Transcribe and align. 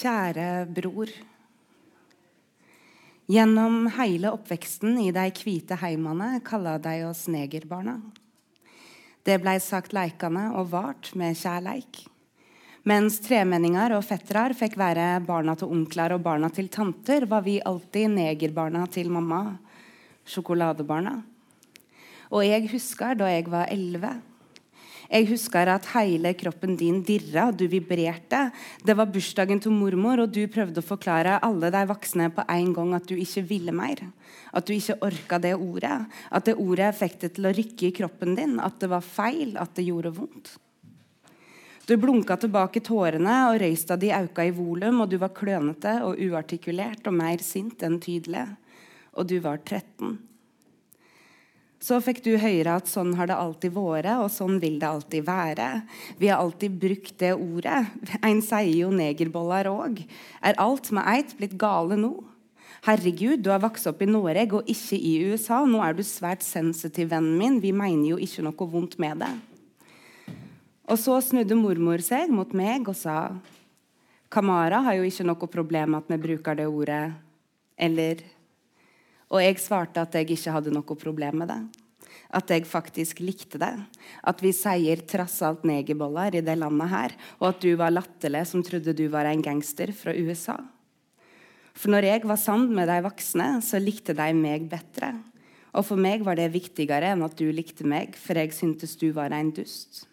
Kjære 0.00 0.64
bror. 0.72 1.10
Gjennom 3.28 3.82
hele 3.98 4.30
oppveksten 4.32 4.94
i 5.02 5.10
de 5.12 5.26
hvite 5.36 5.76
heimene 5.82 6.38
kalla 6.46 6.78
de 6.80 7.02
oss 7.04 7.26
negerbarna. 7.28 7.98
Det 9.28 9.36
blei 9.42 9.58
sagt 9.60 9.92
leikende 9.92 10.46
og 10.56 10.70
vart 10.72 11.10
med 11.20 11.36
kjærleik. 11.36 12.00
Mens 12.88 13.18
tremenninger 13.26 13.92
og 13.98 14.06
fetterar 14.08 14.56
fikk 14.56 14.78
være 14.80 15.20
barna 15.26 15.52
til 15.60 15.68
onkler 15.76 16.16
og 16.16 16.24
barna 16.24 16.48
til 16.48 16.72
tanter, 16.72 17.28
var 17.28 17.44
vi 17.44 17.58
alltid 17.60 18.08
negerbarna 18.14 18.86
til 18.88 19.12
mamma. 19.12 19.58
Sjokoladebarna. 20.24 21.18
Og 22.32 22.46
jeg 22.48 22.72
husker 22.72 23.20
da 23.20 23.28
jeg 23.34 23.50
var 23.52 23.68
elleve 23.68 24.16
jeg 25.10 25.26
husker 25.26 25.66
at 25.72 25.88
hele 25.96 26.30
kroppen 26.38 26.76
din 26.78 27.00
dirra, 27.02 27.48
du 27.50 27.64
vibrerte. 27.66 28.44
Det 28.86 28.94
var 28.94 29.10
bursdagen 29.10 29.58
til 29.58 29.74
mormor, 29.74 30.22
og 30.22 30.30
du 30.30 30.44
prøvde 30.46 30.78
å 30.78 30.86
forklare 30.86 31.40
alle 31.42 31.72
de 31.74 31.82
voksne 31.90 32.28
på 32.36 32.44
en 32.54 32.70
gang 32.76 32.94
at 32.94 33.08
du 33.10 33.16
ikke 33.18 33.42
ville 33.48 33.74
mer. 33.74 34.04
At 34.54 34.68
du 34.68 34.74
ikke 34.76 35.00
orka 35.02 35.40
det 35.42 35.56
ordet. 35.58 35.98
At 36.30 36.46
det 36.46 36.54
ordet 36.62 36.94
fikk 36.94 37.18
det 37.24 37.32
til 37.34 37.50
å 37.50 37.54
rykke 37.58 37.88
i 37.88 37.94
kroppen 37.98 38.38
din. 38.38 38.56
At 38.62 38.78
det 38.78 38.92
var 38.94 39.02
feil. 39.02 39.56
At 39.58 39.74
det 39.74 39.88
gjorde 39.90 40.14
vondt. 40.14 40.54
Du 41.90 41.96
blunka 41.98 42.36
tilbake 42.38 42.78
tårene, 42.86 43.36
og 43.50 43.58
røysta 43.58 43.96
di 43.98 44.12
auka 44.14 44.46
i 44.46 44.54
volum, 44.54 45.02
og 45.02 45.10
du 45.10 45.18
var 45.18 45.34
klønete 45.34 45.96
og 46.06 46.22
uartikulert 46.22 47.10
og 47.10 47.18
mer 47.18 47.42
sint 47.42 47.82
enn 47.82 47.98
tydelig. 47.98 48.46
Og 49.18 49.26
du 49.26 49.40
var 49.42 49.58
13. 49.64 50.20
Så 51.80 51.96
fikk 52.04 52.18
du 52.26 52.34
høre 52.36 52.74
at 52.76 52.90
sånn 52.92 53.14
har 53.16 53.30
det 53.30 53.38
alltid 53.40 53.72
vært, 53.72 54.10
og 54.20 54.28
sånn 54.32 54.58
vil 54.60 54.76
det 54.82 54.88
alltid 54.88 55.24
være. 55.24 55.68
Vi 56.20 56.28
har 56.28 56.42
alltid 56.42 56.74
brukt 56.82 57.14
det 57.22 57.32
ordet. 57.32 57.86
En 58.20 58.42
sier 58.44 58.74
jo 58.82 58.90
negerboller 58.92 59.70
òg. 59.70 60.02
Er 60.44 60.60
alt 60.60 60.90
med 60.92 61.08
eit 61.08 61.32
blitt 61.38 61.56
gale 61.60 61.96
nå? 61.96 62.12
Herregud, 62.84 63.40
du 63.44 63.50
har 63.52 63.60
vokst 63.60 63.88
opp 63.88 64.00
i 64.04 64.08
Norge 64.08 64.44
og 64.56 64.68
ikke 64.68 64.96
i 64.96 65.14
USA. 65.28 65.62
Nå 65.68 65.80
er 65.84 65.96
du 65.96 66.04
svært 66.04 66.44
sensitiv, 66.44 67.10
vennen 67.12 67.36
min. 67.40 67.58
Vi 67.64 67.72
mener 67.76 68.12
jo 68.12 68.20
ikke 68.20 68.44
noe 68.44 68.68
vondt 68.72 68.98
med 69.00 69.24
det. 69.24 69.32
Og 70.90 71.00
så 71.00 71.16
snudde 71.24 71.56
mormor 71.56 72.02
seg 72.04 72.32
mot 72.34 72.52
meg 72.56 72.88
og 72.90 72.96
sa 72.98 73.16
Kamara 74.30 74.80
har 74.86 74.96
jo 74.98 75.08
ikke 75.08 75.26
noe 75.26 75.48
problem 75.50 75.92
med 75.94 76.04
at 76.04 76.12
vi 76.12 76.20
bruker 76.22 76.60
det 76.60 76.68
ordet. 76.70 77.04
Eller 77.80 78.20
og 79.30 79.38
jeg 79.42 79.60
svarte 79.62 80.02
at 80.02 80.16
jeg 80.18 80.32
ikke 80.34 80.54
hadde 80.56 80.74
noe 80.74 80.98
problem 80.98 81.40
med 81.42 81.52
det. 81.52 81.60
At 82.34 82.50
jeg 82.50 82.66
faktisk 82.66 83.22
likte 83.22 83.58
det. 83.62 83.72
At 84.26 84.42
vi 84.42 84.52
sier 84.54 85.02
trass 85.06 85.40
alt 85.46 85.64
negerboller 85.66 86.36
i 86.38 86.42
det 86.46 86.56
landet 86.58 86.90
her. 86.90 87.14
Og 87.38 87.48
at 87.52 87.62
du 87.62 87.72
var 87.78 87.94
latterlig 87.94 88.44
som 88.50 88.62
trodde 88.66 88.94
du 88.94 89.06
var 89.10 89.26
en 89.30 89.42
gangster 89.42 89.90
fra 89.94 90.14
USA. 90.14 90.58
For 91.74 91.94
når 91.94 92.06
jeg 92.06 92.26
var 92.26 92.38
sammen 92.38 92.74
med 92.74 92.90
de 92.90 92.98
voksne, 93.06 93.48
så 93.62 93.80
likte 93.82 94.14
de 94.18 94.30
meg 94.36 94.66
bedre. 94.70 95.14
Og 95.70 95.86
for 95.86 95.98
meg 96.02 96.24
var 96.26 96.38
det 96.38 96.50
viktigere 96.54 97.12
enn 97.14 97.22
at 97.22 97.36
du 97.38 97.46
likte 97.54 97.86
meg, 97.86 98.16
for 98.18 98.38
jeg 98.38 98.54
syntes 98.54 98.96
du 98.98 99.10
var 99.14 99.34
en 99.34 99.52
dust. 99.54 100.04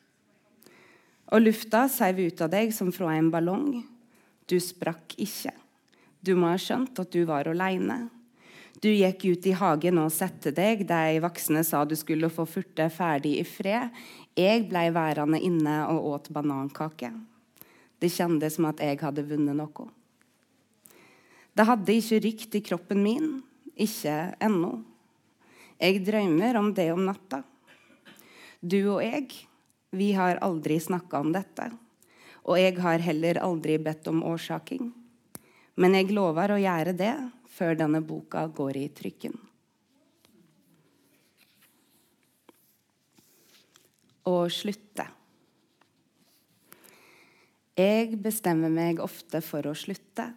Og 1.34 1.42
lufta 1.44 1.88
seiv 1.92 2.22
ut 2.30 2.44
av 2.46 2.54
deg 2.54 2.70
som 2.74 2.94
fra 2.94 3.18
en 3.18 3.32
ballong. 3.34 3.82
Du 4.48 4.56
sprakk 4.64 5.18
ikke. 5.20 5.52
Du 6.22 6.38
må 6.38 6.54
ha 6.54 6.62
skjønt 6.62 7.02
at 7.02 7.12
du 7.12 7.26
var 7.28 7.50
aleine. 7.50 8.06
Du 8.82 8.92
gikk 8.94 9.24
ut 9.26 9.46
i 9.50 9.56
hagen 9.58 9.98
og 9.98 10.12
sette 10.14 10.52
deg. 10.54 10.84
De 10.86 11.18
voksne 11.24 11.64
sa 11.66 11.82
du 11.86 11.96
skulle 11.98 12.30
få 12.30 12.46
furte 12.46 12.86
ferdig 12.94 13.40
i 13.40 13.46
fred. 13.48 13.94
Jeg 14.38 14.68
blei 14.70 14.92
værende 14.94 15.40
inne 15.42 15.80
og 15.90 16.06
åt 16.12 16.30
banankake. 16.36 17.10
Det 17.98 18.12
kjentes 18.14 18.60
som 18.60 18.68
at 18.70 18.84
jeg 18.84 19.00
hadde 19.02 19.26
vunnet 19.26 19.58
noe. 19.58 19.88
Det 21.58 21.66
hadde 21.66 21.96
ikke 21.98 22.20
rykt 22.22 22.60
i 22.60 22.62
kroppen 22.68 23.02
min. 23.02 23.32
Ikke 23.74 24.14
ennå. 24.46 24.76
Jeg 25.82 26.04
drømmer 26.06 26.60
om 26.62 26.70
det 26.78 26.92
om 26.94 27.02
natta. 27.08 27.42
Du 28.62 28.78
og 28.92 29.02
jeg, 29.02 29.26
vi 29.90 30.12
har 30.18 30.38
aldri 30.46 30.78
snakka 30.82 31.24
om 31.26 31.34
dette. 31.34 31.72
Og 32.46 32.62
jeg 32.62 32.78
har 32.82 33.02
heller 33.02 33.42
aldri 33.42 33.80
bedt 33.82 34.06
om 34.14 34.22
årsaking. 34.26 34.94
Men 35.82 35.98
jeg 35.98 36.14
lover 36.14 36.54
å 36.54 36.62
gjøre 36.62 36.94
det 36.98 37.16
før 37.58 37.78
denne 37.80 38.02
boka 38.06 38.46
går 38.54 38.78
i 38.78 38.88
trykken. 38.94 39.38
Å 44.28 44.36
slutte. 44.52 45.08
Jeg 47.78 48.18
bestemmer 48.22 48.74
meg 48.74 49.00
ofte 49.04 49.42
for 49.46 49.70
å 49.70 49.76
slutte. 49.78 50.32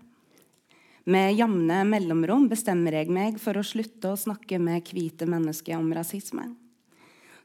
Med 1.11 1.33
jevne 1.35 1.81
mellomrom 1.89 2.45
bestemmer 2.51 2.99
jeg 2.99 3.09
meg 3.11 3.39
for 3.41 3.57
å 3.57 3.65
slutte 3.65 4.13
å 4.13 4.19
snakke 4.21 4.61
med 4.63 4.85
hvite 4.93 5.27
mennesker 5.27 5.79
om 5.81 5.89
rasisme. 5.97 6.45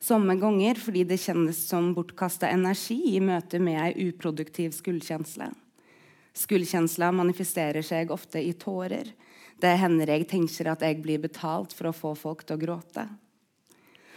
Somme 0.03 0.35
ganger 0.38 0.78
fordi 0.78 1.06
det 1.08 1.18
kjennes 1.24 1.58
som 1.69 1.94
bortkasta 1.96 2.52
energi 2.52 3.16
i 3.16 3.22
møte 3.24 3.62
med 3.64 3.80
ei 3.81 4.09
uproduktiv 4.09 4.75
skuldkjensle. 4.75 5.47
Skuldkjensla 6.35 7.14
manifesterer 7.16 7.85
seg 7.85 8.12
ofte 8.12 8.44
i 8.44 8.52
tårer, 8.59 9.08
det 9.61 9.75
hender 9.79 10.11
jeg 10.11 10.27
tenker 10.29 10.71
at 10.71 10.83
jeg 10.83 10.99
blir 11.03 11.21
betalt 11.23 11.73
for 11.75 11.89
å 11.89 11.95
få 11.95 12.16
folk 12.19 12.43
til 12.43 12.57
å 12.57 12.61
gråte. 12.61 13.05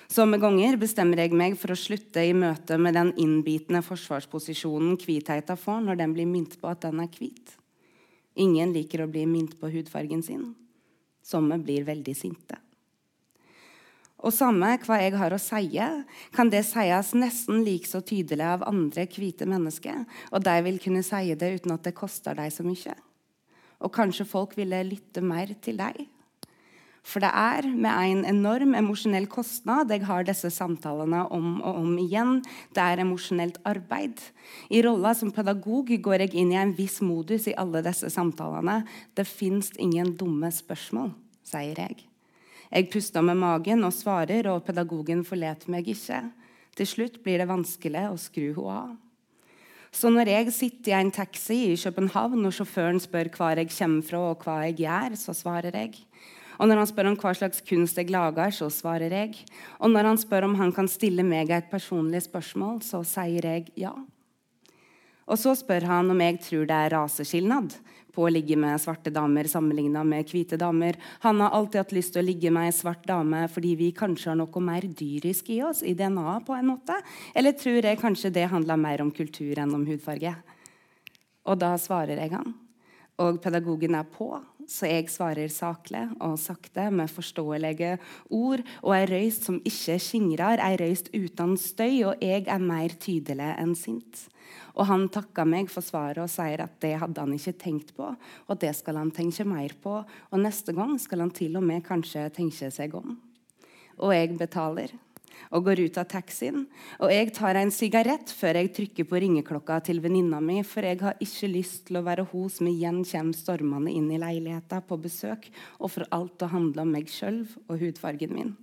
Somme 0.09 0.39
ganger 0.41 0.79
bestemmer 0.81 1.21
jeg 1.21 1.37
meg 1.37 1.59
for 1.61 1.75
å 1.75 1.77
slutte 1.77 2.23
i 2.25 2.33
møte 2.33 2.79
med 2.81 2.97
den 2.97 3.11
innbitende 3.21 3.83
forsvarsposisjonen 3.85 4.97
hvitheta 5.03 5.57
får 5.61 5.83
når 5.85 6.01
den 6.01 6.15
blir 6.17 6.31
minnet 6.31 6.57
på 6.61 6.71
at 6.71 6.81
den 6.87 7.03
er 7.05 7.11
hvit. 7.13 7.53
Ingen 8.41 8.73
liker 8.73 9.05
å 9.05 9.11
bli 9.11 9.27
minnet 9.29 9.59
på 9.61 9.69
hudfargen 9.69 10.25
sin. 10.25 10.55
Somme 11.21 11.59
blir 11.61 11.85
veldig 11.85 12.15
sinte. 12.17 12.57
Og 14.19 14.33
samme 14.35 14.73
hva 14.83 14.97
jeg 14.99 15.15
har 15.15 15.35
å 15.35 15.39
si, 15.39 15.79
kan 16.35 16.49
det 16.51 16.65
sies 16.67 17.13
nesten 17.15 17.61
like 17.67 17.87
så 17.87 18.01
tydelig 18.03 18.49
av 18.49 18.65
andre 18.67 19.05
hvite 19.13 19.47
mennesker, 19.47 20.01
og 20.33 20.43
de 20.43 20.57
vil 20.67 20.81
kunne 20.83 21.05
si 21.07 21.37
det 21.39 21.53
uten 21.61 21.77
at 21.77 21.85
det 21.87 21.95
koster 21.95 22.35
dem 22.35 22.51
så 22.51 22.67
mye. 22.67 22.97
Og 23.85 23.93
kanskje 23.95 24.27
folk 24.27 24.57
ville 24.59 24.81
lytte 24.87 25.23
mer 25.23 25.53
til 25.63 25.79
deg. 25.79 26.07
For 27.09 27.25
det 27.25 27.31
er 27.33 27.65
med 27.71 27.89
en 27.89 28.25
enorm 28.29 28.75
emosjonell 28.77 29.29
kostnad 29.33 29.89
jeg 29.93 30.05
har 30.05 30.27
disse 30.29 30.51
samtalene 30.53 31.23
om 31.33 31.63
og 31.63 31.79
om 31.81 31.95
igjen. 32.03 32.43
Det 32.77 32.85
er 32.85 33.01
emosjonelt 33.05 33.57
arbeid. 33.69 34.21
I 34.69 34.83
rolla 34.85 35.15
som 35.17 35.33
pedagog 35.33 35.95
går 36.05 36.27
jeg 36.27 36.37
inn 36.37 36.53
i 36.53 36.61
en 36.61 36.75
viss 36.77 36.99
modus 37.01 37.49
i 37.49 37.57
alle 37.57 37.81
disse 37.87 38.11
samtalene. 38.13 38.83
Det 39.17 39.25
fins 39.25 39.73
ingen 39.81 40.13
dumme 40.21 40.53
spørsmål, 40.53 41.15
sier 41.49 41.81
jeg. 41.87 42.05
Jeg 42.69 42.91
puster 42.93 43.25
med 43.25 43.41
magen 43.41 43.87
og 43.89 43.95
svarer, 43.97 44.51
og 44.53 44.67
pedagogen 44.67 45.25
forlater 45.25 45.73
meg 45.73 45.89
ikke. 45.89 46.27
Til 46.77 46.87
slutt 46.87 47.23
blir 47.25 47.41
det 47.41 47.49
vanskelig 47.49 48.11
å 48.11 48.19
skru 48.21 48.51
henne 48.53 48.81
av. 48.83 48.97
Så 49.99 50.13
når 50.15 50.29
jeg 50.31 50.53
sitter 50.55 50.93
i 50.93 51.01
en 51.01 51.09
taxi 51.11 51.57
i 51.73 51.79
København 51.81 52.45
og 52.47 52.53
sjåføren 52.55 53.01
spør 53.03 53.33
hvor 53.35 53.59
jeg 53.59 53.71
kommer 53.73 54.05
fra 54.07 54.21
og 54.31 54.45
hva 54.45 54.59
jeg 54.69 54.77
gjør, 54.85 55.17
så 55.19 55.33
svarer 55.35 55.75
jeg. 55.75 55.97
Og 56.59 56.69
når 56.69 56.79
han 56.83 56.91
spør 56.91 57.09
om 57.11 57.17
hva 57.19 57.33
slags 57.35 57.65
kunst 57.67 57.99
jeg 57.99 58.13
lager, 58.15 58.55
så 58.55 58.69
svarer 58.71 59.11
jeg. 59.11 59.35
Og 59.83 59.91
når 59.91 60.13
han 60.13 60.21
spør 60.23 60.47
om 60.47 60.55
han 60.61 60.71
kan 60.75 60.91
stille 60.91 61.27
meg 61.27 61.51
et 61.51 61.67
personlig 61.71 62.23
spørsmål, 62.29 62.79
så 62.87 63.03
sier 63.03 63.43
jeg 63.43 63.73
ja. 63.79 63.91
Og 65.29 65.39
så 65.41 65.55
spør 65.59 65.87
han 65.89 66.11
om 66.13 66.21
jeg 66.25 66.41
tror 66.45 66.69
det 66.69 66.77
er 66.77 66.95
raseskilnad 66.97 67.77
på 68.19 68.25
å 68.27 68.31
ligge 68.33 68.57
med 68.59 68.81
svarte 68.83 69.13
damer 69.15 69.47
sammenligna 69.47 70.03
med 70.07 70.27
hvite 70.33 70.59
damer. 70.59 70.97
Han 71.23 71.43
har 71.45 71.55
alltid 71.55 71.83
hatt 71.83 71.95
lyst 71.95 72.15
til 72.15 72.25
å 72.25 72.27
ligge 72.27 72.51
med 72.55 72.71
ei 72.71 72.75
svart 72.75 73.05
dame 73.07 73.45
fordi 73.53 73.75
vi 73.79 73.91
kanskje 73.95 74.33
har 74.33 74.39
noe 74.41 74.63
mer 74.65 74.89
dyrisk 74.89 75.53
i 75.55 75.61
oss, 75.63 75.85
i 75.87 75.95
DNA 75.95 76.41
på 76.47 76.57
en 76.57 76.73
måte. 76.73 76.97
Eller 77.37 77.55
tror 77.59 77.79
jeg 77.85 78.01
kanskje 78.01 78.33
det 78.35 78.49
handler 78.51 78.81
mer 78.81 79.05
om 79.05 79.13
kultur 79.15 79.61
enn 79.61 79.77
om 79.77 79.87
hudfarge? 79.87 80.35
Og 81.49 81.61
da 81.61 81.75
svarer 81.81 82.19
jeg 82.19 82.35
han. 82.35 82.57
Og 83.23 83.39
pedagogen 83.43 83.97
er 83.99 84.09
på, 84.09 84.33
så 84.69 84.89
jeg 84.91 85.09
svarer 85.09 85.49
saklig 85.53 86.05
og 86.21 86.37
sakte 86.41 86.89
med 86.93 87.09
forståelige 87.09 87.95
ord 88.37 88.63
og 88.83 88.93
ei 88.95 89.07
røyst 89.09 89.49
som 89.49 89.61
ikke 89.65 89.97
skingrer, 90.03 90.61
ei 90.61 90.77
røyst 90.81 91.09
uten 91.15 91.57
støy, 91.61 92.03
og 92.11 92.25
jeg 92.25 92.45
er 92.47 92.61
mer 92.63 92.93
tydelig 93.01 93.55
enn 93.57 93.73
sint. 93.79 94.27
Og 94.77 94.87
han 94.91 95.09
takka 95.13 95.47
meg 95.49 95.73
for 95.73 95.85
svaret 95.85 96.21
og 96.23 96.31
sier 96.31 96.63
at 96.63 96.77
det 96.85 96.95
hadde 97.01 97.25
han 97.25 97.33
ikke 97.35 97.57
tenkt 97.59 97.95
på, 97.97 98.13
og 98.13 98.61
det 98.61 98.75
skal 98.77 99.01
han 99.01 99.11
tenke 99.15 99.47
mer 99.49 99.75
på, 99.83 99.97
og 100.05 100.45
neste 100.45 100.77
gang 100.77 100.95
skal 101.01 101.25
han 101.25 101.33
til 101.35 101.57
og 101.59 101.65
med 101.67 101.83
kanskje 101.87 102.29
tenke 102.37 102.71
seg 102.75 102.95
om. 102.99 103.17
Og 103.99 104.15
jeg 104.15 104.37
betaler 104.39 104.93
og 105.55 105.65
går 105.67 105.83
ut 105.87 105.99
av 106.01 106.07
taxien. 106.11 106.67
Og 107.01 107.13
jeg 107.13 107.33
tar 107.37 107.59
en 107.61 107.73
sigarett 107.75 108.31
før 108.35 108.61
jeg 108.61 108.73
trykker 108.77 109.09
på 109.09 109.23
ringeklokka 109.25 109.81
til 109.89 110.03
venninna 110.05 110.41
mi, 110.45 110.61
for 110.67 110.87
jeg 110.87 111.01
har 111.03 111.19
ikke 111.23 111.51
lyst 111.53 111.87
til 111.89 112.01
å 112.01 112.05
være 112.07 112.29
hun 112.33 112.49
som 112.53 112.71
igjen 112.71 113.03
kommer 113.09 113.37
stormende 113.37 113.95
inn 113.95 114.09
i 114.13 114.21
leiligheta 114.21 114.81
på 114.85 115.01
besøk 115.01 115.51
og 115.79 115.93
får 115.97 116.09
alt 116.15 116.47
å 116.47 116.53
handle 116.55 116.85
om 116.85 116.97
meg 116.99 117.13
sjøl 117.13 117.45
og 117.67 117.79
hudfargen 117.81 118.35
min. 118.35 118.57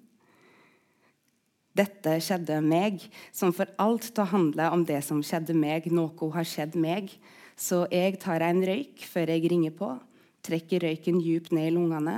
Dette 1.75 2.13
skjedde 2.23 2.61
meg, 2.63 3.03
som 3.35 3.51
får 3.55 3.73
alt 3.83 4.07
til 4.07 4.23
å 4.23 4.31
handle 4.31 4.69
om 4.71 4.85
det 4.87 5.01
som 5.03 5.19
skjedde 5.25 5.55
meg. 5.57 5.89
Noe 5.91 6.31
har 6.37 6.47
skjedd 6.47 6.77
meg 6.79 7.17
Så 7.55 7.85
jeg 7.87 8.17
tar 8.19 8.43
en 8.43 8.59
røyk 8.67 8.99
før 9.07 9.29
jeg 9.31 9.47
ringer 9.47 9.71
på, 9.71 9.87
trekker 10.43 10.83
røyken 10.83 11.21
djupt 11.23 11.53
ned 11.55 11.69
i 11.69 11.71
lungene, 11.71 12.15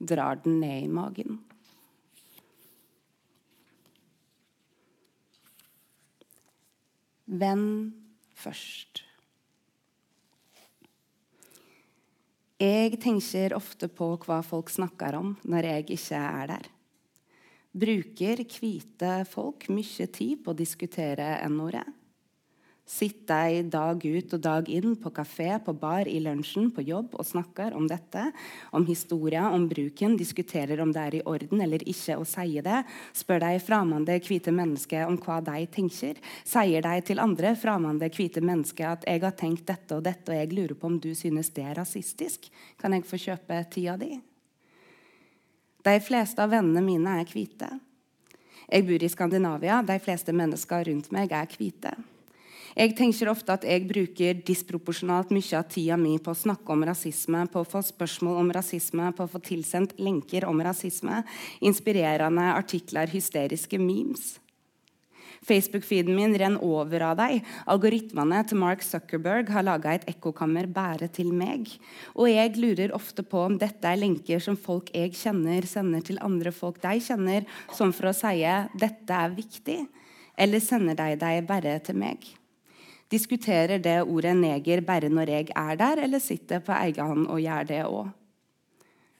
drar 0.00 0.40
den 0.40 0.62
ned 0.62 0.86
i 0.86 0.88
magen. 0.88 1.42
Venn 7.28 7.92
først. 8.32 9.02
Jeg 12.58 12.96
tenker 12.98 13.54
ofte 13.54 13.86
på 13.92 14.14
hva 14.24 14.40
folk 14.42 14.72
snakker 14.72 15.18
om 15.18 15.34
når 15.44 15.68
jeg 15.68 15.84
ikke 15.98 16.22
er 16.24 16.48
der. 16.54 16.70
Bruker 17.78 18.40
hvite 18.48 19.12
folk 19.28 19.68
mye 19.70 20.08
tid 20.10 20.40
på 20.42 20.54
å 20.54 20.58
diskutere 20.58 21.36
n-ordet? 21.46 21.84
Sitter 22.88 23.50
jeg 23.52 23.64
dag 23.68 24.00
ut 24.00 24.30
og 24.32 24.40
dag 24.40 24.68
inn 24.72 24.94
på 24.96 25.10
kafé, 25.12 25.50
på 25.60 25.74
bar, 25.76 26.08
i 26.08 26.22
lunsjen, 26.24 26.70
på 26.72 26.80
jobb 26.88 27.18
og 27.20 27.26
snakker 27.28 27.76
om 27.76 27.84
dette, 27.90 28.22
om 28.72 28.86
historia, 28.88 29.42
om 29.52 29.66
bruken, 29.68 30.16
diskuterer 30.16 30.80
om 30.80 30.94
det 30.96 31.02
er 31.02 31.18
i 31.18 31.22
orden 31.28 31.60
eller 31.60 31.84
ikke 31.84 32.16
å 32.16 32.24
si 32.24 32.62
det, 32.64 32.80
spør 33.12 33.44
de 33.44 33.60
fremmede 33.60 34.16
hvite 34.24 34.56
mennesker 34.56 35.04
om 35.04 35.20
hva 35.20 35.36
de 35.44 35.66
tenker, 35.68 36.16
sier 36.48 36.88
de 36.88 36.96
til 37.04 37.20
andre 37.20 37.52
fremmede 37.60 38.08
hvite 38.08 38.40
mennesker 38.40 38.88
at 38.88 39.04
'jeg 39.04 39.20
har 39.20 39.36
tenkt 39.36 39.66
dette 39.66 39.94
og 39.94 40.04
dette, 40.04 40.32
og 40.32 40.38
jeg 40.38 40.52
lurer 40.52 40.74
på 40.74 40.86
om 40.86 40.98
du 40.98 41.14
synes 41.14 41.50
det 41.50 41.64
er 41.64 41.74
rasistisk', 41.74 42.50
kan 42.78 42.92
jeg 42.92 43.04
få 43.04 43.16
kjøpe 43.20 43.70
tida 43.70 43.98
di? 43.98 44.18
De 45.84 46.00
fleste 46.00 46.42
av 46.42 46.50
vennene 46.50 46.80
mine 46.80 47.20
er 47.20 47.24
hvite. 47.24 47.80
Jeg 48.72 48.86
bor 48.86 49.02
i 49.02 49.08
Skandinavia. 49.08 49.82
De 49.82 49.98
fleste 49.98 50.32
mennesker 50.32 50.84
rundt 50.84 51.12
meg 51.12 51.32
er 51.32 51.46
hvite. 51.46 51.92
Jeg 52.78 52.92
tenker 52.94 53.26
ofte 53.26 53.56
at 53.56 53.64
jeg 53.66 53.88
bruker 53.90 54.36
disproporsjonalt 54.46 55.32
mye 55.34 55.56
av 55.58 55.64
tida 55.66 55.96
mi 55.98 56.12
på 56.22 56.30
å 56.30 56.38
snakke 56.38 56.70
om 56.70 56.84
rasisme, 56.86 57.40
på 57.50 57.64
å 57.64 57.66
få 57.66 57.80
spørsmål 57.82 58.38
om 58.38 58.52
rasisme, 58.54 59.08
på 59.18 59.24
å 59.24 59.32
få 59.32 59.40
tilsendt 59.42 59.96
lenker 59.98 60.46
om 60.46 60.62
rasisme, 60.62 61.24
inspirerende 61.58 62.52
artikler, 62.52 63.10
hysteriske 63.10 63.82
memes. 63.82 64.36
Facebook-feeden 65.48 66.14
min 66.14 66.38
renner 66.38 66.62
over 66.62 67.02
av 67.08 67.18
deg. 67.18 67.42
Algoritmene 67.66 68.44
til 68.46 68.62
Mark 68.62 68.86
Zuckerberg 68.86 69.50
har 69.54 69.66
laga 69.66 69.98
et 69.98 70.06
ekkokammer 70.14 70.70
bare 70.70 71.10
til 71.10 71.34
meg. 71.34 71.74
Og 72.14 72.30
jeg 72.30 72.56
lurer 72.62 72.94
ofte 72.94 73.26
på 73.26 73.42
om 73.48 73.58
dette 73.58 73.90
er 73.90 73.98
lenker 73.98 74.42
som 74.44 74.54
folk 74.54 74.94
jeg 74.94 75.18
kjenner, 75.18 75.66
sender 75.66 76.06
til 76.06 76.22
andre 76.22 76.54
folk 76.54 76.78
de 76.86 76.98
kjenner, 77.02 77.46
som 77.74 77.90
for 77.90 78.12
å 78.12 78.14
si 78.14 78.46
'dette 78.78 79.10
er 79.10 79.34
viktig', 79.34 79.88
eller 80.38 80.60
sender 80.60 80.94
de 80.94 81.16
dem 81.16 81.46
bare 81.46 81.80
til 81.82 81.98
meg? 81.98 82.37
Diskuterer 83.08 83.80
det 83.80 84.02
ordet 84.04 84.34
neger 84.36 84.82
bare 84.84 85.08
når 85.08 85.32
jeg 85.32 85.48
er 85.56 85.80
der, 85.80 86.02
eller 86.04 86.20
sitter 86.20 86.60
på 86.60 86.74
egen 86.76 87.12
hånd 87.12 87.26
og 87.32 87.40
gjør 87.40 87.68
det 87.70 87.82
òg? 87.88 88.10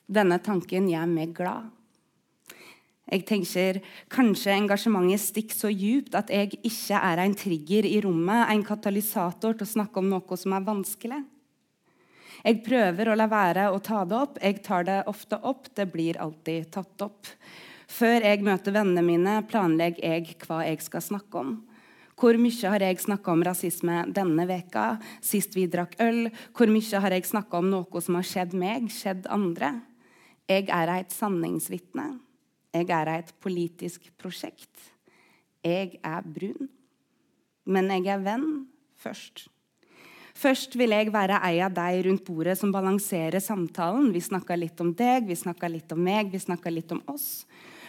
Denne 0.09 0.39
tanken 0.45 0.89
gjør 0.89 1.09
meg 1.09 1.33
glad. 1.37 1.71
Jeg 3.09 3.25
tenker 3.25 3.79
kanskje 4.13 4.53
engasjementet 4.53 5.23
stikker 5.23 5.57
så 5.57 5.71
djupt 5.73 6.17
at 6.19 6.29
jeg 6.33 6.59
ikke 6.61 7.01
er 7.01 7.23
en 7.23 7.37
trigger 7.37 7.89
i 7.89 8.01
rommet, 8.05 8.51
en 8.53 8.65
katalysator 8.65 9.57
til 9.57 9.65
å 9.65 9.71
snakke 9.71 10.03
om 10.03 10.11
noe 10.13 10.37
som 10.37 10.53
er 10.53 10.67
vanskelig. 10.67 11.23
Jeg 12.45 12.61
prøver 12.67 13.09
å 13.09 13.17
la 13.17 13.27
være 13.31 13.71
å 13.73 13.81
ta 13.83 14.05
det 14.07 14.19
opp. 14.19 14.37
Jeg 14.45 14.61
tar 14.63 14.85
det 14.87 14.99
ofte 15.11 15.41
opp. 15.43 15.73
Det 15.75 15.89
blir 15.91 16.21
alltid 16.23 16.69
tatt 16.77 17.09
opp. 17.09 17.33
Før 17.89 18.23
jeg 18.23 18.45
møter 18.45 18.77
vennene 18.77 19.03
mine, 19.03 19.39
planlegger 19.49 20.05
jeg 20.05 20.37
hva 20.45 20.61
jeg 20.69 20.85
skal 20.85 21.03
snakke 21.03 21.41
om. 21.41 21.57
Hvor 22.19 22.35
mye 22.35 22.71
har 22.73 22.83
jeg 22.83 22.99
snakka 23.05 23.31
om 23.31 23.43
rasisme 23.47 24.01
denne 24.11 24.47
veka, 24.49 24.97
sist 25.23 25.55
vi 25.55 25.69
drakk 25.71 25.95
øl? 26.03 26.33
Hvor 26.51 26.71
mye 26.71 27.03
har 27.05 27.15
jeg 27.15 27.29
snakka 27.29 27.61
om 27.61 27.69
noe 27.71 28.03
som 28.03 28.19
har 28.19 28.27
skjedd 28.27 28.57
meg, 28.59 28.89
skjedd 28.91 29.29
andre? 29.31 29.77
Jeg 30.51 30.67
er 30.75 30.91
et 30.97 31.15
sanningsvitne. 31.15 32.09
Jeg 32.75 32.91
er 32.91 33.13
et 33.13 33.31
politisk 33.39 34.11
prosjekt. 34.19 34.91
Jeg 35.63 36.01
er 36.03 36.27
brun. 36.27 36.69
Men 37.69 37.93
jeg 37.95 38.11
er 38.11 38.25
venn 38.25 38.67
først. 38.99 39.47
Først 40.39 40.77
vil 40.79 40.95
jeg 40.95 41.11
være 41.11 41.41
ei 41.49 41.59
av 41.63 41.73
deg 41.75 42.05
rundt 42.07 42.23
bordet 42.27 42.55
som 42.61 42.71
balanserer 42.75 43.43
samtalen. 43.43 44.13
Vi 44.15 44.23
snakka 44.23 44.59
litt 44.59 44.79
om 44.83 44.93
deg, 44.95 45.27
vi 45.27 45.39
snakka 45.39 45.71
litt 45.71 45.91
om 45.95 46.03
meg, 46.03 46.31
vi 46.31 46.39
snakka 46.39 46.71
litt 46.71 46.95
om 46.95 47.03
oss. 47.11 47.47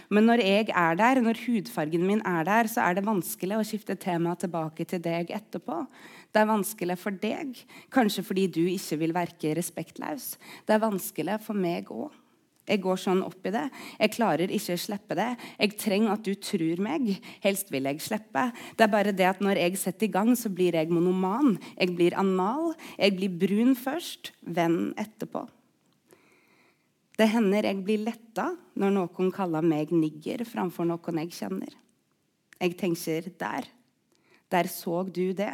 Men 0.10 0.26
når 0.26 0.42
jeg 0.42 0.70
er 0.74 0.96
der, 0.98 1.20
når 1.22 1.42
hudfargen 1.46 2.06
min 2.08 2.22
er 2.26 2.48
der, 2.48 2.70
så 2.72 2.82
er 2.88 2.98
det 2.98 3.06
vanskelig 3.06 3.60
å 3.60 3.66
skifte 3.68 3.94
tema 4.00 4.34
tilbake 4.40 4.88
til 4.90 5.04
deg 5.06 5.30
etterpå. 5.36 5.84
Det 6.34 6.42
er 6.42 6.50
vanskelig 6.50 6.98
for 6.98 7.14
deg, 7.14 7.60
kanskje 7.94 8.26
fordi 8.26 8.48
du 8.50 8.64
ikke 8.72 8.98
vil 9.04 9.14
verke 9.14 9.54
respektløs. 9.58 10.32
Det 10.66 10.76
er 10.76 10.82
vanskelig 10.82 11.38
for 11.46 11.58
meg 11.58 11.94
òg. 11.94 12.10
Jeg 12.70 12.84
går 12.84 13.00
sånn 13.02 13.22
opp 13.26 13.46
i 13.50 13.54
det. 13.54 13.66
Jeg 13.98 14.14
klarer 14.14 14.52
ikke 14.54 14.76
å 14.78 14.82
slippe 14.82 15.18
det. 15.18 15.30
Jeg 15.58 15.78
trenger 15.82 16.14
at 16.14 16.26
du 16.26 16.36
tror 16.38 16.84
meg. 16.86 17.16
Helst 17.42 17.72
vil 17.74 17.90
jeg 17.90 18.04
slippe. 18.06 18.44
Det 18.78 18.86
er 18.86 18.94
bare 18.94 19.16
det 19.16 19.26
at 19.26 19.42
når 19.42 19.62
jeg 19.64 19.80
setter 19.82 20.06
i 20.06 20.14
gang, 20.14 20.36
så 20.38 20.54
blir 20.54 20.78
jeg 20.78 20.94
monoman. 20.94 21.58
Jeg 21.80 21.96
blir 21.98 22.18
anal. 22.22 22.76
Jeg 23.00 23.18
blir 23.18 23.40
brun 23.42 23.74
først, 23.78 24.36
venn 24.46 24.92
etterpå. 25.02 25.48
Det 27.20 27.28
hender 27.28 27.66
jeg 27.68 27.82
blir 27.84 28.00
letta 28.06 28.46
når 28.80 28.94
noen 28.96 29.32
kaller 29.36 29.66
meg 29.66 29.92
nigger 29.92 30.46
framfor 30.48 30.88
noen 30.88 31.20
jeg 31.26 31.34
kjenner. 31.36 31.74
Jeg 32.60 32.78
tenker 32.80 33.28
der. 33.40 33.68
Der 34.50 34.66
så 34.66 35.04
du 35.06 35.30
det. 35.38 35.52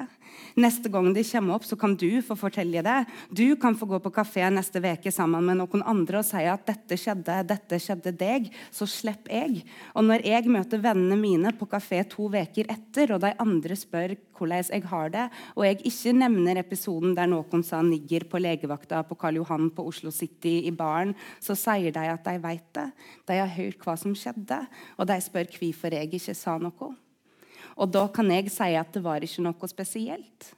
Neste 0.55 0.87
gang 0.87 1.09
de 1.11 1.23
kommer 1.27 1.57
opp, 1.57 1.65
så 1.67 1.75
kan 1.75 1.97
du 1.99 2.21
få 2.23 2.37
fortelle 2.39 2.79
det. 2.85 2.99
Du 3.27 3.57
kan 3.59 3.75
få 3.75 3.89
gå 3.89 3.99
på 3.99 4.11
kafé 4.15 4.47
neste 4.47 4.79
uke 4.79 5.11
sammen 5.11 5.43
med 5.43 5.59
noen 5.59 5.83
andre 5.83 6.21
og 6.21 6.27
si 6.27 6.39
at 6.47 6.63
'dette 6.63 6.95
skjedde, 6.95 7.35
dette 7.43 7.75
skjedde 7.75 8.15
deg', 8.15 8.47
så 8.71 8.87
slipper 8.87 9.35
jeg. 9.35 9.65
Og 9.95 10.07
når 10.07 10.23
jeg 10.23 10.47
møter 10.47 10.79
vennene 10.79 11.19
mine 11.19 11.51
på 11.51 11.67
kafé 11.67 12.07
to 12.07 12.29
uker 12.31 12.71
etter, 12.71 13.11
og 13.11 13.19
de 13.19 13.33
andre 13.37 13.75
spør 13.75 14.15
hvordan 14.35 14.63
jeg 14.71 14.83
har 14.87 15.09
det, 15.09 15.29
og 15.55 15.65
jeg 15.65 15.81
ikke 15.83 16.13
nevner 16.15 16.57
episoden 16.57 17.15
der 17.15 17.27
noen 17.27 17.63
sa 17.63 17.81
'nigger' 17.81 18.29
på 18.29 18.39
legevakta 18.39 19.03
på 19.03 19.19
Karl 19.19 19.35
Johan 19.35 19.71
på 19.71 19.87
Oslo 19.87 20.11
City 20.11 20.63
i 20.67 20.71
baren, 20.71 21.15
så 21.41 21.51
sier 21.51 21.91
de 21.91 21.99
at 21.99 22.23
de 22.23 22.39
vet 22.39 22.73
det. 22.73 22.91
De 23.27 23.33
har 23.33 23.47
hørt 23.47 23.79
hva 23.79 23.97
som 23.97 24.15
skjedde, 24.15 24.67
og 24.97 25.07
de 25.07 25.19
spør 25.19 25.51
hvorfor 25.51 25.91
jeg 25.91 26.13
ikke 26.13 26.33
sa 26.33 26.57
noe. 26.57 26.95
Og 27.75 27.91
da 27.91 28.05
kan 28.13 28.29
jeg 28.31 28.51
si 28.53 28.71
at 28.77 28.93
det 28.95 29.03
var 29.03 29.23
ikke 29.23 29.43
noe 29.43 29.69
spesielt. 29.71 30.53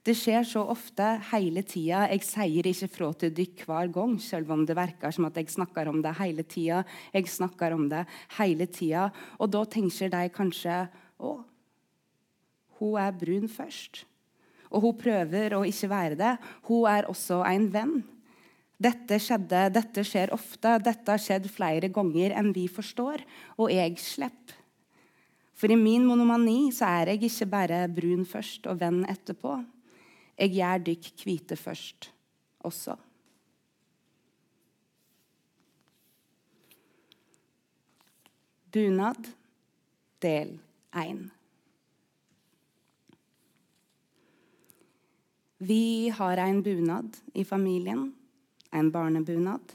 Det 0.00 0.14
skjer 0.16 0.46
så 0.48 0.62
ofte 0.72 1.06
hele 1.28 1.60
tida. 1.68 2.06
Jeg 2.08 2.24
sier 2.24 2.68
ikke 2.70 2.88
fra 2.88 3.10
til 3.20 3.32
dere 3.36 3.66
hver 3.68 3.90
gang, 3.92 4.14
selv 4.20 4.52
om 4.54 4.62
det 4.64 4.76
virker 4.76 5.12
som 5.12 5.26
at 5.28 5.36
jeg 5.36 5.52
snakker 5.52 5.90
om 5.90 6.00
det 6.04 6.14
hele 6.16 6.44
tida. 6.48 6.84
Jeg 7.12 7.28
snakker 7.28 7.76
om 7.76 7.84
det 7.90 8.06
hele 8.38 8.68
tida. 8.72 9.10
Og 9.36 9.52
da 9.52 9.64
tenker 9.68 10.12
de 10.12 10.22
kanskje 10.32 10.78
å, 11.20 11.34
hun 12.80 12.96
er 13.00 13.12
brun 13.12 13.44
først. 13.48 14.06
Og 14.70 14.86
hun 14.86 14.96
prøver 14.96 15.56
å 15.58 15.66
ikke 15.68 15.90
være 15.92 16.16
det. 16.16 16.32
Hun 16.70 16.88
er 16.88 17.08
også 17.10 17.42
en 17.50 17.68
venn. 17.74 17.98
Dette 18.80 19.18
skjedde, 19.20 19.66
dette 19.74 20.04
skjer 20.08 20.32
ofte, 20.32 20.78
dette 20.80 21.12
har 21.12 21.20
skjedd 21.20 21.50
flere 21.52 21.90
ganger 21.92 22.32
enn 22.40 22.54
vi 22.56 22.64
forstår, 22.72 23.20
og 23.60 23.68
jeg 23.74 23.98
slipper. 24.00 24.59
For 25.60 25.68
i 25.68 25.76
min 25.76 26.06
monomani 26.08 26.70
så 26.72 26.88
er 26.88 27.10
jeg 27.12 27.26
ikke 27.28 27.46
bare 27.52 27.82
brun 27.92 28.24
først 28.24 28.64
og 28.70 28.78
venn 28.80 29.02
etterpå. 29.04 29.58
Jeg 30.40 30.54
gjør 30.56 30.86
dykk 30.86 31.10
hvite 31.26 31.58
først 31.60 32.08
også. 32.64 32.96
Bunad, 38.72 39.28
del 40.22 40.56
1. 40.96 41.22
Vi 45.60 46.08
har 46.08 46.40
en 46.40 46.62
bunad 46.64 47.20
i 47.34 47.44
familien. 47.44 48.14
En 48.72 48.88
barnebunad. 48.94 49.74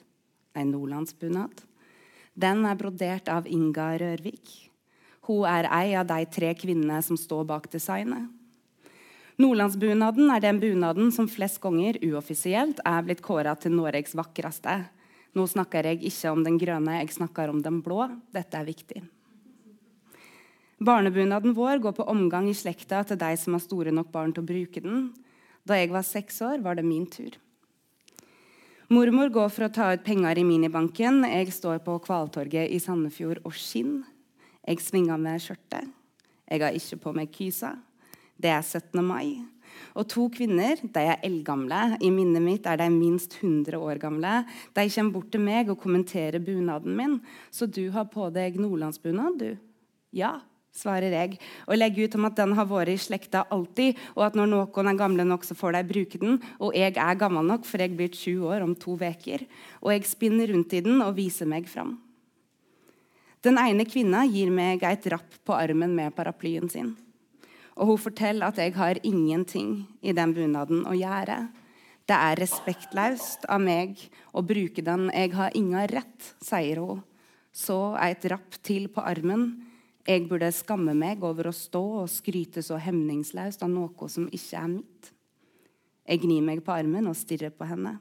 En 0.56 0.72
nordlandsbunad. 0.72 1.62
Den 2.34 2.66
er 2.66 2.80
brodert 2.80 3.30
av 3.30 3.46
Inga 3.46 3.92
Rørvik. 4.02 4.72
Hun 5.26 5.46
er 5.50 5.68
ei 5.74 5.96
av 5.98 6.08
de 6.10 6.26
tre 6.30 6.52
kvinnene 6.58 7.02
som 7.06 7.18
står 7.18 7.46
bak 7.50 7.70
designet. 7.74 8.30
Nordlandsbunaden 9.42 10.30
er 10.32 10.44
den 10.44 10.62
bunaden 10.62 11.10
som 11.12 11.28
flest 11.28 11.60
ganger 11.64 11.98
uoffisielt 12.06 12.80
er 12.88 13.02
blitt 13.04 13.24
kåra 13.26 13.56
til 13.60 13.74
Noregs 13.76 14.16
vakreste. 14.16 14.78
Nå 15.36 15.44
snakker 15.52 15.90
jeg 15.90 16.06
ikke 16.08 16.32
om 16.32 16.46
den 16.46 16.56
grønne, 16.62 17.02
jeg 17.02 17.12
snakker 17.18 17.52
om 17.52 17.60
den 17.64 17.82
blå. 17.84 18.06
Dette 18.32 18.56
er 18.56 18.70
viktig. 18.70 19.02
Barnebunaden 20.80 21.56
vår 21.56 21.84
går 21.84 21.98
på 21.98 22.08
omgang 22.12 22.48
i 22.48 22.56
slekta 22.56 23.02
til 23.08 23.20
de 23.20 23.34
som 23.40 23.58
har 23.58 23.64
store 23.64 23.92
nok 23.96 24.14
barn 24.14 24.32
til 24.32 24.46
å 24.46 24.48
bruke 24.48 24.84
den. 24.84 25.10
Da 25.68 25.82
jeg 25.82 25.92
var 25.92 26.08
seks 26.08 26.40
år, 26.46 26.62
var 26.64 26.80
det 26.80 26.88
min 26.88 27.08
tur. 27.12 27.36
Mormor 28.88 29.32
går 29.34 29.50
for 29.52 29.68
å 29.68 29.74
ta 29.74 29.92
ut 29.96 30.04
penger 30.06 30.40
i 30.40 30.48
minibanken. 30.48 31.24
Jeg 31.28 31.52
står 31.52 31.84
på 31.84 31.98
Kvaltorget 32.06 32.72
i 32.72 32.80
Sandefjord 32.80 33.44
og 33.44 33.56
skinner. 33.58 34.15
Jeg 34.66 34.82
svinger 34.82 35.20
med 35.22 35.42
skjørtet. 35.44 35.92
Jeg 36.50 36.62
har 36.62 36.74
ikke 36.78 37.02
på 37.04 37.14
meg 37.14 37.30
kysa. 37.34 37.76
Det 38.42 38.50
er 38.50 38.64
17. 38.64 39.04
mai. 39.06 39.46
Og 39.96 40.08
to 40.12 40.26
kvinner, 40.34 40.80
de 40.80 41.04
er 41.04 41.22
eldgamle. 41.26 41.98
I 42.04 42.10
minnet 42.14 42.44
mitt 42.44 42.66
er 42.70 42.80
de 42.80 42.90
minst 42.92 43.38
100 43.42 43.78
år 43.78 44.00
gamle. 44.02 44.42
De 44.76 44.88
kommer 44.90 45.14
bort 45.14 45.30
til 45.34 45.44
meg 45.46 45.70
og 45.72 45.80
kommenterer 45.82 46.42
bunaden 46.44 46.98
min. 46.98 47.20
Så 47.52 47.68
du 47.70 47.88
har 47.96 48.10
på 48.12 48.28
deg 48.34 48.60
nordlandsbunad, 48.60 49.40
du? 49.40 49.56
Ja, 50.16 50.40
svarer 50.76 51.14
jeg, 51.14 51.38
og 51.70 51.78
legger 51.78 52.08
ut 52.08 52.18
om 52.20 52.28
at 52.28 52.40
den 52.40 52.56
har 52.58 52.68
vært 52.68 52.92
i 52.92 52.98
slekta 53.00 53.46
alltid, 53.54 54.00
og 54.16 54.26
at 54.28 54.36
når 54.36 54.50
noen 54.52 54.90
er 54.92 55.00
gamle 55.00 55.26
nok, 55.28 55.46
så 55.48 55.56
får 55.56 55.78
de 55.78 55.84
bruke 55.92 56.20
den. 56.22 56.42
Og 56.60 56.76
jeg 56.76 56.96
er 56.96 57.20
gammel 57.20 57.48
nok, 57.48 57.68
for 57.68 57.84
jeg 57.84 57.96
blir 57.96 58.12
20 58.12 58.50
år 58.52 58.66
om 58.66 58.76
to 58.76 58.98
uker. 59.00 59.46
Og 59.82 59.94
jeg 59.94 60.10
spinner 60.10 60.52
rundt 60.52 60.76
i 60.76 60.84
den 60.84 61.02
og 61.06 61.16
viser 61.20 61.48
meg 61.48 61.70
fram. 61.72 61.96
Den 63.46 63.60
ene 63.62 63.86
kvinna 63.86 64.24
gir 64.26 64.50
meg 64.50 64.82
et 64.90 65.04
rapp 65.14 65.36
på 65.46 65.54
armen 65.54 65.92
med 65.94 66.16
paraplyen 66.18 66.66
sin. 66.72 66.96
Og 67.76 67.92
hun 67.92 68.00
forteller 68.02 68.48
at 68.48 68.58
jeg 68.58 68.74
har 68.74 68.98
ingenting 69.06 69.84
i 70.02 70.16
den 70.18 70.34
bunaden 70.34 70.82
å 70.90 70.96
gjøre. 70.98 71.44
Det 72.10 72.16
er 72.18 72.40
respektløst 72.42 73.46
av 73.46 73.62
meg 73.62 74.00
å 74.34 74.42
bruke 74.42 74.82
den. 74.86 75.12
Jeg 75.14 75.36
har 75.38 75.54
ingen 75.54 75.86
rett, 75.92 76.32
sier 76.42 76.82
hun. 76.82 77.04
Så 77.54 77.78
et 78.02 78.26
rapp 78.34 78.58
til 78.66 78.88
på 78.90 79.06
armen. 79.06 79.46
Jeg 80.06 80.26
burde 80.30 80.50
skamme 80.54 80.98
meg 80.98 81.22
over 81.26 81.52
å 81.52 81.54
stå 81.54 81.84
og 82.02 82.10
skryte 82.14 82.66
så 82.66 82.80
hemningsløst 82.82 83.62
av 83.66 83.70
noe 83.74 84.10
som 84.10 84.26
ikke 84.26 84.58
er 84.58 84.74
mitt. 84.74 85.14
Jeg 86.06 86.26
gnir 86.26 86.42
meg 86.46 86.66
på 86.66 86.74
armen 86.74 87.10
og 87.10 87.18
stirrer 87.18 87.54
på 87.54 87.70
henne. 87.70 88.00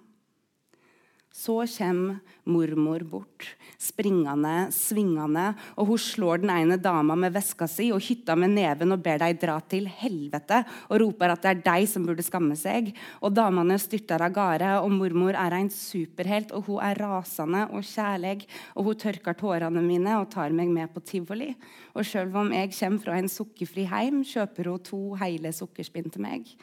Så 1.34 1.56
kommer 1.66 2.20
mormor 2.46 3.02
bort, 3.10 3.48
springende, 3.80 4.68
svingende, 4.70 5.48
og 5.74 5.88
hun 5.88 5.98
slår 5.98 6.44
den 6.44 6.52
ene 6.54 6.76
dama 6.78 7.16
med 7.18 7.34
veska 7.34 7.66
si 7.66 7.88
og 7.90 8.04
hytta 8.06 8.36
med 8.38 8.52
neven 8.54 8.94
og 8.94 9.02
ber 9.02 9.18
dem 9.18 9.40
dra 9.42 9.56
til 9.66 9.88
helvete 9.90 10.60
og 10.86 11.00
roper 11.02 11.34
at 11.34 11.42
det 11.42 11.50
er 11.50 11.64
de 11.64 11.88
som 11.90 12.06
burde 12.06 12.22
skamme 12.22 12.54
seg. 12.54 12.92
Og 13.18 13.34
damene 13.34 13.80
styrter 13.82 14.22
av 14.22 14.30
gårde, 14.36 14.70
og 14.84 14.94
mormor 14.94 15.34
er 15.34 15.58
en 15.58 15.72
superhelt, 15.74 16.54
og 16.54 16.68
hun 16.68 16.78
er 16.86 17.02
rasende 17.02 17.66
og 17.74 17.82
kjærlig, 17.82 18.46
og 18.78 18.92
hun 18.92 19.02
tørker 19.02 19.34
tårene 19.40 19.82
mine 19.82 20.14
og 20.20 20.30
tar 20.36 20.54
meg 20.54 20.70
med 20.70 20.94
på 20.94 21.02
tivoli. 21.02 21.50
Og 21.98 22.06
sjøl 22.06 22.30
om 22.30 22.54
jeg 22.54 22.70
kommer 22.78 23.02
fra 23.02 23.18
en 23.18 23.32
sukkerfri 23.32 23.88
heim, 23.90 24.22
kjøper 24.22 24.70
hun 24.70 24.86
to 24.86 25.02
hele 25.18 25.50
sukkerspinn 25.56 26.14
til 26.14 26.28
meg. 26.28 26.54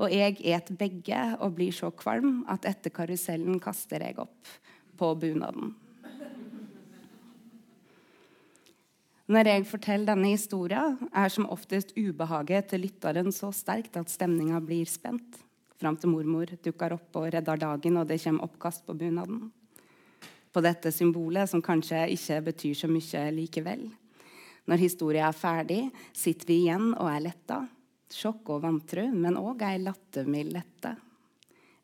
Og 0.00 0.08
jeg 0.14 0.38
et 0.48 0.72
begge 0.80 1.20
og 1.44 1.58
blir 1.58 1.74
så 1.76 1.90
kvalm 1.92 2.40
at 2.48 2.64
etter 2.68 2.92
karusellen 2.94 3.60
kaster 3.60 4.00
jeg 4.00 4.16
opp 4.22 4.52
på 4.96 5.12
bunaden. 5.20 5.74
Når 9.30 9.46
jeg 9.46 9.66
forteller 9.68 10.08
denne 10.08 10.32
historien, 10.32 10.96
er 11.14 11.30
som 11.30 11.46
oftest 11.52 11.92
ubehaget 11.94 12.72
til 12.72 12.82
lytteren 12.82 13.30
så 13.30 13.52
sterkt 13.54 13.94
at 14.00 14.10
stemninga 14.10 14.58
blir 14.64 14.88
spent. 14.90 15.38
Fram 15.78 15.96
til 16.00 16.10
mormor 16.10 16.50
dukker 16.64 16.96
opp 16.96 17.14
og 17.20 17.28
redder 17.36 17.60
dagen, 17.60 18.00
og 18.00 18.08
det 18.08 18.18
kommer 18.24 18.48
oppkast 18.48 18.82
på 18.88 18.96
bunaden. 18.98 19.52
På 20.50 20.64
dette 20.64 20.90
symbolet, 20.90 21.46
som 21.46 21.62
kanskje 21.62 22.08
ikke 22.16 22.40
betyr 22.48 22.80
så 22.80 22.90
mye 22.90 23.28
likevel. 23.36 23.84
Når 24.66 24.82
historien 24.82 25.28
er 25.28 25.36
ferdig, 25.36 25.84
sitter 26.12 26.50
vi 26.50 26.64
igjen 26.64 26.90
og 26.96 27.06
er 27.12 27.28
letta 27.28 27.60
sjokk 28.14 28.56
og 28.56 28.64
vantru, 28.64 29.06
men 29.12 29.38
òg 29.38 29.62
ei 29.66 29.78
lattermild 29.82 30.54
lette. 30.54 30.94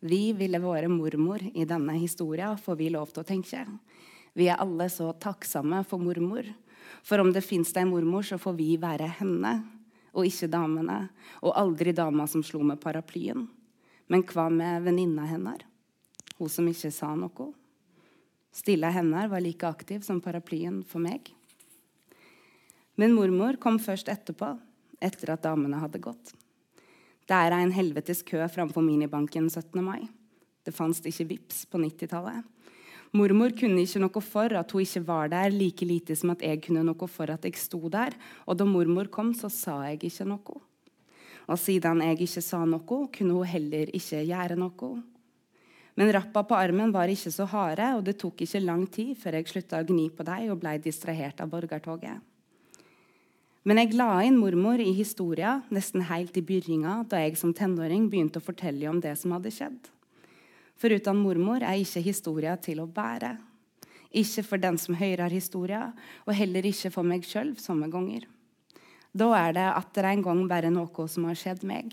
Vi 0.06 0.33
ville 0.37 0.61
vært 0.61 0.92
mormor 0.92 1.42
i 1.42 1.64
denne 1.64 1.97
historien, 1.99 2.59
får 2.59 2.76
vi 2.78 2.90
lov 2.92 3.12
til 3.12 3.25
å 3.25 3.28
tenke. 3.28 3.64
Vi 4.37 4.50
er 4.50 4.61
alle 4.61 4.90
så 4.92 5.09
takksomme 5.16 5.80
for 5.88 6.02
mormor. 6.02 6.49
For 7.06 7.23
om 7.23 7.33
det 7.33 7.45
fins 7.47 7.73
ei 7.76 7.87
mormor, 7.88 8.26
så 8.26 8.38
får 8.38 8.56
vi 8.59 8.75
være 8.80 9.09
henne, 9.18 9.54
og 10.12 10.28
ikke 10.28 10.50
damene. 10.52 10.99
Og 11.42 11.56
aldri 11.56 11.95
dama 11.97 12.26
som 12.28 12.45
slo 12.45 12.61
med 12.66 12.80
paraplyen. 12.83 13.47
Men 14.06 14.23
hva 14.28 14.50
med 14.52 14.85
venninna 14.85 15.26
hennes? 15.26 15.64
Hun 16.37 16.52
som 16.52 16.68
ikke 16.68 16.92
sa 16.92 17.14
noe? 17.16 17.49
Stilla 18.52 18.90
hender 18.92 19.28
var 19.28 19.42
like 19.45 19.68
aktiv 19.68 20.04
som 20.04 20.21
paraplyen 20.25 20.83
for 20.85 21.00
meg. 21.04 21.33
Men 22.97 23.12
mormor 23.12 23.59
kom 23.61 23.76
først 23.80 24.09
etterpå, 24.09 24.54
etter 25.03 25.35
at 25.35 25.45
damene 25.45 25.81
hadde 25.83 26.03
gått. 26.03 26.35
Det 27.26 27.35
er 27.35 27.57
en 27.57 27.75
helvetes 27.75 28.23
kø 28.26 28.45
framfor 28.50 28.85
minibanken 28.87 29.49
17. 29.50 29.83
mai. 29.83 30.07
Det 30.67 30.75
fantes 30.75 31.03
ikke 31.07 31.31
VIPS 31.33 31.65
på 31.71 31.81
90-tallet. 31.83 32.45
Mormor 33.17 33.55
kunne 33.57 33.83
ikke 33.83 34.03
noe 34.03 34.23
for 34.23 34.53
at 34.59 34.73
hun 34.75 34.83
ikke 34.83 35.03
var 35.07 35.31
der, 35.33 35.50
like 35.55 35.87
lite 35.87 36.17
som 36.19 36.33
at 36.35 36.43
jeg 36.43 36.61
kunne 36.67 36.85
noe 36.87 37.09
for 37.11 37.31
at 37.33 37.47
jeg 37.47 37.59
sto 37.59 37.81
der. 37.91 38.15
Og 38.47 38.59
da 38.59 38.67
mormor 38.67 39.11
kom, 39.12 39.33
så 39.35 39.50
sa 39.53 39.79
jeg 39.88 40.03
ikke 40.11 40.26
noe. 40.29 40.61
Og 41.47 41.59
siden 41.62 42.03
jeg 42.03 42.21
ikke 42.26 42.43
sa 42.43 42.65
noe, 42.67 43.03
kunne 43.15 43.37
hun 43.38 43.47
heller 43.47 43.93
ikke 43.95 44.25
gjøre 44.26 44.59
noe. 44.59 44.95
Men 45.97 46.12
rappa 46.12 46.43
på 46.45 46.57
armen 46.59 46.93
var 46.93 47.09
ikke 47.09 47.33
så 47.33 47.47
harde, 47.49 47.87
og 47.97 48.05
det 48.05 48.19
tok 48.21 48.43
ikke 48.45 48.61
lang 48.61 48.85
tid 48.93 49.15
før 49.17 49.38
jeg 49.38 49.49
slutta 49.49 49.81
å 49.81 49.87
gni 49.88 50.11
på 50.12 50.26
dem 50.29 50.50
og 50.53 50.61
ble 50.61 50.75
distrahert 50.85 51.41
av 51.41 51.49
borgertoget. 51.55 52.21
Men 53.67 53.81
jeg 53.81 53.97
la 53.99 54.21
inn 54.23 54.37
mormor 54.39 54.79
i 54.79 54.93
historia 54.95 55.57
nesten 55.75 56.05
helt 56.07 56.37
i 56.39 56.43
begynnelsen, 56.47 57.09
da 57.11 57.19
jeg 57.25 57.35
som 57.41 57.51
tenåring 57.51 58.07
begynte 58.13 58.39
å 58.39 58.47
fortelle 58.47 58.87
om 58.87 59.01
det 59.03 59.17
som 59.19 59.35
hadde 59.35 59.51
skjedd. 59.51 59.91
For 60.79 60.95
uten 60.95 61.19
mormor 61.19 61.65
er 61.67 61.81
ikke 61.83 62.05
historia 62.05 62.55
til 62.63 62.85
å 62.85 62.87
bære. 62.87 63.33
Ikke 64.15 64.45
for 64.47 64.63
den 64.63 64.79
som 64.79 64.95
hører 64.95 65.35
historia, 65.35 65.89
og 66.29 66.37
heller 66.39 66.69
ikke 66.69 66.93
for 66.95 67.03
meg 67.03 67.27
sjøl 67.27 67.57
somme 67.59 67.91
ganger. 67.91 68.29
Da 69.17 69.33
er 69.35 69.57
det 69.57 69.67
atter 69.73 70.13
en 70.13 70.23
gang 70.23 70.45
bare 70.47 70.71
noe 70.71 71.09
som 71.11 71.27
har 71.27 71.39
skjedd 71.41 71.67
meg. 71.67 71.91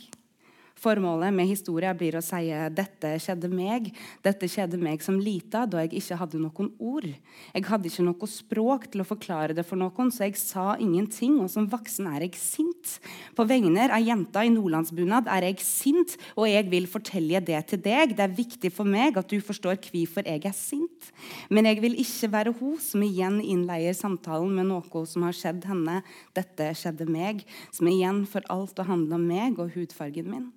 Formålet 0.81 1.31
med 1.31 1.47
historia 1.47 1.93
blir 1.95 2.17
å 2.17 2.21
si 2.23 2.49
dette 2.75 3.11
skjedde 3.21 3.47
meg. 3.47 3.91
Dette 4.25 4.49
skjedde 4.51 4.79
meg 4.81 5.03
som 5.05 5.19
lita, 5.21 5.63
da 5.69 5.83
jeg 5.83 5.93
ikke 6.01 6.17
hadde 6.19 6.41
noen 6.41 6.71
ord. 6.81 7.05
Jeg 7.53 7.67
hadde 7.69 7.87
ikke 7.87 8.05
noe 8.07 8.29
språk 8.29 8.87
til 8.91 9.03
å 9.03 9.07
forklare 9.07 9.55
det 9.55 9.63
for 9.67 9.79
noen, 9.79 10.09
så 10.11 10.25
jeg 10.25 10.39
sa 10.41 10.73
ingenting. 10.81 11.37
Og 11.43 11.51
som 11.53 11.69
voksen 11.71 12.09
er 12.11 12.25
jeg 12.25 12.39
sint. 12.41 12.97
På 13.37 13.45
vegne 13.47 13.85
av 13.85 14.03
jenta 14.03 14.43
i 14.43 14.51
nordlandsbunad 14.51 15.29
er 15.31 15.47
jeg 15.47 15.63
sint, 15.63 16.17
og 16.35 16.49
jeg 16.49 16.67
vil 16.73 16.89
fortelle 16.91 17.43
det 17.45 17.61
til 17.69 17.83
deg. 17.85 18.17
Det 18.17 18.25
er 18.25 18.35
viktig 18.35 18.73
for 18.73 18.89
meg 18.89 19.19
at 19.21 19.31
du 19.31 19.37
forstår 19.45 19.79
hvorfor 19.85 20.27
jeg 20.27 20.43
er 20.49 20.57
sint. 20.57 21.13
Men 21.53 21.69
jeg 21.69 21.79
vil 21.85 21.95
ikke 22.01 22.31
være 22.33 22.55
hun 22.59 22.75
som 22.81 23.05
igjen 23.05 23.39
innleier 23.39 23.95
samtalen 23.95 24.51
med 24.57 24.67
noe 24.73 25.05
som 25.07 25.23
har 25.29 25.37
skjedd 25.37 25.63
henne. 25.69 26.01
Dette 26.35 26.73
skjedde 26.75 27.07
meg, 27.07 27.45
som 27.71 27.87
igjen 27.87 28.25
får 28.27 28.49
alt 28.51 28.83
å 28.83 28.89
handle 28.89 29.21
om 29.21 29.31
meg 29.31 29.63
og 29.63 29.71
hudfargen 29.77 30.27
min. 30.33 30.51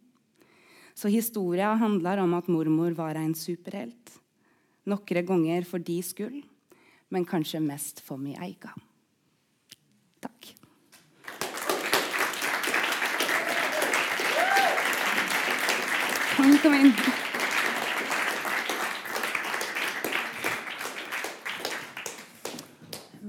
Så 0.97 1.09
historia 1.09 1.75
handler 1.75 2.19
om 2.19 2.35
at 2.35 2.47
mormor 2.49 2.95
var 2.97 3.19
en 3.21 3.35
superhelt. 3.37 4.15
Noen 4.89 5.27
ganger 5.29 5.67
for 5.69 5.83
de 5.83 5.99
skyld, 6.01 6.39
men 7.13 7.27
kanskje 7.29 7.61
mest 7.61 8.01
for 8.01 8.17
mi 8.17 8.33
eiga. 8.33 8.71
Takk. 10.25 10.55
Kom, 16.39 16.57
kom 16.65 16.79
inn. 16.81 16.97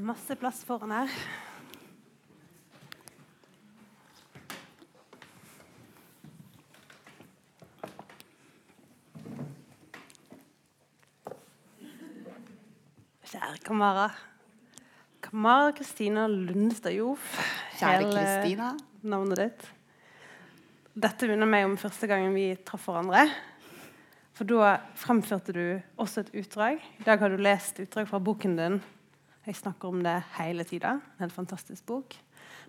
Masse 0.07 0.39
plass 0.39 0.63
foran 0.63 0.95
her. 0.95 1.19
Kjære 13.67 13.75
Kamara. 13.75 14.11
Kamara 15.19 15.71
Kristina 15.75 16.27
Lundstad-Jof 16.27 17.19
Kjære 17.75 18.05
Kristina. 18.13 18.69
Navnet 19.03 19.39
ditt. 19.41 19.65
Dette 20.95 21.27
minner 21.27 21.49
meg 21.49 21.65
om 21.67 21.73
første 21.75 22.07
gangen 22.07 22.31
vi 22.31 22.45
traff 22.63 22.85
hverandre. 22.87 23.25
For 24.37 24.47
da 24.47 24.77
fremførte 24.95 25.51
du 25.51 25.81
også 25.99 26.23
et 26.23 26.31
utdrag. 26.39 26.79
I 26.79 27.03
dag 27.03 27.19
har 27.19 27.33
du 27.33 27.43
lest 27.43 27.81
utdrag 27.83 28.07
fra 28.07 28.21
boken 28.23 28.55
din. 28.55 28.77
Jeg 29.43 29.59
snakker 29.59 29.91
om 29.91 29.99
det 30.05 30.15
hele 30.37 30.63
tida. 30.63 31.01
En 31.19 31.33
fantastisk 31.33 31.83
bok. 31.91 32.15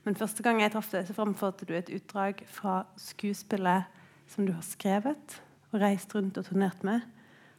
Men 0.03 0.19
første 0.19 0.43
gang 0.43 0.65
jeg 0.65 0.75
traff 0.75 0.91
deg, 0.91 1.07
så 1.07 1.15
fremførte 1.15 1.69
du 1.69 1.77
et 1.79 1.93
utdrag 1.95 2.43
fra 2.51 2.81
skuespillet 2.99 3.87
som 4.35 4.51
du 4.51 4.57
har 4.57 4.67
skrevet 4.67 5.39
og 5.71 5.79
reist 5.79 6.11
rundt 6.19 6.43
og 6.43 6.51
turnert 6.51 6.83
med, 6.83 7.07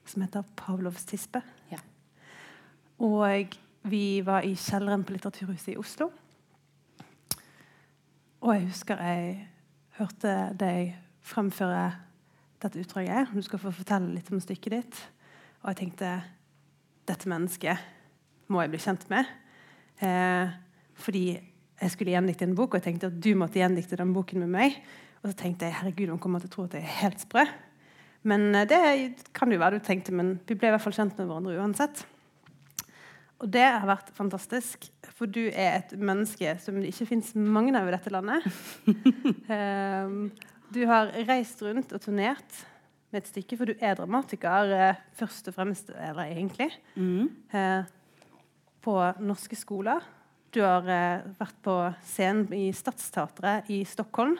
som 0.04 0.28
heter 0.28 0.44
'Pavlovs 0.58 1.08
tispe'. 1.08 1.46
Ja. 1.72 1.80
Og 3.00 3.56
vi 3.88 4.20
var 4.28 4.44
i 4.44 4.56
kjelleren 4.60 5.06
på 5.08 5.16
Litteraturhuset 5.16 5.72
i 5.74 5.78
Oslo. 5.80 6.10
Og 8.44 8.52
jeg 8.56 8.66
husker 8.68 9.04
jeg 9.04 9.38
hørte 10.00 10.34
deg 10.60 10.94
fremføre 11.24 11.86
dette 12.60 12.82
utdraget. 12.82 13.32
Du 13.32 13.44
skal 13.44 13.62
få 13.62 13.72
fortelle 13.76 14.12
litt 14.16 14.32
om 14.32 14.42
stykket 14.44 14.76
ditt. 14.76 15.00
Og 15.64 15.72
jeg 15.72 15.80
tenkte 15.84 16.12
dette 17.08 17.32
mennesket 17.32 17.88
må 18.50 18.64
jeg 18.64 18.74
bli 18.74 18.82
kjent 18.84 19.08
med. 19.12 19.32
Eh, 20.04 20.52
fordi 21.00 21.24
jeg 21.80 21.92
skulle 21.94 22.16
gjendikte 22.16 22.48
en 22.48 22.56
bok, 22.58 22.74
og 22.74 22.80
jeg 22.80 22.90
tenkte 22.90 23.12
at 23.12 23.20
du 23.24 23.32
måtte 23.40 23.62
gjendikte 23.62 24.00
den 24.00 24.14
boken 24.16 24.44
med 24.44 24.52
meg. 24.56 24.80
Og 25.22 25.32
så 25.32 25.36
tenkte 25.40 25.68
jeg 25.68 25.80
herregud, 25.80 26.12
hun 26.12 26.22
kommer 26.24 26.44
til 26.44 26.52
å 26.52 26.56
tro 26.56 26.68
at 26.68 26.76
jeg 26.76 26.84
er 26.84 26.98
helt 27.04 27.24
sprø. 27.24 27.46
Men 28.28 28.50
eh, 28.56 28.68
det 28.68 28.80
kan 29.36 29.52
jo 29.52 29.60
være 29.62 29.80
du 29.80 29.88
tenkte, 29.88 30.16
men 30.16 30.38
vi 30.48 30.60
ble 30.60 30.72
i 30.72 30.76
hvert 30.76 30.84
fall 30.84 31.00
kjent 31.00 31.16
med 31.16 31.30
hverandre 31.30 31.60
uansett. 31.60 32.04
Og 33.40 33.48
det 33.48 33.64
har 33.64 33.88
vært 33.88 34.10
fantastisk, 34.18 34.90
for 35.16 35.30
du 35.32 35.46
er 35.48 35.78
et 35.78 35.94
menneske 35.96 36.58
som 36.60 36.80
det 36.80 36.92
ikke 36.92 37.08
fins 37.14 37.32
mange 37.40 37.72
av 37.78 37.88
i 37.88 37.94
dette 37.94 38.12
landet. 38.12 38.48
um, 39.48 40.28
du 40.76 40.82
har 40.90 41.14
reist 41.30 41.64
rundt 41.64 41.94
og 41.96 42.04
turnert 42.04 42.60
med 43.10 43.22
et 43.22 43.32
stykke, 43.32 43.56
for 43.58 43.72
du 43.72 43.80
er 43.80 43.96
dramatiker 43.96 44.74
uh, 44.76 45.00
først 45.18 45.48
og 45.50 45.56
fremst, 45.56 45.94
eller 45.96 46.34
egentlig, 46.34 46.68
mm. 47.00 47.32
uh, 47.56 47.88
på 48.84 48.98
norske 49.24 49.56
skoler. 49.60 50.04
Du 50.52 50.60
har 50.66 50.84
uh, 50.84 51.32
vært 51.40 51.64
på 51.64 51.80
scenen 52.12 52.52
i 52.60 52.68
Stadsteatret 52.76 53.72
i 53.72 53.86
Stockholm 53.88 54.36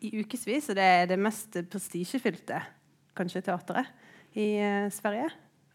i 0.00 0.14
ukevis, 0.22 0.72
og 0.72 0.80
det 0.80 0.88
er 0.88 1.08
det 1.12 1.20
mest 1.20 1.60
prestisjefylte 1.68 2.64
kanskje 3.18 3.44
teateret 3.44 4.36
i 4.38 4.54
Sverige, 4.94 5.26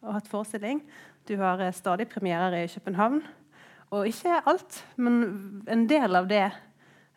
og 0.04 0.14
hatt 0.16 0.30
forestilling. 0.32 0.80
Du 1.28 1.38
har 1.40 1.62
eh, 1.64 1.74
stadig 1.74 2.10
premierer 2.12 2.56
i 2.58 2.68
København. 2.68 3.22
Og 3.94 4.08
ikke 4.10 4.42
alt, 4.50 4.80
men 4.98 5.64
en 5.70 5.84
del 5.90 6.16
av 6.18 6.28
det 6.28 6.46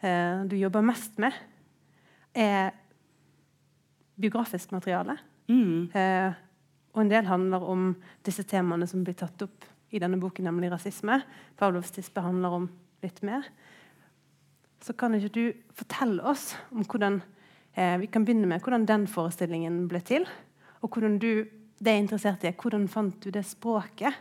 eh, 0.04 0.44
du 0.46 0.56
jobber 0.58 0.84
mest 0.84 1.16
med, 1.18 1.32
er 2.36 2.74
biografisk 4.20 4.72
materiale. 4.76 5.16
Mm. 5.48 5.88
Eh, 5.94 6.34
og 6.94 7.02
en 7.02 7.10
del 7.10 7.28
handler 7.28 7.64
om 7.64 7.88
disse 8.24 8.44
temaene 8.48 8.86
som 8.88 9.02
blir 9.04 9.16
tatt 9.18 9.42
opp 9.44 9.66
i 9.90 10.00
denne 10.02 10.20
boken, 10.20 10.46
nemlig 10.48 10.70
rasisme. 10.72 11.20
Pavlovs 11.56 11.92
tispe 11.96 12.22
handler 12.24 12.60
om 12.60 12.68
litt 13.04 13.22
mer. 13.26 13.46
Så 14.84 14.94
kan 14.96 15.16
ikke 15.16 15.34
du 15.34 15.44
fortelle 15.76 16.22
oss 16.28 16.52
om 16.70 16.84
hvordan 16.84 17.20
eh, 17.74 17.96
Vi 18.00 18.06
kan 18.12 18.24
begynne 18.24 18.46
med 18.46 18.62
hvordan 18.62 18.86
den 18.86 19.06
forestillingen 19.10 19.86
ble 19.88 20.00
til, 20.04 20.26
og 20.80 20.92
hvordan 20.92 21.18
du 21.18 21.46
det 21.76 21.92
jeg 21.92 21.98
er 21.98 22.04
interessert 22.04 22.44
i, 22.44 22.50
er 22.50 22.56
hvordan 22.56 22.86
fant 22.88 23.18
du 23.20 23.28
det 23.32 23.44
språket 23.44 24.16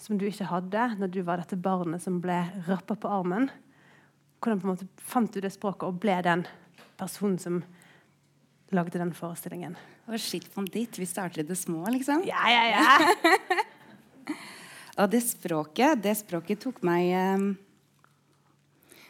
som 0.00 0.18
du 0.18 0.26
ikke 0.26 0.48
hadde 0.50 0.88
når 0.98 1.12
du 1.14 1.20
var 1.26 1.38
dette 1.38 1.58
barnet 1.60 2.02
som 2.02 2.18
ble 2.22 2.40
rappa 2.66 2.96
på 2.98 3.10
armen? 3.20 3.48
Hvordan 4.42 4.60
på 4.60 4.66
en 4.66 4.72
måte 4.74 4.88
fant 4.98 5.30
du 5.30 5.40
det 5.40 5.52
språket 5.54 5.86
og 5.86 6.00
ble 6.02 6.18
den 6.26 6.42
personen 6.98 7.38
som 7.40 7.62
lagde 8.74 8.98
den 8.98 9.14
forestillingen? 9.14 9.78
Og 10.10 10.18
shit 10.20 10.46
fant 10.50 10.72
dit. 10.74 10.98
Vi 10.98 11.06
starter 11.08 11.44
i 11.44 11.46
det 11.46 11.56
små, 11.56 11.84
liksom. 11.94 12.26
Ja, 12.26 12.42
ja, 12.50 12.64
ja. 12.74 13.54
og 15.00 15.14
det 15.14 15.22
språket, 15.24 16.02
det 16.02 16.18
språket 16.18 16.66
tok 16.66 16.82
meg 16.84 17.14
um, 17.38 17.48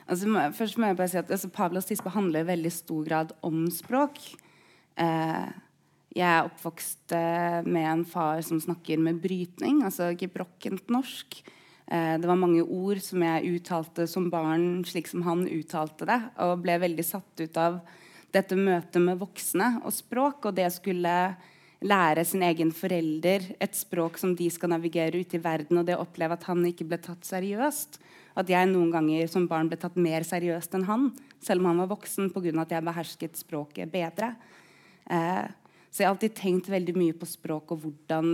altså, 0.05 0.51
Først 0.55 0.79
må 0.79 0.93
jeg 0.93 1.01
bare 1.01 1.11
si 1.11 1.21
at 1.25 1.33
altså, 1.33 1.51
Pavlos 1.51 1.89
tispe 1.89 2.13
handler 2.13 2.45
i 2.45 2.51
veldig 2.53 2.77
stor 2.77 3.09
grad 3.09 3.35
om 3.43 3.65
språk. 3.73 4.21
Uh, 5.01 5.49
jeg 6.15 6.31
er 6.31 6.47
oppvokst 6.47 7.13
eh, 7.17 7.61
med 7.67 7.89
en 7.91 8.05
far 8.07 8.43
som 8.47 8.61
snakker 8.63 9.01
med 9.03 9.19
brytning, 9.23 9.83
altså 9.83 10.13
gebrokkent 10.19 10.93
norsk. 10.95 11.41
Eh, 11.91 12.15
det 12.23 12.29
var 12.31 12.39
mange 12.39 12.63
ord 12.63 13.01
som 13.03 13.25
jeg 13.27 13.57
uttalte 13.57 14.07
som 14.11 14.29
barn 14.31 14.85
slik 14.87 15.11
som 15.11 15.25
han 15.27 15.43
uttalte 15.51 16.07
det, 16.09 16.21
og 16.45 16.63
ble 16.63 16.79
veldig 16.85 17.07
satt 17.07 17.43
ut 17.43 17.59
av 17.59 17.81
dette 18.35 18.59
møtet 18.59 19.03
med 19.03 19.19
voksne 19.19 19.81
og 19.83 19.95
språk, 19.95 20.47
og 20.47 20.55
det 20.55 20.69
skulle 20.75 21.17
lære 21.85 22.23
sin 22.25 22.45
egen 22.47 22.71
forelder 22.73 23.51
et 23.63 23.75
språk 23.77 24.17
som 24.21 24.33
de 24.39 24.47
skal 24.55 24.71
navigere 24.73 25.19
ut 25.19 25.35
i 25.35 25.43
verden, 25.43 25.83
og 25.83 25.89
det 25.89 25.99
å 25.99 26.05
oppleve 26.07 26.39
at 26.39 26.47
han 26.49 26.63
ikke 26.71 26.87
ble 26.89 27.01
tatt 27.03 27.27
seriøst. 27.27 27.99
At 28.39 28.51
jeg 28.51 28.71
noen 28.71 28.95
ganger 28.95 29.27
som 29.31 29.49
barn 29.51 29.69
ble 29.71 29.79
tatt 29.83 29.99
mer 30.01 30.25
seriøst 30.27 30.79
enn 30.79 30.87
han, 30.89 31.11
selv 31.43 31.63
om 31.63 31.73
han 31.73 31.83
var 31.85 31.93
voksen, 31.93 32.31
pga. 32.35 32.55
at 32.63 32.73
jeg 32.73 32.87
behersket 32.87 33.43
språket 33.43 33.93
bedre. 33.93 34.33
Eh, 35.11 35.45
så 35.95 36.03
jeg 36.03 36.09
har 36.09 36.17
alltid 36.17 36.35
tenkt 36.35 36.69
veldig 36.73 36.97
mye 36.99 37.15
på 37.15 37.27
språk 37.31 37.71
og 37.71 37.85
hvordan 37.85 38.31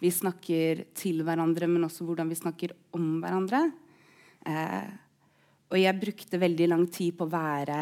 vi 0.00 0.10
snakker 0.12 0.82
til 0.96 1.22
hverandre, 1.24 1.64
men 1.68 1.86
også 1.86 2.04
hvordan 2.04 2.28
vi 2.28 2.36
snakker 2.36 2.74
om 2.96 3.22
hverandre. 3.22 3.62
Eh, 4.44 4.90
og 5.72 5.78
jeg 5.80 5.96
brukte 5.96 6.40
veldig 6.42 6.68
lang 6.68 6.84
tid 6.92 7.16
på 7.16 7.24
å 7.24 7.32
være 7.32 7.80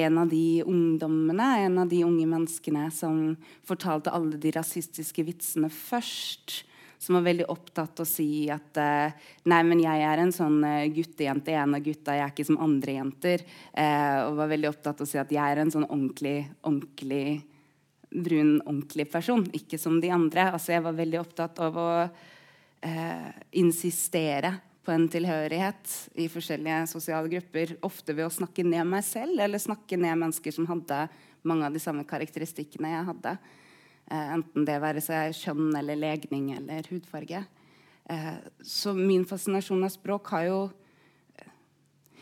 en 0.00 0.18
av 0.22 0.32
de 0.32 0.62
ungdommene, 0.64 1.48
en 1.66 1.78
av 1.82 1.92
de 1.92 2.00
unge 2.06 2.24
menneskene 2.30 2.86
som 2.94 3.34
fortalte 3.68 4.12
alle 4.16 4.40
de 4.40 4.52
rasistiske 4.56 5.24
vitsene 5.26 5.68
først 5.74 6.62
som 7.00 7.16
var 7.16 7.24
veldig 7.24 7.46
opptatt 7.48 8.02
av 8.02 8.04
å 8.04 8.08
si 8.08 8.44
at 8.52 8.76
uh, 8.76 9.28
nei, 9.48 9.60
men 9.64 9.80
jeg 9.80 10.02
er 10.04 10.20
en 10.20 10.32
sånn 10.36 10.58
uh, 10.60 10.88
guttejente, 10.92 11.54
en 11.56 11.78
av 11.78 11.84
gutta, 11.84 12.16
jeg 12.16 12.26
er 12.26 12.34
ikke 12.34 12.44
som 12.50 12.58
andre 12.60 12.96
jenter. 12.98 13.44
Uh, 13.72 14.26
og 14.26 14.36
var 14.42 14.50
veldig 14.50 14.68
opptatt 14.68 15.00
av 15.00 15.06
å 15.06 15.08
si 15.08 15.20
at 15.20 15.32
jeg 15.32 15.40
er 15.40 15.62
en 15.62 15.72
sånn 15.72 15.86
ordentlig, 15.88 16.42
ordentlig 16.60 17.22
brun, 18.10 18.58
ordentlig 18.66 19.06
person. 19.12 19.46
Ikke 19.56 19.80
som 19.80 19.96
de 20.02 20.12
andre. 20.12 20.50
Altså, 20.50 20.74
jeg 20.74 20.84
var 20.84 20.98
veldig 20.98 21.22
opptatt 21.22 21.62
av 21.64 21.80
å 21.80 21.92
insistere 23.60 24.54
på 24.80 24.92
en 24.94 25.02
tilhørighet 25.12 25.90
i 26.16 26.24
forskjellige 26.32 26.86
sosiale 26.88 27.28
grupper. 27.28 27.74
Ofte 27.84 28.14
ved 28.16 28.24
å 28.24 28.32
snakke 28.32 28.64
ned 28.64 28.88
meg 28.88 29.04
selv 29.04 29.36
eller 29.44 29.60
snakke 29.60 29.98
ned 30.00 30.16
mennesker 30.16 30.54
som 30.56 30.68
hadde 30.70 31.02
mange 31.44 31.68
av 31.68 31.76
de 31.76 31.82
samme 31.82 32.06
karakteristikkene 32.08 32.94
jeg 32.94 33.08
hadde. 33.10 33.34
Eh, 34.10 34.30
enten 34.34 34.66
det 34.66 34.80
være 34.82 35.02
seg 35.04 35.36
kjønn 35.38 35.70
eller 35.78 35.98
legning 35.98 36.50
eller 36.56 36.86
hudfarge. 36.90 37.44
Eh, 38.10 38.38
så 38.66 38.94
min 38.96 39.22
fascinasjon 39.28 39.86
av 39.86 39.92
språk 39.94 40.32
har 40.34 40.46
jo 40.48 40.56
eh, 41.38 41.52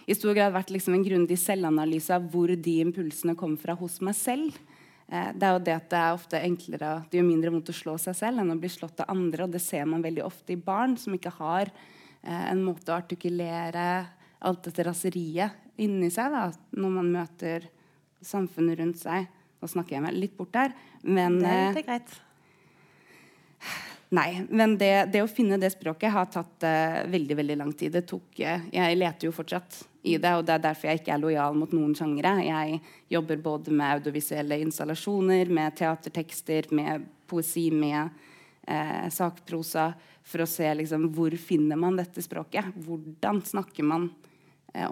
i 0.05 0.17
stor 0.17 0.37
grad 0.37 0.53
vært 0.53 0.75
liksom 0.75 0.99
en 0.99 1.07
grundig 1.07 1.39
selvanalyse 1.41 2.13
av 2.13 2.27
hvor 2.29 2.53
de 2.53 2.75
impulsene 2.85 3.37
kommer 3.41 3.61
fra 3.63 3.77
hos 3.79 4.03
meg 4.05 4.19
selv. 4.19 4.59
Det 5.09 5.41
er 5.41 5.55
jo 5.55 5.61
det 5.65 5.73
at 5.73 5.87
det 5.89 5.99
er 6.05 6.13
ofte 6.13 6.39
enklere 6.45 6.89
Det 7.09 7.17
gjør 7.17 7.25
mindre 7.25 7.51
vondt 7.55 7.71
å 7.73 7.75
slå 7.79 7.95
seg 7.97 8.13
selv 8.19 8.43
enn 8.43 8.53
å 8.53 8.59
bli 8.61 8.69
slått 8.69 8.99
av 9.01 9.09
andre. 9.15 9.47
Og 9.47 9.55
det 9.55 9.63
ser 9.65 9.87
man 9.89 10.05
veldig 10.05 10.21
ofte 10.21 10.53
i 10.53 10.59
barn 10.61 10.99
som 11.01 11.15
ikke 11.17 11.33
har 11.39 11.71
en 12.29 12.61
måte 12.61 12.93
å 12.93 12.99
artikulere 12.99 13.87
alt 14.45 14.69
dette 14.69 14.85
raseriet 14.85 15.81
inni 15.81 16.11
seg 16.13 16.37
da, 16.37 16.43
når 16.77 16.93
man 16.99 17.09
møter 17.15 17.65
samfunnet 18.21 18.77
rundt 18.83 19.01
seg. 19.01 19.33
Nå 19.59 19.69
snakker 19.71 19.99
jeg 19.99 20.07
meg 20.07 20.17
litt 20.17 20.37
bort 20.39 20.55
der. 20.55 20.75
Men, 21.03 21.41
det 21.43 21.53
er 21.53 21.71
ikke 21.77 21.87
greit. 21.91 22.17
Nei, 24.09 24.41
men 24.49 24.79
det, 24.81 25.11
det, 25.13 25.21
å 25.21 25.29
finne 25.29 25.59
det 25.61 25.69
språket 25.75 26.13
har 26.15 26.29
tatt 26.33 26.65
uh, 26.65 27.03
veldig 27.13 27.37
veldig 27.43 27.57
lang 27.61 27.73
tid. 27.77 27.93
Det 27.93 28.07
tok, 28.09 28.39
uh, 28.41 28.65
jeg 28.73 28.97
leter 28.97 29.29
jo 29.29 29.35
fortsatt 29.37 29.83
i 30.09 30.15
det, 30.17 30.31
og 30.33 30.47
det 30.49 30.55
er 30.55 30.63
derfor 30.65 30.89
jeg 30.89 31.03
ikke 31.03 31.13
er 31.13 31.21
lojal 31.21 31.59
mot 31.59 31.75
noen 31.77 31.93
sjangere. 31.99 32.39
Jeg 32.47 32.79
jobber 33.13 33.43
både 33.45 33.75
med 33.77 33.99
audiovisuelle 33.99 34.63
installasjoner, 34.65 35.53
med 35.53 35.77
teatertekster, 35.77 36.71
med 36.73 37.05
poesi, 37.29 37.67
med 37.75 38.09
uh, 38.09 39.05
sakprosa, 39.13 39.91
for 40.25 40.45
å 40.45 40.49
se 40.49 40.73
liksom, 40.81 41.11
hvor 41.13 41.37
finner 41.41 41.77
man 41.81 42.01
dette 42.01 42.25
språket. 42.25 42.73
Hvordan 42.87 43.43
snakker 43.45 43.85
man 43.85 44.11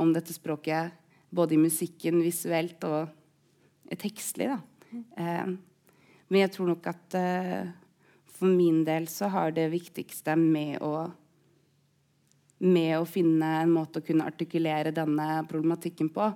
om 0.01 0.09
dette 0.13 0.33
språket 0.33 0.95
både 1.37 1.55
i 1.55 1.61
musikken, 1.61 2.23
visuelt 2.25 2.81
og 2.89 3.11
tekstlig. 3.95 4.51
Da. 4.51 4.59
Eh, 5.23 5.47
men 6.27 6.43
jeg 6.43 6.53
tror 6.57 6.73
nok 6.73 6.89
at 6.91 7.15
eh, 7.19 7.69
for 8.37 8.51
min 8.51 8.83
del 8.85 9.07
så 9.11 9.31
har 9.33 9.55
det 9.55 9.71
viktigste 9.73 10.37
med 10.41 10.83
å 10.85 11.07
med 12.59 12.95
å 12.97 13.05
finne 13.05 13.51
en 13.61 13.73
måte 13.73 14.01
å 14.01 14.05
kunne 14.05 14.25
artikulere 14.25 14.89
denne 14.95 15.43
problematikken 15.49 16.09
på, 16.09 16.31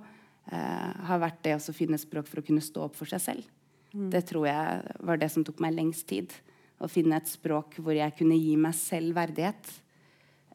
eh, 0.51 0.91
har 1.07 1.19
vært 1.19 1.41
det 1.41 1.55
å 1.57 1.73
finne 1.73 1.97
språk 1.97 2.27
for 2.27 2.41
å 2.41 2.45
kunne 2.45 2.61
stå 2.61 2.83
opp 2.85 2.95
for 2.95 3.09
seg 3.09 3.21
selv. 3.21 3.47
Mm. 3.93 4.09
Det 4.11 4.21
tror 4.29 4.45
jeg 4.47 4.95
var 4.99 5.17
det 5.17 5.31
som 5.31 5.43
tok 5.43 5.59
meg 5.59 5.73
lengst 5.73 6.07
tid. 6.07 6.31
Å 6.79 6.89
finne 6.89 7.17
et 7.17 7.29
språk 7.29 7.75
hvor 7.77 7.93
jeg 7.93 8.15
kunne 8.17 8.37
gi 8.37 8.55
meg 8.55 8.73
selv 8.77 9.15
verdighet. 9.15 9.81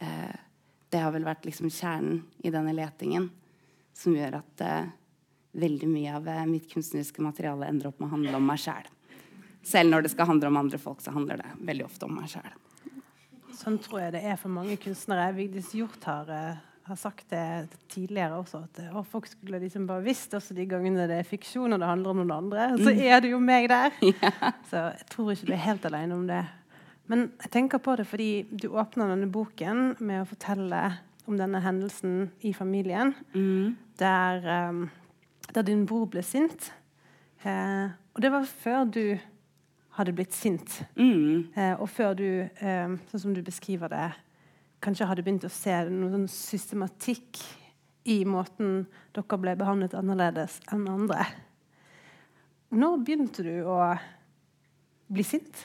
Eh, 0.00 0.36
det 0.90 1.02
har 1.02 1.12
vel 1.12 1.26
vært 1.26 1.44
liksom 1.44 1.70
kjernen 1.70 2.22
i 2.44 2.50
denne 2.50 2.72
letingen 2.72 3.30
som 3.96 4.14
gjør 4.14 4.38
at 4.40 4.62
eh, 4.64 4.88
veldig 5.56 5.88
mye 5.90 6.14
av 6.18 6.28
eh, 6.28 6.44
mitt 6.48 6.68
kunstneriske 6.72 7.24
materiale 7.24 7.70
ender 7.70 7.90
opp 7.90 8.00
med 8.00 8.08
å 8.08 8.14
handle 8.14 8.38
om 8.38 8.46
meg 8.46 8.60
sjæl. 8.62 8.86
Selv 9.66 9.90
når 9.90 10.06
det 10.06 10.12
skal 10.12 10.30
handle 10.30 10.52
om 10.52 10.60
andre 10.60 10.78
folk, 10.78 11.02
så 11.02 11.14
handler 11.14 11.42
det 11.42 11.52
veldig 11.66 11.86
ofte 11.88 12.06
om 12.06 12.14
meg 12.20 12.30
sjæl. 12.30 12.52
Sånn 13.56 13.78
tror 13.82 14.04
jeg 14.04 14.14
det 14.14 14.22
er 14.28 14.36
for 14.38 14.52
mange 14.52 14.76
kunstnere. 14.78 15.30
Vigdis 15.34 15.72
Hjorth 15.74 16.06
har, 16.06 16.28
uh, 16.28 16.58
har, 16.86 16.98
sagt 17.00 17.30
det 17.32 17.72
tidligere 17.90 18.36
også. 18.36 18.60
At 18.68 18.82
å, 18.92 19.02
folk 19.06 19.26
skulle 19.30 19.62
liksom 19.62 19.88
bare 19.88 20.04
visst 20.04 20.36
også 20.36 20.54
de 20.54 20.68
gangene 20.68 21.08
det 21.08 21.22
er 21.22 21.26
fiksjon 21.26 21.72
og 21.72 21.80
det 21.82 21.88
handler 21.88 22.12
om 22.12 22.20
noen 22.20 22.36
andre. 22.36 22.68
Så 22.76 22.92
mm. 22.92 23.00
er 23.08 23.24
det 23.24 23.32
jo 23.32 23.40
meg 23.42 23.70
der. 23.72 23.96
Ja. 24.12 24.52
Så 24.68 24.84
jeg 24.92 25.08
tror 25.14 25.32
ikke 25.32 25.48
du 25.48 25.56
er 25.56 25.64
helt 25.64 25.88
alene 25.88 26.20
om 26.20 26.28
det. 26.28 26.44
Men 27.10 27.28
jeg 27.42 27.52
tenker 27.54 27.82
på 27.82 27.96
det 27.98 28.06
fordi 28.10 28.30
du 28.50 28.68
åpner 28.74 29.10
denne 29.14 29.30
boken 29.30 29.96
med 30.04 30.24
å 30.24 30.28
fortelle 30.28 30.84
om 31.26 31.38
denne 31.38 31.62
hendelsen 31.62 32.28
i 32.46 32.52
familien. 32.54 33.14
Mm. 33.34 33.74
Der 33.98 34.46
um, 34.68 34.86
der 35.56 35.64
din 35.64 35.86
bror 35.88 36.04
ble 36.12 36.22
sint. 36.24 36.68
Eh, 37.44 37.88
og 38.14 38.22
det 38.22 38.30
var 38.32 38.44
før 38.48 38.84
du 38.92 39.04
hadde 39.96 40.12
blitt 40.16 40.34
sint. 40.36 40.82
Mm. 40.98 41.48
Eh, 41.56 41.74
og 41.80 41.88
før 41.88 42.16
du, 42.18 42.26
eh, 42.44 42.96
sånn 43.10 43.22
som 43.22 43.34
du 43.34 43.40
beskriver 43.44 43.88
det, 43.92 44.10
kanskje 44.84 45.08
hadde 45.08 45.24
begynt 45.24 45.46
å 45.48 45.52
se 45.52 45.72
noen 45.88 46.12
sånn 46.12 46.28
systematikk 46.28 47.40
i 48.06 48.20
måten 48.28 48.84
dere 49.16 49.38
ble 49.40 49.56
behandlet 49.56 49.96
annerledes 49.96 50.60
enn 50.70 50.84
andre. 50.92 51.24
Når 52.76 53.00
begynte 53.06 53.42
du 53.46 53.64
å 53.64 53.80
bli 55.08 55.24
sint? 55.24 55.64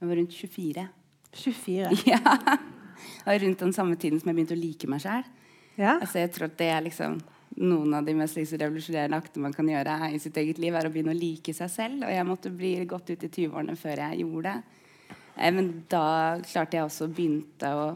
Jeg 0.00 0.10
var 0.10 0.18
rundt 0.18 0.34
24. 0.34 0.88
24? 1.32 1.94
Ja. 2.10 2.58
Var 3.24 3.38
rundt 3.40 3.62
den 3.62 3.72
samme 3.72 3.96
tiden 3.96 4.20
som 4.20 4.28
jeg 4.28 4.36
begynte 4.36 4.56
å 4.56 4.60
like 4.60 4.88
meg 4.90 5.00
sjøl. 5.00 5.24
Ja. 5.76 5.96
Altså, 5.98 6.20
jeg 6.22 6.32
tror 6.34 6.48
at 6.50 6.58
det 6.60 6.68
er 6.70 6.84
liksom 6.86 7.18
noen 7.54 7.94
av 7.94 8.06
de 8.06 8.14
mest 8.18 8.38
liksom, 8.38 8.58
revolusjonerende 8.62 9.18
aktene 9.18 9.46
man 9.46 9.54
kan 9.54 9.68
gjøre 9.70 9.98
i 10.14 10.20
sitt 10.22 10.36
eget 10.40 10.58
liv, 10.62 10.74
er 10.74 10.88
å 10.88 10.92
begynne 10.94 11.14
å 11.14 11.18
like 11.18 11.54
seg 11.54 11.70
selv. 11.70 12.06
Og 12.06 12.14
jeg 12.14 12.28
måtte 12.28 12.54
bli 12.54 12.76
godt 12.90 13.12
ut 13.12 13.26
i 13.26 13.30
20-årene 13.30 13.76
før 13.78 14.02
jeg 14.08 14.24
gjorde 14.24 14.52
det. 14.54 15.14
Eh, 15.36 15.50
men 15.54 15.70
da 15.90 16.06
klarte 16.46 16.78
jeg 16.78 16.86
også 16.88 17.08
å 17.08 17.14
begynne 17.14 17.74
å 17.78 17.88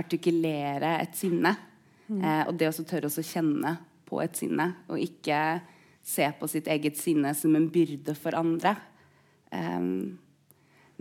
artikulere 0.00 0.96
et 1.02 1.16
sinne. 1.16 1.56
Eh, 2.12 2.42
og 2.48 2.56
det 2.60 2.68
å 2.68 2.84
tørre 2.84 3.08
å 3.08 3.24
kjenne 3.24 3.76
på 4.08 4.20
et 4.20 4.36
sinne, 4.36 4.66
og 4.92 5.00
ikke 5.00 5.38
se 6.04 6.26
på 6.38 6.48
sitt 6.50 6.68
eget 6.68 6.98
sinne 6.98 7.32
som 7.38 7.54
en 7.56 7.68
byrde 7.72 8.14
for 8.18 8.36
andre. 8.36 8.74
Um, 9.52 10.18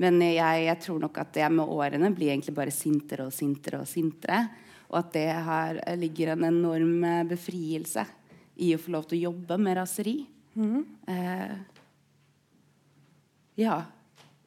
men 0.02 0.20
jeg, 0.24 0.66
jeg, 0.66 0.78
tror 0.86 1.02
nok 1.02 1.18
at 1.24 1.40
jeg 1.42 1.54
med 1.54 1.72
årene 1.72 2.12
blir 2.16 2.32
egentlig 2.32 2.56
bare 2.56 2.74
sintere 2.74 3.28
og 3.28 3.36
sintere 3.36 3.82
og 3.82 3.90
sintere. 3.90 4.44
Og 4.92 4.98
at 5.00 5.14
det 5.16 5.28
her 5.48 5.80
ligger 6.00 6.34
en 6.34 6.48
enorm 6.50 7.04
eh, 7.08 7.24
befrielse 7.30 8.06
i 8.62 8.74
å 8.76 8.82
få 8.82 8.92
lov 8.94 9.08
til 9.08 9.22
å 9.22 9.32
jobbe 9.32 9.58
med 9.62 9.78
raseri. 9.80 10.18
Mm. 10.60 10.84
Eh, 11.08 11.56
ja. 13.64 13.80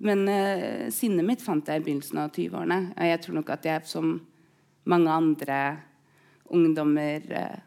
Men 0.04 0.28
eh, 0.28 0.90
sinnet 0.92 1.26
mitt 1.26 1.42
fant 1.42 1.68
jeg 1.68 1.80
i 1.80 1.84
begynnelsen 1.86 2.20
av 2.20 2.32
20-årene. 2.34 2.80
Jeg 3.08 3.22
tror 3.24 3.38
nok 3.40 3.54
at 3.56 3.68
jeg 3.70 3.88
som 3.88 4.16
mange 4.90 5.12
andre 5.12 5.60
ungdommer 6.52 7.24
eh, 7.32 7.62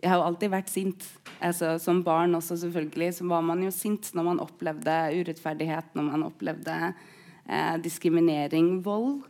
jeg 0.00 0.08
har 0.08 0.20
jo 0.22 0.28
alltid 0.30 0.52
vært 0.52 0.70
sint. 0.72 1.06
Altså, 1.44 1.74
som 1.82 2.00
barn 2.04 2.32
også, 2.38 2.56
selvfølgelig, 2.62 3.10
så 3.18 3.26
var 3.28 3.42
man 3.44 3.60
jo 3.64 3.72
sint 3.74 4.08
når 4.16 4.26
man 4.30 4.40
opplevde 4.40 4.94
urettferdighet, 5.18 5.90
når 5.96 6.06
man 6.06 6.24
opplevde 6.24 6.76
eh, 6.88 7.74
diskriminering, 7.84 8.78
vold. 8.84 9.26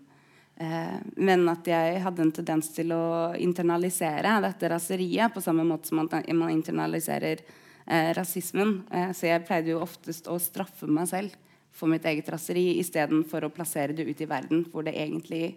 Eh, 0.60 0.96
men 1.16 1.46
at 1.48 1.68
jeg 1.70 2.00
hadde 2.04 2.24
en 2.26 2.32
tendens 2.36 2.68
til 2.74 2.92
å 2.92 3.32
internalisere 3.40 4.34
dette 4.44 4.68
raseriet 4.68 5.32
på 5.32 5.40
samme 5.40 5.64
måte 5.64 5.88
som 5.88 6.02
man, 6.02 6.10
man 6.36 6.52
internaliserer 6.52 7.40
eh, 7.40 8.10
rasismen. 8.16 8.82
Eh, 8.92 9.14
så 9.16 9.30
jeg 9.30 9.46
pleide 9.48 9.72
jo 9.72 9.80
oftest 9.80 10.28
å 10.28 10.36
straffe 10.42 10.90
meg 10.90 11.08
selv 11.08 11.38
for 11.72 11.88
mitt 11.88 12.04
eget 12.04 12.28
raseri 12.28 12.74
istedenfor 12.82 13.46
å 13.46 13.52
plassere 13.54 13.96
det 13.96 14.04
ut 14.04 14.20
i 14.20 14.28
verden 14.28 14.66
hvor 14.68 14.84
det 14.84 14.98
egentlig 15.00 15.54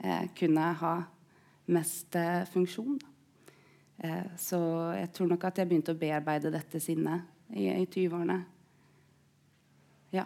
eh, 0.00 0.24
kunne 0.38 0.72
ha 0.80 0.94
mest 1.68 2.16
eh, 2.16 2.46
funksjon. 2.48 2.96
Eh, 3.98 4.26
så 4.40 4.60
jeg 4.96 5.12
tror 5.12 5.32
nok 5.34 5.44
at 5.44 5.60
jeg 5.60 5.68
begynte 5.68 5.92
å 5.92 6.00
bearbeide 6.00 6.54
dette 6.54 6.80
sinnet 6.80 7.28
i, 7.52 7.68
i 7.68 7.84
20-årene. 7.84 8.40
Ja. 10.16 10.24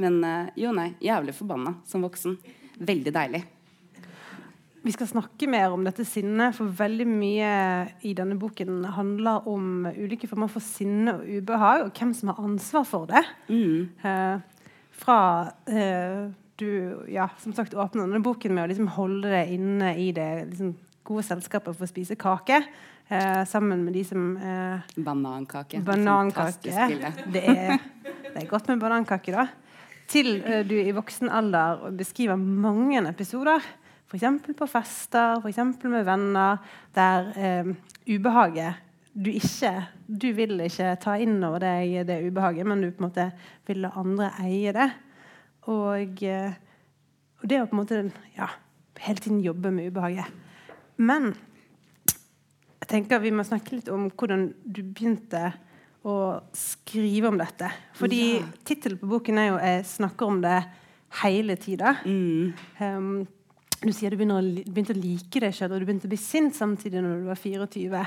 Men 0.00 0.22
eh, 0.24 0.52
jo, 0.62 0.72
nei. 0.76 0.92
Jævlig 1.02 1.34
forbanna 1.36 1.76
som 1.88 2.04
voksen. 2.04 2.38
Veldig 2.82 3.12
deilig. 3.14 3.42
Vi 4.82 4.90
skal 4.90 5.06
snakke 5.06 5.46
mer 5.46 5.70
om 5.70 5.84
dette 5.86 6.02
sinnet, 6.08 6.56
for 6.56 6.70
veldig 6.74 7.04
mye 7.06 7.50
i 8.02 8.14
denne 8.18 8.34
boken 8.34 8.80
handler 8.96 9.46
om 9.46 9.86
ulike 9.86 10.26
former 10.26 10.50
for 10.50 10.64
sinne 10.64 11.14
og 11.20 11.28
ubehag, 11.28 11.84
og 11.84 11.92
hvem 11.94 12.10
som 12.18 12.32
har 12.32 12.40
ansvar 12.42 12.86
for 12.88 13.06
det. 13.10 13.22
Mm. 13.46 13.92
Eh, 14.02 14.72
fra 15.02 15.18
eh, 15.70 16.32
du 16.58 17.04
ja, 17.08 17.28
som 17.38 17.54
sagt 17.54 17.74
åpner 17.74 18.08
denne 18.08 18.22
boken 18.24 18.54
med 18.54 18.66
å 18.66 18.72
liksom 18.72 18.90
holde 18.96 19.30
det 19.30 19.44
inne 19.54 19.94
i 19.98 20.10
det 20.14 20.28
liksom, 20.50 20.74
gode 21.06 21.24
selskapet 21.26 21.76
for 21.76 21.86
å 21.86 21.90
spise 21.90 22.18
kake. 22.18 22.58
Eh, 23.12 23.42
sammen 23.46 23.84
med 23.86 23.94
de 23.94 24.02
som 24.08 24.36
eh, 24.36 24.92
Banankake. 24.96 25.82
Banankake. 25.86 26.90
Det 27.30 27.42
er, 27.42 27.82
det 28.32 28.34
er 28.34 28.50
godt 28.50 28.70
med 28.70 28.82
banankake, 28.82 29.34
da. 29.34 29.46
Til 30.12 30.42
eh, 30.44 30.60
du 30.68 30.76
i 30.76 30.92
voksen 30.92 31.30
alder 31.32 31.88
beskriver 31.96 32.36
mange 32.36 33.00
episoder, 33.08 33.64
f.eks. 34.10 34.26
på 34.58 34.68
fester, 34.68 35.40
f.eks. 35.40 35.60
med 35.88 36.04
venner, 36.04 36.60
der 36.94 37.30
eh, 37.36 37.74
ubehaget 38.12 38.88
du 39.12 39.28
ikke 39.30 39.72
Du 40.08 40.30
vil 40.32 40.60
ikke 40.64 40.94
ta 41.00 41.14
inn 41.20 41.42
over 41.44 41.60
deg 41.60 42.06
det 42.08 42.22
ubehaget, 42.26 42.66
men 42.66 42.80
du 42.80 42.90
på 42.90 43.02
en 43.02 43.08
måte 43.08 43.26
vil 43.68 43.82
la 43.84 43.92
andre 43.96 44.30
eie 44.40 44.72
det. 44.72 44.88
Og, 45.72 46.22
eh, 46.24 46.52
og 47.40 47.48
det 47.48 47.60
å 47.60 47.66
på 47.68 47.76
en 47.76 47.80
måte 47.80 48.00
ja, 48.36 48.48
hele 49.04 49.22
tiden 49.22 49.40
jobbe 49.44 49.70
med 49.72 49.92
ubehaget. 49.92 50.28
Men 50.96 51.32
jeg 52.82 52.88
tenker 52.88 53.22
vi 53.22 53.32
må 53.32 53.44
snakke 53.46 53.76
litt 53.76 53.88
om 53.92 54.10
hvordan 54.10 54.50
du 54.64 54.82
begynte 54.82 55.52
å 56.08 56.16
skrive 56.56 57.30
om 57.30 57.38
dette. 57.40 57.68
Fordi 57.98 58.22
ja. 58.38 58.46
tittelen 58.66 59.00
på 59.00 59.10
boken 59.10 59.38
er 59.38 59.48
jo 59.50 59.58
'Jeg 59.58 59.84
snakker 59.86 60.26
om 60.26 60.40
det 60.42 60.64
hele 61.22 61.56
tida'. 61.56 61.96
Mm. 62.04 62.54
Um, 62.80 63.26
du 63.82 63.92
sier 63.92 64.10
du 64.10 64.16
å, 64.16 64.40
begynte 64.70 64.94
å 64.94 65.02
like 65.02 65.40
deg 65.40 65.54
sjøl, 65.54 65.72
og 65.72 65.80
du 65.80 65.86
begynte 65.86 66.06
å 66.06 66.14
bli 66.14 66.20
sint 66.20 66.54
samtidig 66.54 67.02
når 67.02 67.22
du 67.22 67.26
var 67.26 67.38
24. 67.38 68.06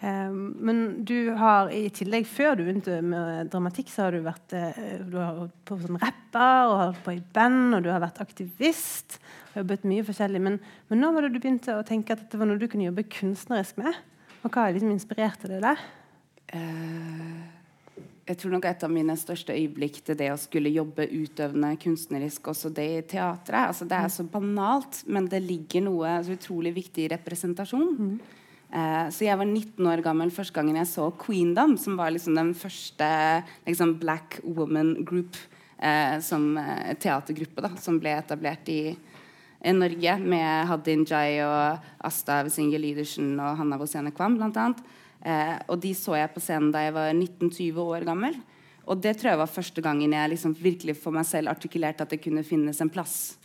Um, 0.00 0.56
men 0.60 1.04
du 1.04 1.32
har 1.36 1.70
i 1.70 1.88
tillegg, 1.88 2.26
før 2.26 2.56
du 2.56 2.64
begynte 2.64 3.00
med 3.00 3.48
dramatikk, 3.52 3.88
så 3.88 4.04
har 4.04 4.12
du 4.12 4.24
vært 4.24 4.52
uh, 4.52 5.04
du 5.08 5.16
har 5.16 5.36
holdt 5.38 5.64
på 5.64 5.78
som 5.80 5.96
rapper 5.96 6.68
og 6.68 6.78
holdt 6.80 7.04
på 7.04 7.16
i 7.16 7.22
band, 7.32 7.74
og 7.74 7.84
du 7.84 7.90
har 7.92 8.00
vært 8.00 8.20
aktivist 8.20 9.20
har 9.54 9.62
jobbet 9.62 9.86
mye 9.88 10.04
forskjellig. 10.06 10.42
Men, 10.42 10.58
men 10.90 11.00
nå 11.00 11.10
var 11.14 11.24
det 11.24 11.34
du 11.34 11.40
begynte 11.40 11.78
å 11.78 11.86
tenke 11.86 12.14
at 12.14 12.24
dette 12.24 12.40
var 12.40 12.50
noe 12.50 12.60
du 12.60 12.66
kunne 12.70 12.88
jobbe 12.88 13.06
kunstnerisk 13.12 13.78
med? 13.80 13.94
Og 14.44 14.50
hva 14.52 14.68
liksom 14.74 14.92
inspirerte 14.92 15.50
deg 15.50 15.62
der? 15.64 15.84
Uh, 16.54 17.42
jeg 18.24 18.38
tror 18.40 18.54
nok 18.54 18.66
et 18.70 18.84
av 18.86 18.92
mine 18.92 19.16
største 19.20 19.52
øyeblikk 19.52 19.98
til 20.06 20.16
det 20.16 20.30
å 20.32 20.38
skulle 20.40 20.72
jobbe 20.72 21.04
utøvende 21.10 21.74
kunstnerisk, 21.82 22.46
også 22.54 22.70
det 22.72 22.86
i 22.88 23.02
teatret. 23.10 23.68
Altså, 23.68 23.84
det 23.88 23.98
er 23.98 24.12
så 24.14 24.24
banalt, 24.24 25.02
men 25.06 25.28
det 25.28 25.42
ligger 25.44 25.84
noe 25.84 26.14
så 26.24 26.38
utrolig 26.38 26.72
viktig 26.78 27.04
i 27.04 27.10
representasjon. 27.12 27.90
Mm. 27.98 28.14
Uh, 28.74 29.06
så 29.12 29.26
jeg 29.26 29.38
var 29.38 29.46
19 29.46 29.90
år 29.90 30.02
gammel 30.02 30.32
første 30.34 30.56
gangen 30.56 30.80
jeg 30.80 30.90
så 30.90 31.10
Queendom, 31.20 31.76
som 31.78 31.98
var 32.00 32.14
liksom 32.14 32.38
den 32.38 32.54
første 32.58 33.10
liksom, 33.68 33.98
black 34.00 34.40
woman 34.46 34.96
group 35.04 35.36
eh, 35.78 36.16
som 36.24 36.56
teatergruppe 36.98 37.62
da, 37.62 37.70
som 37.78 38.00
ble 38.02 38.16
etablert 38.18 38.72
i 38.72 38.80
i 39.64 39.72
Norge 39.72 40.18
med 40.20 40.68
Hadin 40.68 41.06
Jai 41.08 41.40
og 41.44 41.84
Asta 42.04 42.42
Wesinger 42.44 42.82
Lydersen 42.82 43.32
og 43.40 43.56
Hanna 43.56 43.78
Wosene 43.80 44.12
Kvam 44.12 44.36
bl.a. 44.36 44.66
Eh, 45.24 45.56
og 45.72 45.80
de 45.80 45.94
så 45.96 46.18
jeg 46.18 46.32
på 46.34 46.42
scenen 46.44 46.72
da 46.74 46.84
jeg 46.84 46.94
var 46.96 47.12
19-20 47.14 47.80
år 47.80 48.06
gammel. 48.08 48.36
Og 48.84 49.00
det 49.00 49.16
tror 49.16 49.32
jeg 49.32 49.40
var 49.40 49.52
første 49.52 49.84
gangen 49.84 50.12
jeg 50.12 50.32
liksom 50.34 50.54
virkelig 50.60 50.98
for 51.00 51.16
meg 51.16 51.24
selv 51.28 51.52
artikulerte 51.52 52.04
at 52.04 52.12
det 52.12 52.20
kunne 52.20 52.44
finnes 52.44 52.80
en 52.84 52.92
plass 52.92 53.38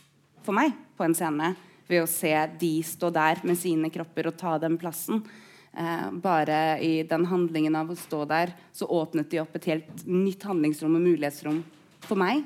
for 0.44 0.56
meg 0.56 0.74
på 0.98 1.06
en 1.06 1.16
scene. 1.16 1.54
Ved 1.88 2.04
å 2.04 2.10
se 2.10 2.34
de 2.60 2.74
stå 2.86 3.10
der 3.14 3.40
med 3.48 3.58
sine 3.58 3.90
kropper 3.92 4.28
og 4.30 4.36
ta 4.38 4.58
den 4.60 4.76
plassen. 4.80 5.24
Eh, 5.72 6.06
bare 6.12 6.78
i 6.84 7.02
den 7.08 7.24
handlingen 7.30 7.76
av 7.78 7.90
å 7.90 7.98
stå 7.98 8.24
der 8.28 8.52
så 8.74 8.88
åpnet 8.90 9.30
de 9.32 9.40
opp 9.42 9.56
et 9.56 9.70
helt 9.70 10.06
nytt 10.06 10.44
handlingsrom 10.46 10.98
og 10.98 11.04
mulighetsrom 11.04 11.62
for 12.04 12.20
meg. 12.20 12.44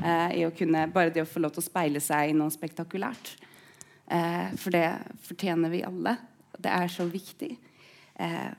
Eh, 0.00 0.40
i 0.40 0.44
å 0.46 0.52
kunne, 0.56 0.86
bare 0.94 1.12
det 1.12 1.24
å 1.24 1.28
få 1.28 1.42
lov 1.42 1.52
til 1.54 1.64
å 1.64 1.68
speile 1.68 2.00
seg 2.02 2.30
i 2.30 2.36
noe 2.36 2.52
spektakulært. 2.54 3.34
Eh, 4.06 4.54
for 4.56 4.74
det 4.74 4.86
fortjener 5.26 5.72
vi 5.72 5.84
alle. 5.86 6.16
Det 6.56 6.72
er 6.72 6.88
så 6.92 7.06
viktig. 7.08 7.52
Eh, 8.22 8.52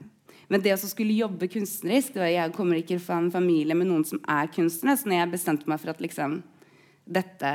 men 0.52 0.62
det 0.62 0.76
å 0.76 0.89
skulle 0.89 1.15
jobbe 1.15 1.49
kunstnerisk 1.49 2.13
det 2.13 2.21
var, 2.21 2.32
Jeg 2.34 2.54
kommer 2.56 2.78
ikke 2.80 2.99
fra 3.02 3.17
en 3.21 3.32
familie 3.34 3.76
med 3.78 3.89
noen 3.89 4.04
som 4.06 4.19
er 4.30 4.52
kunstnere. 4.54 4.99
Så 4.99 5.10
når 5.10 5.21
jeg 5.21 5.32
bestemte 5.38 5.69
meg 5.71 5.80
for 5.82 5.93
at 5.93 6.04
liksom, 6.04 6.36
dette, 7.06 7.54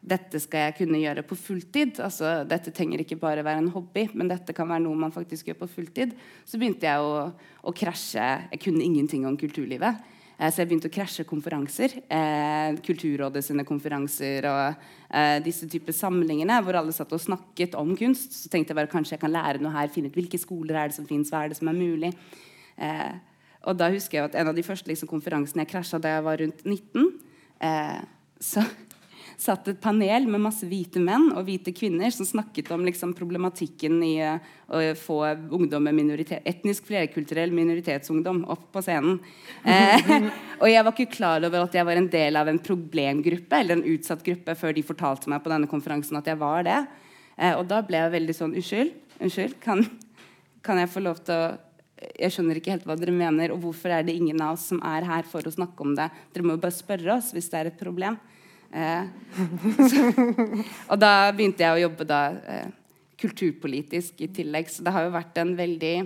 dette 0.00 0.42
skal 0.42 0.68
jeg 0.68 0.76
kunne 0.82 1.00
gjøre 1.00 1.24
på 1.26 1.36
fulltid 1.36 1.98
altså, 2.04 2.42
Dette 2.48 2.72
trenger 2.74 3.02
ikke 3.02 3.18
bare 3.20 3.44
være 3.46 3.64
en 3.64 3.72
hobby, 3.74 4.06
men 4.14 4.30
dette 4.30 4.54
kan 4.56 4.68
være 4.70 4.84
noe 4.84 5.00
man 5.00 5.14
faktisk 5.14 5.50
gjør 5.50 5.62
på 5.64 5.72
fulltid. 5.78 6.14
Så 6.46 6.60
begynte 6.60 6.86
jeg 6.86 7.02
å, 7.02 7.32
å 7.64 7.74
krasje. 7.74 8.28
Jeg 8.52 8.62
kunne 8.68 8.86
ingenting 8.86 9.26
om 9.28 9.38
kulturlivet. 9.40 10.04
Eh, 10.38 10.48
så 10.48 10.62
jeg 10.62 10.70
begynte 10.70 10.90
å 10.90 10.94
krasje 10.94 11.26
konferanser. 11.28 11.98
Eh, 12.06 12.78
Kulturrådet 12.86 13.44
sine 13.44 13.66
konferanser 13.68 14.46
og 14.48 14.84
eh, 15.10 15.38
disse 15.44 15.68
typer 15.70 15.96
samlingene 15.96 16.60
hvor 16.62 16.78
alle 16.78 16.94
satt 16.94 17.12
og 17.12 17.22
snakket 17.22 17.74
om 17.78 17.96
kunst. 17.98 18.36
Så 18.44 18.52
tenkte 18.52 18.72
jeg 18.72 18.80
bare 18.80 18.92
kanskje 18.92 19.18
jeg 19.18 19.24
kan 19.26 19.34
lære 19.34 19.62
noe 19.64 19.74
her, 19.74 19.90
finne 19.92 20.12
ut 20.12 20.18
hvilke 20.18 20.40
skoler 20.40 20.78
er 20.78 20.92
det 20.92 20.98
som 20.98 21.08
fins, 21.08 21.32
hva 21.34 21.44
er 21.44 21.52
det 21.52 21.58
som 21.58 21.70
er 21.72 21.78
mulig. 21.78 22.14
Og 23.66 23.76
da 23.76 23.88
husker 23.92 24.18
jeg 24.18 24.28
at 24.28 24.36
en 24.38 24.50
av 24.52 24.56
de 24.56 24.64
første 24.64 24.88
liksom, 24.90 25.10
konferansene 25.10 25.64
jeg 25.64 25.72
krasja 25.72 26.00
da 26.02 26.16
jeg 26.16 26.26
var 26.26 26.40
rundt 26.42 26.62
19, 26.64 27.08
eh, 27.66 27.98
så, 28.40 28.62
satt 29.38 29.68
et 29.70 29.78
panel 29.80 30.26
med 30.26 30.42
masse 30.42 30.66
hvite 30.66 30.98
menn 31.02 31.28
og 31.30 31.44
hvite 31.46 31.70
kvinner 31.76 32.10
som 32.10 32.26
snakket 32.26 32.72
om 32.74 32.82
liksom, 32.86 33.12
problematikken 33.14 34.00
i 34.02 34.16
uh, 34.18 34.40
å 34.66 34.80
få 34.98 35.18
ungdom 35.54 35.86
med 35.86 35.94
minoritet, 35.94 36.42
etnisk 36.48 36.88
flerkulturell 36.90 37.54
minoritetsungdom 37.54 38.42
opp 38.50 38.66
på 38.74 38.82
scenen. 38.84 39.20
Eh, 39.62 40.10
og 40.60 40.66
jeg 40.68 40.82
var 40.82 40.92
ikke 40.92 41.14
klar 41.14 41.46
over 41.46 41.62
at 41.64 41.78
jeg 41.78 41.86
var 41.86 42.00
en 42.00 42.10
del 42.10 42.40
av 42.40 42.50
en 42.50 42.58
problemgruppe 42.58 43.62
eller 43.62 43.78
en 43.78 43.86
utsatt 43.94 44.26
gruppe 44.26 44.56
før 44.58 44.74
de 44.74 44.84
fortalte 44.84 45.30
meg 45.30 45.44
på 45.44 45.54
denne 45.54 45.70
konferansen 45.70 46.18
at 46.18 46.28
jeg 46.28 46.40
var 46.42 46.66
det. 46.66 46.80
Eh, 47.38 47.54
og 47.54 47.64
da 47.70 47.78
ble 47.86 48.02
jeg 48.02 48.14
veldig 48.18 48.36
sånn 48.36 48.58
Unnskyld, 48.58 48.92
unnskyld, 49.22 49.56
kan, 49.62 49.86
kan 50.66 50.82
jeg 50.82 50.90
få 50.92 51.04
lov 51.06 51.22
til 51.22 51.38
å 51.38 51.48
jeg 51.98 52.30
skjønner 52.30 52.58
ikke 52.58 52.70
helt 52.76 52.84
hva 52.86 52.94
dere 52.94 53.10
mener, 53.10 53.50
og 53.50 53.62
hvorfor 53.64 53.90
er 53.90 54.04
det 54.06 54.14
ingen 54.14 54.38
av 54.44 54.54
oss 54.54 54.68
som 54.70 54.78
er 54.86 55.06
her 55.06 55.24
for 55.26 55.42
å 55.42 55.50
snakke 55.50 55.82
om 55.82 55.96
det? 55.98 56.06
Dere 56.30 56.46
må 56.46 56.54
jo 56.54 56.62
bare 56.62 56.76
spørre 56.76 57.16
oss 57.16 57.32
hvis 57.34 57.48
det 57.50 57.58
er 57.58 57.70
et 57.72 57.80
problem. 57.80 58.18
Eh, 58.72 59.08
og 60.90 61.00
da 61.00 61.12
begynte 61.32 61.64
jeg 61.64 61.74
å 61.74 61.82
jobbe 61.86 62.06
da 62.08 62.20
eh, 62.44 62.70
kulturpolitisk 63.18 64.22
i 64.24 64.30
tillegg, 64.30 64.70
så 64.70 64.84
det 64.84 64.94
har 64.94 65.06
jo 65.06 65.16
vært 65.16 65.40
en 65.42 65.56
veldig 65.58 65.96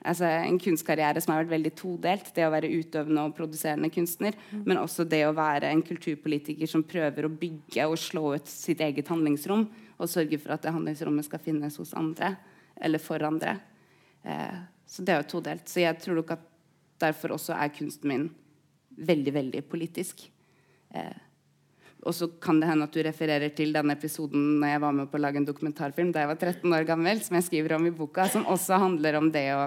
altså 0.00 0.24
en 0.24 0.56
kunstkarriere 0.60 1.20
som 1.20 1.34
har 1.34 1.42
vært 1.42 1.54
veldig 1.54 1.72
todelt. 1.76 2.30
Det 2.36 2.46
å 2.46 2.52
være 2.52 2.70
utøvende 2.72 3.24
og 3.26 3.36
produserende 3.36 3.90
kunstner, 3.92 4.36
men 4.64 4.80
også 4.80 5.04
det 5.08 5.22
å 5.26 5.36
være 5.36 5.70
en 5.70 5.82
kulturpolitiker 5.84 6.70
som 6.70 6.86
prøver 6.86 7.26
å 7.26 7.32
bygge 7.32 7.88
og 7.88 7.98
slå 8.00 8.34
ut 8.38 8.48
sitt 8.48 8.80
eget 8.84 9.10
handlingsrom, 9.12 9.66
og 10.00 10.08
sørge 10.08 10.40
for 10.40 10.54
at 10.54 10.64
det 10.64 10.72
handlingsrommet 10.72 11.28
skal 11.28 11.42
finnes 11.44 11.76
hos 11.80 11.92
andre 11.98 12.34
eller 12.80 13.02
for 13.02 13.20
andre. 13.26 13.58
Eh, 14.24 14.60
så 14.88 15.04
det 15.04 15.14
er 15.14 15.20
jo 15.20 15.32
todelt. 15.36 15.68
Så 15.68 15.82
jeg 15.82 15.98
tror 16.00 16.16
nok 16.22 16.32
at 16.38 16.46
derfor 17.00 17.36
også 17.36 17.52
er 17.56 17.74
kunsten 17.76 18.08
min 18.08 18.30
veldig, 18.96 19.34
veldig 19.36 19.62
politisk. 19.68 20.24
Eh, 20.96 21.18
og 22.00 22.14
så 22.16 22.28
kan 22.40 22.60
det 22.60 22.68
hende 22.70 22.86
at 22.86 22.94
du 22.94 23.02
refererer 23.04 23.52
til 23.52 23.74
denne 23.76 23.92
episoden 23.92 24.60
når 24.62 24.72
jeg 24.72 24.82
var 24.84 24.94
med 24.96 25.10
på 25.10 25.18
å 25.18 25.20
lage 25.20 25.40
en 25.40 25.48
dokumentarfilm 25.48 26.12
da 26.14 26.22
jeg 26.22 26.30
var 26.30 26.38
13 26.38 26.76
år 26.78 26.86
gammel, 26.88 27.20
som 27.20 27.36
jeg 27.36 27.46
skriver 27.50 27.76
om 27.76 27.88
i 27.88 27.92
boka, 27.92 28.24
som 28.32 28.46
også 28.48 28.78
handler 28.80 29.18
om 29.20 29.28
det 29.34 29.46
å, 29.52 29.66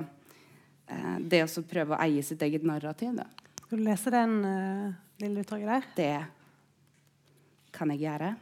eh, 0.90 1.18
det 1.22 1.44
å 1.46 1.66
prøve 1.70 1.94
å 1.94 2.02
eie 2.02 2.24
sitt 2.26 2.42
eget 2.42 2.66
narrativ. 2.66 3.14
Da. 3.20 3.28
Skal 3.62 3.78
du 3.78 3.86
lese 3.86 4.14
den 4.14 4.34
uh, 4.46 4.94
lille 5.22 5.44
utdraget 5.46 5.70
der? 5.70 5.84
Det 5.98 7.74
kan 7.74 7.94
jeg 7.94 8.02
gjøre. 8.06 8.34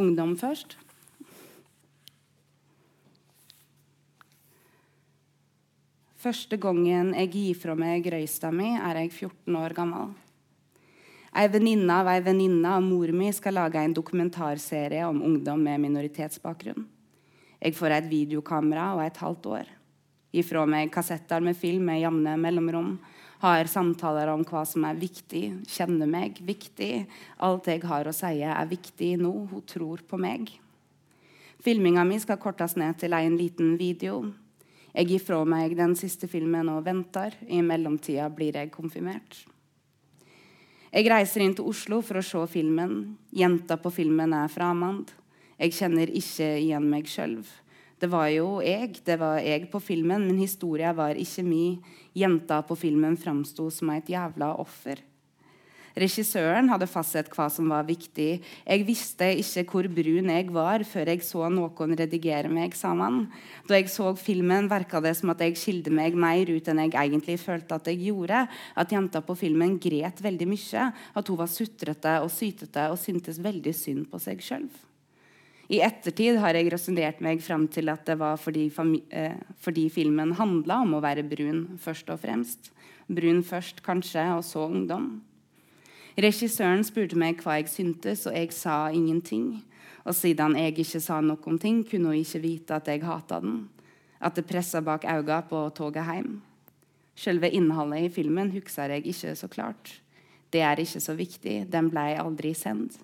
Ungdom 0.00 0.36
først. 0.40 0.78
Første 6.20 6.58
gangen 6.60 7.14
jeg 7.16 7.28
gir 7.32 7.56
fra 7.56 7.72
meg 7.78 8.04
røysta 8.12 8.50
mi, 8.52 8.74
er 8.76 8.98
jeg 9.00 9.12
14 9.14 9.54
år 9.56 9.72
gammel. 9.72 10.10
Ei 11.32 11.46
venninne 11.48 11.94
av 11.96 12.10
ei 12.12 12.20
venninne 12.20 12.74
av 12.76 12.82
mor 12.84 13.08
mi 13.16 13.30
skal 13.32 13.56
lage 13.56 13.80
en 13.80 13.94
dokumentarserie 13.96 15.06
om 15.06 15.22
ungdom 15.24 15.62
med 15.64 15.80
minoritetsbakgrunn. 15.80 16.84
Jeg 17.60 17.76
får 17.78 17.94
et 17.96 18.10
videokamera 18.10 18.90
og 18.98 19.00
et 19.06 19.20
halvt 19.22 19.48
år. 19.48 19.70
Gir 20.34 20.44
fra 20.44 20.66
meg 20.68 20.92
kassetter 20.92 21.40
med 21.40 21.56
film 21.56 21.88
med 21.88 22.02
jevne 22.02 22.36
mellomrom. 22.42 22.92
Har 23.40 23.72
samtaler 23.72 24.28
om 24.28 24.44
hva 24.44 24.66
som 24.68 24.84
er 24.84 25.00
viktig. 25.00 25.44
Kjenner 25.72 26.10
meg 26.10 26.42
viktig. 26.44 27.06
Alt 27.40 27.72
jeg 27.72 27.80
har 27.88 28.04
å 28.04 28.12
si, 28.12 28.34
er 28.44 28.68
viktig 28.68 29.14
nå. 29.24 29.32
Hun 29.54 29.64
tror 29.64 30.04
på 30.04 30.20
meg. 30.20 30.52
Filminga 31.64 32.04
mi 32.04 32.20
skal 32.20 32.40
kortes 32.42 32.76
ned 32.76 33.00
til 33.00 33.16
en 33.16 33.40
liten 33.40 33.78
video. 33.80 34.20
Jeg 34.90 35.06
gir 35.06 35.22
fra 35.22 35.40
meg 35.46 35.76
den 35.78 35.94
siste 35.98 36.28
filmen 36.30 36.68
og 36.72 36.84
venter. 36.86 37.36
I 37.46 37.62
mellomtida 37.62 38.26
blir 38.34 38.58
jeg 38.58 38.72
konfirmert. 38.74 39.44
Jeg 40.90 41.06
reiser 41.06 41.44
inn 41.44 41.54
til 41.54 41.68
Oslo 41.70 42.00
for 42.02 42.18
å 42.18 42.26
se 42.26 42.42
filmen. 42.50 43.16
Jenta 43.30 43.76
på 43.78 43.92
filmen 43.94 44.34
er 44.34 44.50
fra 44.50 44.72
Amand. 44.74 45.12
Jeg 45.60 45.76
kjenner 45.76 46.10
ikke 46.10 46.48
igjen 46.58 46.88
meg 46.90 47.06
sjøl. 47.10 47.38
Det 48.00 48.08
var 48.10 48.30
jo 48.32 48.62
jeg, 48.64 48.96
det 49.04 49.18
var 49.20 49.38
jeg 49.44 49.68
på 49.70 49.78
filmen, 49.84 50.24
men 50.24 50.40
historia 50.40 50.94
var 50.96 51.18
ikke 51.20 51.44
mi. 51.44 51.64
Jenta 52.16 52.62
på 52.66 52.74
filmen 52.80 53.18
framsto 53.20 53.68
som 53.70 53.92
et 53.92 54.08
jævla 54.10 54.54
offer. 54.58 55.04
Regissøren 55.98 56.68
hadde 56.70 56.86
fastsett 56.86 57.30
hva 57.34 57.48
som 57.50 57.70
var 57.72 57.86
viktig. 57.88 58.28
Jeg 58.62 58.84
visste 58.86 59.26
ikke 59.42 59.64
hvor 59.72 59.88
brun 59.90 60.30
jeg 60.30 60.50
var 60.54 60.84
før 60.86 61.10
jeg 61.10 61.24
så 61.26 61.48
noen 61.50 61.96
redigere 61.98 62.50
meg 62.52 62.76
sammen. 62.78 63.24
Da 63.66 63.78
jeg 63.78 63.90
så 63.90 64.12
filmen, 64.18 64.70
virka 64.70 65.02
det 65.02 65.16
som 65.18 65.32
at 65.34 65.42
jeg 65.42 65.58
skilte 65.58 65.90
meg 65.94 66.14
mer 66.14 66.50
ut 66.50 66.68
enn 66.70 66.84
jeg 66.84 66.94
egentlig 66.94 67.40
følte 67.42 67.80
at 67.80 67.90
jeg 67.90 68.04
gjorde. 68.06 68.44
At 68.78 68.94
jenta 68.94 69.22
på 69.24 69.34
filmen 69.38 69.78
gret 69.82 70.22
veldig 70.22 70.50
mye. 70.50 70.86
At 71.18 71.32
hun 71.32 71.40
var 71.40 71.50
sutrete 71.50 72.20
og 72.22 72.30
sytete 72.34 72.86
og 72.92 73.00
syntes 73.00 73.42
veldig 73.42 73.74
synd 73.74 74.06
på 74.12 74.22
seg 74.22 74.44
sjøl. 74.44 74.68
I 75.70 75.78
ettertid 75.86 76.40
har 76.42 76.56
jeg 76.58 76.70
resonnert 76.72 77.20
meg 77.22 77.42
frem 77.44 77.68
til 77.70 77.92
at 77.92 78.02
det 78.08 78.16
var 78.18 78.38
fordi, 78.42 78.66
eh, 79.10 79.36
fordi 79.62 79.86
filmen 79.88 80.34
handla 80.34 80.80
om 80.82 80.96
å 80.98 81.02
være 81.02 81.22
brun 81.22 81.78
først 81.78 82.10
og 82.10 82.18
fremst. 82.18 82.72
Brun 83.06 83.42
først, 83.46 83.82
kanskje, 83.82 84.24
og 84.34 84.42
så 84.42 84.66
ungdom. 84.66 85.20
Regissøren 86.18 86.82
spurte 86.86 87.18
meg 87.18 87.42
hva 87.44 87.60
jeg 87.60 87.70
syntes, 87.70 88.26
og 88.26 88.34
jeg 88.34 88.52
sa 88.54 88.88
ingenting. 88.90 89.60
Og 90.04 90.16
siden 90.16 90.56
jeg 90.58 90.78
ikke 90.78 91.00
sa 91.02 91.20
noen 91.22 91.58
ting, 91.60 91.82
kunne 91.86 92.10
hun 92.10 92.20
ikke 92.20 92.42
vite 92.42 92.78
at 92.78 92.88
jeg 92.88 93.04
hata 93.04 93.40
den. 93.44 93.68
At 94.20 94.36
det 94.36 94.46
pressa 94.48 94.80
bak 94.84 95.04
øynene 95.04 95.42
på 95.48 95.68
toget 95.76 96.08
hjem. 96.08 96.40
Selve 97.14 97.50
innholdet 97.52 98.06
i 98.06 98.12
filmen 98.12 98.50
husker 98.54 98.90
jeg 98.90 99.06
ikke 99.06 99.34
så 99.36 99.48
klart. 99.48 100.00
Det 100.50 100.62
er 100.64 100.80
ikke 100.80 101.00
så 101.00 101.14
viktig. 101.14 101.66
Den 101.70 101.90
ble 101.92 102.16
aldri 102.18 102.54
sendt. 102.56 102.98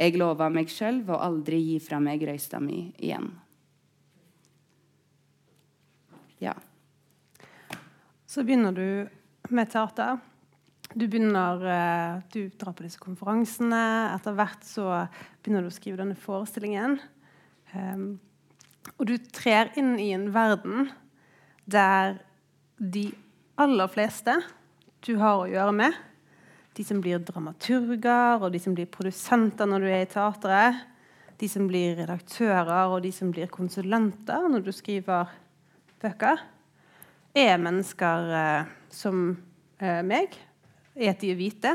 Jeg 0.00 0.16
lova 0.16 0.48
meg 0.48 0.70
sjøl 0.72 1.02
å 1.12 1.18
aldri 1.20 1.58
gi 1.60 1.78
fra 1.84 1.98
meg 2.00 2.22
røysta 2.24 2.60
mi 2.62 2.88
igjen. 2.96 3.28
Ja. 6.40 6.54
Så 8.24 8.46
begynner 8.46 8.72
du 8.72 9.52
med 9.52 9.68
teater. 9.68 10.16
Du 10.90 11.06
begynner, 11.06 11.62
eh, 11.70 12.22
du 12.32 12.48
drar 12.58 12.74
på 12.74 12.82
disse 12.82 12.98
konferansene. 12.98 14.10
Etter 14.16 14.34
hvert 14.34 14.64
så 14.66 14.86
begynner 15.38 15.62
du 15.62 15.70
å 15.70 15.74
skrive 15.74 16.00
denne 16.00 16.18
forestillingen. 16.18 16.98
Um, 17.70 18.18
og 18.98 19.06
du 19.06 19.14
trer 19.30 19.70
inn 19.78 19.94
i 20.02 20.08
en 20.16 20.32
verden 20.34 20.88
der 21.70 22.18
de 22.80 23.12
aller 23.60 23.92
fleste 23.92 24.34
du 25.06 25.14
har 25.20 25.44
å 25.44 25.46
gjøre 25.46 25.76
med, 25.78 25.94
de 26.74 26.84
som 26.84 26.98
blir 27.00 27.22
dramaturger, 27.22 28.42
og 28.42 28.50
de 28.50 28.58
som 28.58 28.74
blir 28.74 28.90
produsenter 28.90 29.70
når 29.70 29.84
du 29.84 29.88
er 29.92 30.02
i 30.02 30.10
teatret, 30.10 30.82
de 31.38 31.48
som 31.48 31.70
blir 31.70 31.96
redaktører, 32.02 32.90
og 32.90 33.04
de 33.06 33.14
som 33.14 33.30
blir 33.30 33.48
konsulenter 33.52 34.50
når 34.50 34.66
du 34.66 34.74
skriver 34.74 35.30
bøker, 36.02 36.42
er 37.30 37.62
mennesker 37.62 38.32
eh, 38.34 38.70
som 38.90 39.28
eh, 39.78 40.02
meg, 40.02 40.34
er 41.00 41.14
at 41.14 41.22
de 41.22 41.32
er 41.32 41.38
hvite. 41.38 41.74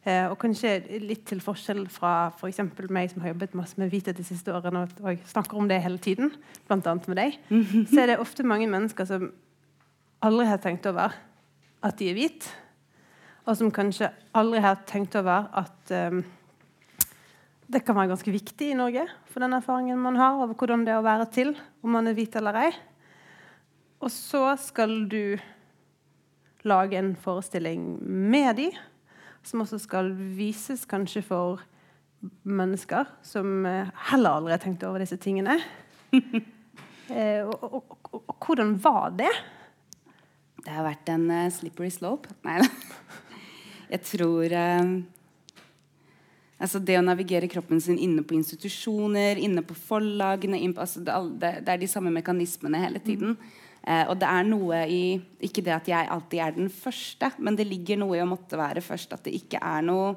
Eh, 0.00 0.24
og 0.30 0.38
kanskje 0.40 0.78
litt 1.02 1.26
til 1.28 1.42
forskjell 1.44 1.84
fra. 1.92 2.30
For 2.40 2.92
meg 2.92 3.12
som 3.12 3.24
har 3.24 3.34
jobbet 3.34 3.56
masse 3.58 3.80
med 3.80 3.92
hvite 3.92 4.14
de 4.16 4.24
siste 4.24 4.52
årene, 4.54 4.86
og 5.02 5.28
snakker 5.28 5.60
om 5.60 5.68
det 5.68 5.82
hele 5.84 6.00
tiden, 6.00 6.32
bl.a. 6.68 6.80
med 6.80 7.16
deg, 7.18 7.38
så 7.92 8.04
er 8.04 8.12
det 8.12 8.20
ofte 8.22 8.46
mange 8.46 8.68
mennesker 8.70 9.08
som 9.08 9.30
aldri 10.24 10.48
har 10.48 10.60
tenkt 10.60 10.88
over 10.88 11.16
at 11.80 11.96
de 11.96 12.10
er 12.10 12.16
hvite, 12.16 12.50
og 13.48 13.56
som 13.56 13.72
kanskje 13.72 14.10
aldri 14.36 14.60
har 14.62 14.82
tenkt 14.88 15.16
over 15.16 15.48
at 15.56 15.92
um, 16.12 16.20
det 17.72 17.80
kan 17.86 17.96
være 17.96 18.12
ganske 18.12 18.34
viktig 18.34 18.68
i 18.72 18.76
Norge 18.76 19.06
for 19.30 19.40
den 19.42 19.56
erfaringen 19.56 20.00
man 20.02 20.18
har 20.20 20.36
over 20.36 20.52
hvordan 20.58 20.84
det 20.84 20.92
er 20.92 21.00
å 21.00 21.06
være 21.06 21.28
til, 21.32 21.54
om 21.80 21.94
man 21.96 22.10
er 22.10 22.16
hvit 22.18 22.36
eller 22.36 22.58
ei. 22.66 22.70
Og 24.00 24.12
så 24.12 24.42
skal 24.60 24.92
du 25.08 25.38
lage 26.68 26.98
en 26.98 27.14
forestilling 27.16 27.98
med 28.04 28.56
de, 28.56 28.70
som 29.42 29.62
også 29.64 29.78
skal 29.80 30.12
vises 30.36 30.84
kanskje 30.88 31.22
for 31.24 31.62
mennesker 32.42 33.08
som 33.24 33.66
eh, 33.66 33.88
heller 34.10 34.40
aldri 34.40 34.54
har 34.54 34.62
tenkt 34.62 34.84
over 34.84 35.02
disse 35.02 35.16
tingene. 35.20 35.56
eh, 36.12 37.46
og, 37.46 37.64
og, 37.64 37.78
og, 37.80 38.20
og, 38.20 38.34
hvordan 38.44 38.74
var 38.82 39.14
det? 39.16 39.30
Det 40.60 40.74
har 40.74 40.84
vært 40.84 41.08
en 41.08 41.24
uh, 41.32 41.46
slippery 41.52 41.88
slope. 41.92 42.28
Nei 42.44 42.58
da. 42.60 42.68
Jeg 43.94 44.04
tror 44.06 44.52
uh, 44.52 44.90
altså 46.60 46.82
Det 46.84 46.98
å 46.98 47.06
navigere 47.06 47.48
kroppen 47.50 47.80
sin 47.80 47.98
inne 47.98 48.22
på 48.22 48.36
institusjoner, 48.36 49.40
inne 49.40 49.64
på 49.64 49.74
forlagene 49.78 50.60
på, 50.74 50.84
altså 50.84 51.00
det, 51.00 51.16
det, 51.40 51.54
det, 51.64 51.72
er 51.72 51.80
de 51.80 51.88
samme 51.88 52.12
mekanismene 52.12 52.84
hele 52.84 53.00
tiden. 53.00 53.38
Mm. 53.40 53.59
Eh, 53.80 54.04
og 54.10 54.18
det 54.20 54.28
er 54.28 54.44
noe 54.44 54.82
i 54.92 55.04
Ikke 55.40 55.62
det 55.64 55.72
at 55.72 55.86
jeg 55.88 56.08
alltid 56.12 56.42
er 56.44 56.52
den 56.58 56.68
første, 56.68 57.30
men 57.40 57.56
det 57.56 57.64
ligger 57.68 58.00
noe 58.02 58.18
i 58.18 58.20
å 58.20 58.28
måtte 58.28 58.58
være 58.60 58.82
først. 58.84 59.16
At 59.16 59.24
det 59.24 59.36
ikke 59.38 59.62
er 59.62 59.86
noe 59.86 60.12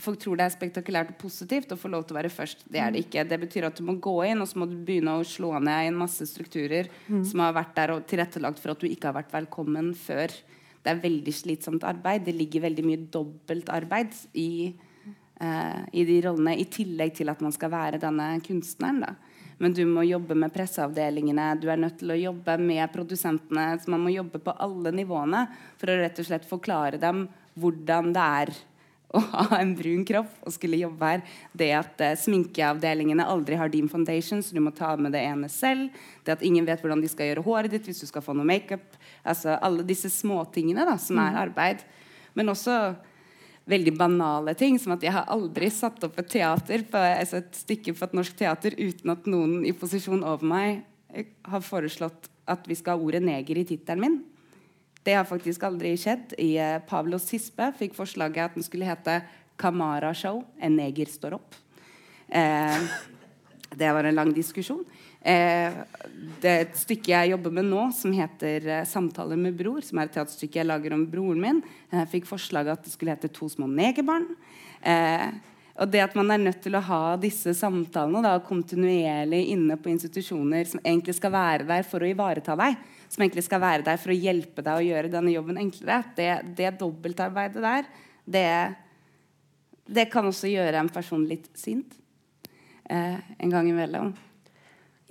Folk 0.00 0.22
tror 0.22 0.38
det 0.40 0.46
er 0.46 0.52
spektakulært 0.54 1.10
og 1.12 1.18
positivt 1.20 1.74
å 1.74 1.76
få 1.76 1.90
lov 1.92 2.06
til 2.06 2.14
å 2.14 2.16
være 2.16 2.30
først. 2.32 2.62
Det 2.64 2.80
er 2.80 2.94
det 2.94 3.02
ikke. 3.04 3.26
Det 3.28 3.36
betyr 3.42 3.66
at 3.68 3.76
du 3.76 3.82
må 3.84 3.98
gå 4.00 4.14
inn 4.24 4.40
og 4.40 4.48
så 4.48 4.62
må 4.62 4.64
du 4.70 4.78
begynne 4.80 5.18
å 5.18 5.26
slå 5.28 5.50
ned 5.60 5.84
i 5.84 5.90
en 5.90 5.98
masse 6.00 6.24
strukturer 6.30 6.88
mm. 7.10 7.18
som 7.28 7.42
har 7.44 7.52
vært 7.58 7.74
der 7.76 7.92
og 7.92 8.06
tilrettelagt 8.08 8.62
for 8.62 8.72
at 8.72 8.80
du 8.80 8.88
ikke 8.88 9.10
har 9.10 9.18
vært 9.18 9.34
velkommen 9.34 9.90
før. 9.92 10.32
Det 10.80 10.94
er 10.94 11.02
veldig 11.02 11.34
slitsomt 11.36 11.84
arbeid. 11.84 12.24
Det 12.24 12.32
ligger 12.38 12.64
veldig 12.64 12.86
mye 12.88 13.02
dobbeltarbeid 13.12 14.16
i, 14.40 14.72
eh, 15.44 15.82
i 15.92 16.06
de 16.08 16.18
rollene, 16.24 16.56
i 16.56 16.64
tillegg 16.72 17.12
til 17.20 17.28
at 17.28 17.44
man 17.44 17.52
skal 17.52 17.74
være 17.76 18.00
denne 18.00 18.32
kunstneren. 18.48 19.04
da. 19.04 19.12
Men 19.62 19.76
du 19.76 19.84
må 19.86 20.02
jobbe 20.02 20.34
med 20.34 20.50
presseavdelingene, 20.50 21.52
du 21.62 21.68
er 21.70 21.78
nødt 21.78 22.00
til 22.00 22.10
å 22.10 22.18
jobbe 22.18 22.56
med 22.58 22.82
produsentene. 22.90 23.76
så 23.78 23.92
Man 23.94 24.02
må 24.02 24.10
jobbe 24.10 24.40
på 24.42 24.54
alle 24.58 24.90
nivåene 24.90 25.44
for 25.78 25.92
å 25.92 26.00
rett 26.00 26.18
og 26.18 26.26
slett 26.26 26.48
forklare 26.48 26.98
dem 26.98 27.28
hvordan 27.62 28.10
det 28.16 28.24
er 28.42 28.54
å 29.12 29.20
ha 29.20 29.58
en 29.60 29.74
brun 29.76 30.02
kropp 30.08 30.40
og 30.42 30.54
skulle 30.54 30.80
jobbe 30.80 31.12
her. 31.12 31.22
Det 31.54 31.68
at 31.76 32.02
uh, 32.02 32.14
sminkeavdelingene 32.18 33.26
aldri 33.28 33.58
har 33.60 33.70
din 33.70 33.90
foundation, 33.92 34.42
så 34.42 34.56
du 34.56 34.62
må 34.64 34.72
ta 34.74 34.94
med 34.96 35.14
det 35.14 35.22
ene 35.28 35.50
selv. 35.52 35.92
Det 36.24 36.34
at 36.34 36.44
ingen 36.46 36.66
vet 36.66 36.82
hvordan 36.82 37.04
de 37.04 37.12
skal 37.12 37.30
gjøre 37.30 37.46
håret 37.46 37.76
ditt 37.76 37.86
hvis 37.86 38.02
du 38.02 38.08
skal 38.08 38.24
få 38.24 38.34
noe 38.34 38.48
makeup. 38.48 38.98
Altså, 39.22 39.54
alle 39.60 39.86
disse 39.86 40.10
småtingene 40.10 40.96
som 40.98 41.20
er 41.22 41.38
arbeid. 41.44 41.84
Men 42.34 42.50
også 42.50 42.78
veldig 43.68 43.94
banale 43.94 44.54
ting, 44.58 44.78
som 44.80 44.94
at 44.96 45.04
jeg 45.04 45.14
har 45.14 45.28
aldri 45.30 45.68
satt 45.70 46.02
opp 46.06 46.18
et 46.18 46.30
teater 46.34 46.82
på, 46.90 46.98
altså 46.98 47.38
et 47.42 47.54
stykke 47.56 47.94
på 47.94 48.06
et 48.08 48.16
norsk 48.18 48.36
teater 48.38 48.74
uten 48.78 49.14
at 49.14 49.28
noen 49.30 49.62
i 49.68 49.74
posisjon 49.76 50.24
over 50.26 50.48
meg 50.48 50.82
eh, 51.14 51.30
har 51.46 51.62
foreslått 51.64 52.28
at 52.50 52.66
vi 52.66 52.74
skal 52.74 52.98
ha 52.98 53.04
ordet 53.06 53.22
'neger' 53.22 53.62
i 53.62 53.68
tittelen 53.68 54.02
min. 54.02 54.18
Det 55.02 55.14
har 55.14 55.26
faktisk 55.26 55.62
aldri 55.66 55.94
skjedd. 55.98 56.34
I 56.38 56.58
uh, 56.58 56.82
Pavlos 56.86 57.30
Hispe 57.34 57.72
fikk 57.78 57.94
forslaget 57.94 58.50
at 58.50 58.54
den 58.58 58.66
skulle 58.66 58.86
hete 58.86 59.22
'Kamara 59.58 60.14
Show 60.14 60.42
en 60.58 60.76
neger 60.76 61.06
står 61.06 61.38
opp'. 61.38 61.58
Eh, 62.28 62.82
det 63.76 63.92
var 63.92 64.04
en 64.04 64.14
lang 64.14 64.32
diskusjon. 64.34 64.84
Eh, 65.22 65.76
det 66.42 66.50
er 66.50 66.64
et 66.64 66.74
stykke 66.78 67.12
jeg 67.12 67.30
jobber 67.30 67.54
med 67.54 67.68
nå, 67.70 67.84
som 67.94 68.14
heter 68.14 68.66
eh, 68.66 68.84
'Samtaler 68.88 69.38
med 69.38 69.54
bror', 69.54 69.84
som 69.86 69.98
er 69.98 70.08
et 70.08 70.16
teaterstykke 70.18 70.58
jeg 70.58 70.66
lager 70.66 70.96
om 70.96 71.06
broren 71.06 71.40
min. 71.40 71.62
Jeg 71.92 72.10
fikk 72.16 72.26
forslaget 72.26 72.74
at 72.74 72.84
det 72.84 72.92
skulle 72.92 73.14
hete 73.14 73.30
'To 73.30 73.48
små 73.48 73.70
negerbarn'. 73.70 74.34
Eh, 74.82 75.30
og 75.80 75.88
det 75.88 76.02
at 76.04 76.14
man 76.18 76.30
er 76.30 76.42
nødt 76.42 76.60
til 76.60 76.74
å 76.76 76.84
ha 76.84 77.16
disse 77.16 77.54
samtalene 77.56 78.20
da, 78.24 78.34
kontinuerlig 78.44 79.46
inne 79.54 79.78
på 79.80 79.92
institusjoner 79.92 80.66
som 80.68 80.82
egentlig 80.82 81.14
skal 81.16 81.32
være 81.32 81.68
der 81.70 81.86
for 81.88 82.02
å 82.02 82.10
ivareta 82.10 82.56
deg, 82.58 82.76
som 83.08 83.22
egentlig 83.22 83.46
skal 83.46 83.62
være 83.62 83.86
der 83.86 84.00
for 84.02 84.12
å 84.12 84.18
hjelpe 84.18 84.64
deg 84.64 84.74
å 84.74 84.84
gjøre 84.84 85.12
denne 85.12 85.32
jobben 85.32 85.60
enklere, 85.62 86.02
det, 86.18 86.28
det 86.58 86.74
dobbeltarbeidet 86.82 87.64
der, 87.64 87.88
det, 88.26 88.50
det 89.86 90.10
kan 90.12 90.28
også 90.28 90.52
gjøre 90.52 90.82
en 90.82 90.92
person 90.92 91.24
litt 91.24 91.48
sint 91.56 91.96
eh, 92.90 93.16
en 93.38 93.56
gang 93.56 93.70
imellom. 93.72 94.12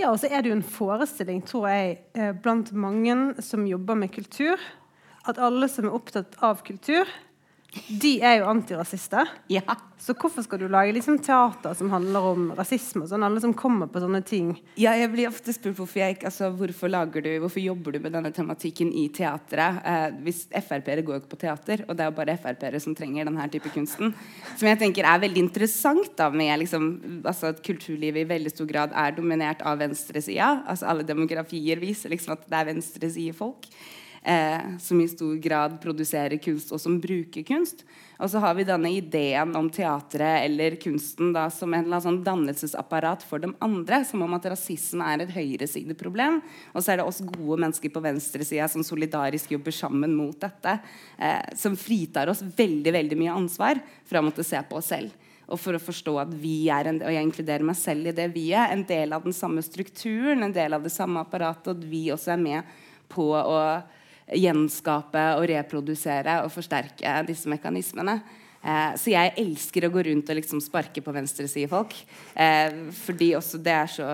Ja, 0.02 0.10
og 0.10 0.18
så 0.18 0.32
er 0.34 0.42
det 0.42 0.50
jo 0.50 0.56
en 0.58 0.66
forestilling, 0.66 1.44
tror 1.46 1.68
jeg, 1.70 2.00
eh, 2.18 2.32
blant 2.34 2.72
mange 2.74 3.36
som 3.46 3.68
jobber 3.70 4.00
med 4.00 4.10
kultur, 4.10 4.58
at 5.30 5.38
alle 5.38 5.68
som 5.70 5.86
er 5.86 5.94
opptatt 5.94 6.40
av 6.42 6.64
kultur, 6.66 7.06
de 7.72 8.18
er 8.20 8.42
jo 8.42 8.50
antirasister. 8.52 9.30
Ja. 9.52 9.64
Så 10.02 10.16
hvorfor 10.18 10.44
skal 10.44 10.60
du 10.60 10.66
lage 10.72 10.92
liksom 10.96 11.20
teater 11.24 11.76
som 11.78 11.92
handler 11.94 12.26
om 12.32 12.48
rasisme? 12.58 13.06
Sånn, 13.08 13.24
alle 13.24 13.40
som 13.44 13.54
kommer 13.56 13.88
på 13.88 14.02
sånne 14.02 14.20
ting. 14.26 14.50
Ja, 14.82 14.96
jeg 14.98 15.12
blir 15.14 15.30
ofte 15.30 15.54
spurt 15.56 15.78
hvorfor, 15.78 16.02
jeg, 16.02 16.18
altså, 16.26 16.50
hvorfor, 16.58 16.92
lager 16.92 17.24
du, 17.24 17.30
hvorfor 17.44 17.62
jobber 17.64 17.96
du 17.96 18.00
med 18.04 18.16
denne 18.18 18.34
tematikken 18.36 18.90
i 18.98 19.06
teatret. 19.14 19.80
Eh, 19.88 20.18
hvis 20.26 20.42
Frp-ere 20.50 21.06
går 21.06 21.16
jo 21.16 21.22
ikke 21.22 21.34
på 21.36 21.42
teater, 21.46 21.86
og 21.86 21.96
det 21.96 22.04
er 22.04 22.12
jo 22.12 22.18
bare 22.18 22.38
Frp-ere 22.42 22.82
som 22.84 22.98
trenger 22.98 23.30
denne 23.30 23.48
type 23.54 23.72
kunsten. 23.72 24.12
Som 24.58 24.72
jeg 24.72 24.82
tenker 24.82 25.08
er 25.08 25.24
veldig 25.24 25.46
interessant 25.46 26.12
da, 26.20 26.32
med 26.34 26.66
liksom, 26.66 26.92
altså, 27.22 27.54
at 27.54 27.64
kulturlivet 27.64 28.26
i 28.26 28.32
veldig 28.34 28.56
stor 28.56 28.72
grad 28.74 28.98
er 29.06 29.16
dominert 29.16 29.64
av 29.64 29.80
venstresida. 29.86 30.58
Altså, 30.66 30.90
alle 30.92 31.08
demografier 31.08 31.80
viser 31.80 32.12
liksom 32.12 32.36
at 32.36 32.50
det 32.50 32.60
er 32.60 32.72
venstresidefolk 32.74 33.70
eh, 34.24 34.78
som 34.80 35.02
i 35.02 35.08
stor 35.08 35.36
grad 35.36 35.78
produserer 35.82 36.38
kunst, 36.38 36.72
og 36.72 36.82
som 36.82 37.00
bruker 37.02 37.44
kunst. 37.44 37.84
Og 38.22 38.30
så 38.30 38.42
har 38.44 38.54
vi 38.58 38.66
denne 38.68 38.92
ideen 38.94 39.56
om 39.58 39.70
teatret 39.74 40.46
eller 40.46 40.76
kunsten 40.82 41.32
da, 41.34 41.48
som 41.50 41.74
en 41.74 41.90
sånn 42.04 42.22
dannelsesapparat 42.26 43.26
for 43.26 43.42
de 43.42 43.50
andre. 43.64 44.04
Som 44.06 44.26
om 44.26 44.38
at 44.38 44.46
rasisme 44.54 45.06
er 45.08 45.24
et 45.24 45.34
høyresideproblem. 45.34 46.38
Og 46.76 46.84
så 46.84 46.94
er 46.94 47.02
det 47.02 47.08
oss 47.10 47.24
gode 47.26 47.58
mennesker 47.64 47.94
på 47.94 48.04
venstresida 48.04 48.70
som 48.70 48.86
solidarisk 48.86 49.56
jobber 49.56 49.76
sammen 49.76 50.14
mot 50.18 50.38
dette. 50.42 50.78
Eh, 51.18 51.42
som 51.58 51.78
fritar 51.80 52.30
oss 52.32 52.46
veldig 52.46 52.94
veldig 52.94 53.18
mye 53.24 53.42
ansvar 53.42 53.82
fra 54.06 54.22
å 54.22 54.30
måtte 54.30 54.46
se 54.46 54.62
på 54.70 54.78
oss 54.78 54.94
selv. 54.94 55.18
Og 55.52 55.60
for 55.60 55.76
å 55.76 55.82
forstå 55.84 56.14
at 56.22 56.36
vi 56.40 56.70
er 56.72 56.88
en, 56.88 57.02
og 57.04 57.12
jeg 57.12 57.28
inkluderer 57.28 57.66
meg 57.68 57.76
selv 57.76 58.08
i 58.08 58.14
det 58.16 58.30
vi 58.32 58.52
er, 58.56 58.70
en 58.72 58.86
del 58.88 59.12
av 59.12 59.26
den 59.26 59.36
samme 59.36 59.60
strukturen, 59.66 60.46
en 60.46 60.54
del 60.56 60.78
av 60.78 60.86
det 60.86 60.94
samme 60.94 61.26
apparatet, 61.26 61.74
og 61.74 61.82
at 61.82 61.90
vi 61.92 62.06
også 62.14 62.32
er 62.38 62.40
med 62.40 62.78
på 63.12 63.26
å 63.36 63.58
gjenskape 64.38 65.24
og 65.38 65.48
reprodusere 65.52 66.42
og 66.46 66.52
forsterke 66.54 67.18
disse 67.28 67.50
mekanismene. 67.52 68.20
Eh, 68.62 68.94
så 69.00 69.14
jeg 69.14 69.34
elsker 69.42 69.88
å 69.88 69.92
gå 69.94 70.06
rundt 70.08 70.30
og 70.30 70.38
liksom 70.38 70.62
sparke 70.64 71.04
på 71.04 71.14
venstresidefolk. 71.16 71.96
Eh, 72.36 72.88
fordi 73.04 73.34
også 73.38 73.62
det 73.64 73.76
er 73.76 73.92
så 73.92 74.10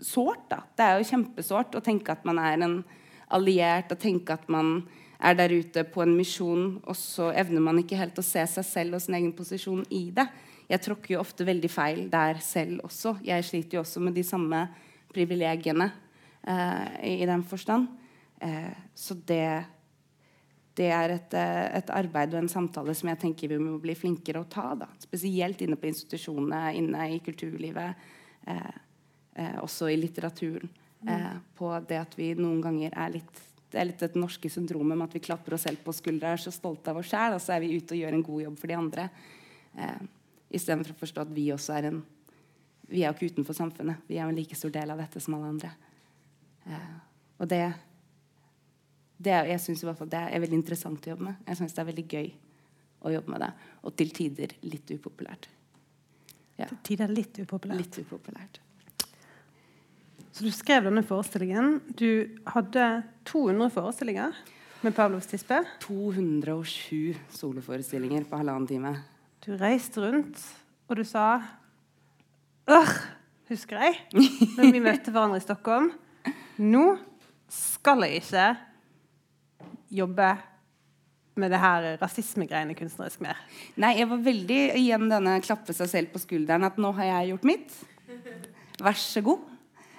sårt. 0.00 0.48
da. 0.50 0.62
Det 0.76 0.84
er 0.84 0.98
jo 0.98 1.10
kjempesårt 1.12 1.76
å 1.76 1.84
tenke 1.84 2.12
at 2.12 2.24
man 2.24 2.40
er 2.40 2.60
en 2.64 2.78
alliert, 3.34 3.92
og 3.92 4.00
tenke 4.00 4.34
at 4.34 4.48
man 4.48 4.82
er 5.24 5.36
der 5.38 5.52
ute 5.52 5.84
på 5.88 6.02
en 6.04 6.16
misjon, 6.16 6.80
og 6.84 6.96
så 6.98 7.30
evner 7.32 7.62
man 7.64 7.78
ikke 7.80 7.98
helt 7.98 8.18
å 8.18 8.24
se 8.24 8.42
seg 8.56 8.66
selv 8.66 8.96
og 8.96 9.04
sin 9.04 9.16
egen 9.16 9.32
posisjon 9.36 9.84
i 9.94 10.10
det. 10.14 10.26
Jeg 10.68 10.82
tråkker 10.84 11.14
jo 11.14 11.20
ofte 11.20 11.46
veldig 11.46 11.70
feil 11.72 12.06
der 12.12 12.40
selv 12.44 12.84
også. 12.86 13.18
Jeg 13.24 13.44
sliter 13.44 13.78
jo 13.78 13.84
også 13.84 14.00
med 14.04 14.16
de 14.16 14.24
samme 14.24 14.64
privilegiene 15.14 15.90
eh, 16.48 17.20
i, 17.20 17.26
den 17.28 17.44
forstand. 17.46 17.88
Eh, 18.44 18.76
så 18.94 19.16
det, 19.26 19.48
det 20.76 20.90
er 20.92 21.16
et, 21.16 21.36
eh, 21.38 21.64
et, 21.80 21.92
arbeid 21.94 22.34
og 22.34 22.42
en 22.42 22.52
samtale 22.52 22.94
som 22.96 23.10
jeg 23.12 23.22
tenker 23.22 23.54
vi 23.54 23.60
må 23.62 23.78
bli 23.82 23.96
flinkere 23.98 24.42
å 24.44 24.50
ta. 24.50 24.72
Da. 24.78 24.90
Spesielt 25.02 25.64
inne 25.64 25.78
på 25.80 25.88
institusjonene, 25.90 26.62
inne 26.78 27.08
i 27.14 27.20
kulturlivet, 27.24 28.06
eh, 28.52 28.78
eh, 29.40 29.56
også 29.64 29.90
i 29.92 29.98
litteraturen. 30.00 30.70
Eh, 31.04 31.32
på 31.56 31.68
det 31.88 31.98
at 32.00 32.14
vi 32.16 32.30
noen 32.38 32.62
ganger 32.64 32.94
er 32.96 33.18
litt 33.18 33.42
det 33.74 33.80
er 33.80 33.88
litt 33.88 34.02
det 34.04 34.14
norske 34.14 34.48
syndromet 34.48 34.94
med 34.94 35.08
at 35.08 35.14
vi 35.16 35.20
klapper 35.24 35.56
oss 35.56 35.64
selv 35.66 35.80
på 35.82 35.92
skuldra 35.92 36.30
er 36.30 36.38
så 36.38 36.52
stolte 36.54 36.92
av 36.92 37.00
oss 37.00 37.08
sjæl, 37.10 37.34
og 37.34 37.40
så 37.42 37.56
er 37.56 37.64
vi 37.64 37.72
ute 37.74 37.96
og 37.96 37.98
gjør 37.98 38.14
en 38.14 38.22
god 38.22 38.42
jobb 38.44 38.58
for 38.60 38.70
de 38.70 38.76
andre. 38.78 39.06
Eh, 39.74 40.04
Istedenfor 40.54 40.94
å 40.94 41.00
forstå 41.00 41.24
at 41.24 41.32
vi 41.34 41.48
også 41.50 41.74
er 41.74 41.88
en 41.90 42.04
Vi 42.84 43.00
er 43.00 43.08
jo 43.08 43.16
ikke 43.16 43.32
utenfor 43.32 43.56
samfunnet. 43.56 44.02
Vi 44.06 44.18
er 44.18 44.26
jo 44.26 44.28
en 44.28 44.36
like 44.36 44.54
stor 44.54 44.70
del 44.70 44.90
av 44.92 44.98
dette 45.00 45.18
som 45.18 45.34
alle 45.34 45.48
andre. 45.54 45.70
Eh, 46.68 46.90
og 47.40 47.48
det 47.48 47.62
det, 49.16 49.34
jeg 49.48 49.60
synes 49.62 49.82
i 49.82 49.86
hvert 49.88 49.98
fall 49.98 50.10
det 50.10 50.22
er 50.26 50.42
veldig 50.42 50.58
interessant 50.58 51.06
å 51.06 51.12
jobbe 51.14 51.28
med. 51.28 51.42
Jeg 51.46 51.60
syns 51.60 51.76
det 51.76 51.82
er 51.82 51.90
veldig 51.90 52.06
gøy 52.10 52.28
å 53.04 53.12
jobbe 53.14 53.34
med 53.34 53.44
det. 53.44 53.50
Og 53.84 53.96
til 53.98 54.12
tider 54.16 54.54
litt 54.66 54.90
upopulært. 54.94 55.48
Ja. 56.58 56.68
Til 56.70 56.80
tider 56.90 57.12
litt 57.12 57.38
upopulært. 57.42 57.82
Litt 57.82 57.98
upopulært. 58.02 58.60
Så 60.34 60.42
du 60.42 60.50
skrev 60.50 60.88
denne 60.88 61.04
forestillingen. 61.06 61.78
Du 61.94 62.26
hadde 62.50 63.04
200 63.30 63.70
forestillinger 63.70 64.34
med 64.82 64.94
Pavlovs 64.96 65.28
tispe. 65.30 65.60
207 65.84 67.14
soloforestillinger 67.36 68.26
på 68.28 68.40
halvannen 68.40 68.66
time. 68.68 68.96
Du 69.44 69.52
reiste 69.60 70.02
rundt, 70.02 70.40
og 70.88 70.98
du 70.98 71.04
sa 71.06 71.38
Ør, 72.64 72.90
husker 73.50 73.76
jeg, 73.76 73.98
når 74.56 74.70
vi 74.72 74.80
møtte 74.80 75.12
hverandre 75.12 75.36
i 75.36 75.44
Stockholm. 75.44 75.90
Nå 76.56 76.84
skal 77.52 78.06
jeg 78.06 78.22
ikke 78.22 78.46
jobbe 79.94 80.34
med 81.40 81.50
det 81.50 81.60
her 81.62 81.88
rasismegreiene 82.02 82.76
kunstnerisk 82.78 83.22
mer? 83.24 83.40
Nei, 83.80 83.96
jeg 84.00 84.10
var 84.10 84.22
veldig 84.28 84.60
igjen 84.78 85.08
denne 85.10 85.38
klappe 85.44 85.74
seg 85.76 85.90
selv 85.90 86.14
på 86.14 86.22
skulderen 86.22 86.66
at 86.66 86.78
nå 86.80 86.92
har 86.98 87.10
jeg 87.10 87.34
gjort 87.34 87.50
mitt. 87.50 87.74
Vær 88.82 88.98
så 88.98 89.22
god. 89.24 89.50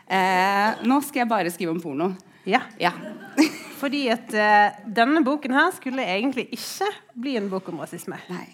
Eh, 0.05 0.85
nå 0.85 0.99
skal 1.01 1.23
jeg 1.23 1.31
bare 1.31 1.53
skrive 1.53 1.73
om 1.73 1.81
porno. 1.81 2.11
Ja. 2.45 2.61
ja. 2.79 2.93
Fordi 3.81 4.05
at 4.13 4.31
uh, 4.31 4.77
denne 4.95 5.23
boken 5.25 5.53
her 5.55 5.73
skulle 5.75 6.05
egentlig 6.05 6.47
ikke 6.55 6.87
bli 7.17 7.35
en 7.39 7.49
bok 7.51 7.67
om 7.73 7.81
rasisme. 7.83 8.19
Nei. 8.31 8.45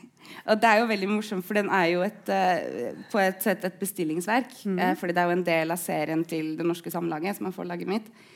Og 0.47 0.57
det 0.57 0.69
er 0.69 0.79
jo 0.79 0.89
veldig 0.89 1.09
morsomt, 1.11 1.45
for 1.45 1.59
den 1.59 1.69
er 1.75 1.89
jo 1.91 2.03
et, 2.05 2.31
uh, 2.31 3.01
på 3.11 3.19
et 3.21 3.43
sett 3.43 3.65
et 3.67 3.77
bestillingsverk. 3.79 4.53
Mm. 4.65 4.79
Uh, 4.79 4.93
fordi 4.97 5.15
det 5.15 5.21
er 5.21 5.29
jo 5.29 5.37
en 5.37 5.47
del 5.51 5.75
av 5.75 5.81
serien 5.81 6.23
til 6.27 6.53
Det 6.57 6.65
Norske 6.67 6.93
Samlaget, 6.93 7.37
som 7.37 7.49
er 7.49 7.55
forlaget 7.55 7.91
mitt 7.91 8.07
eh, 8.07 8.30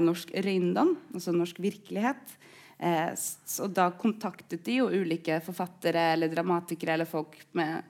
norsk 0.00 0.30
røyndom, 0.40 0.94
altså 1.12 1.34
norsk 1.36 1.58
virkelighet. 1.60 2.36
Eh, 2.80 3.12
og 3.60 3.72
da 3.76 3.90
kontaktet 3.92 4.62
de 4.64 4.78
jo 4.78 4.88
ulike 4.88 5.36
forfattere 5.44 6.14
eller 6.14 6.32
dramatikere 6.32 6.94
eller 6.96 7.08
folk 7.08 7.36
med 7.58 7.84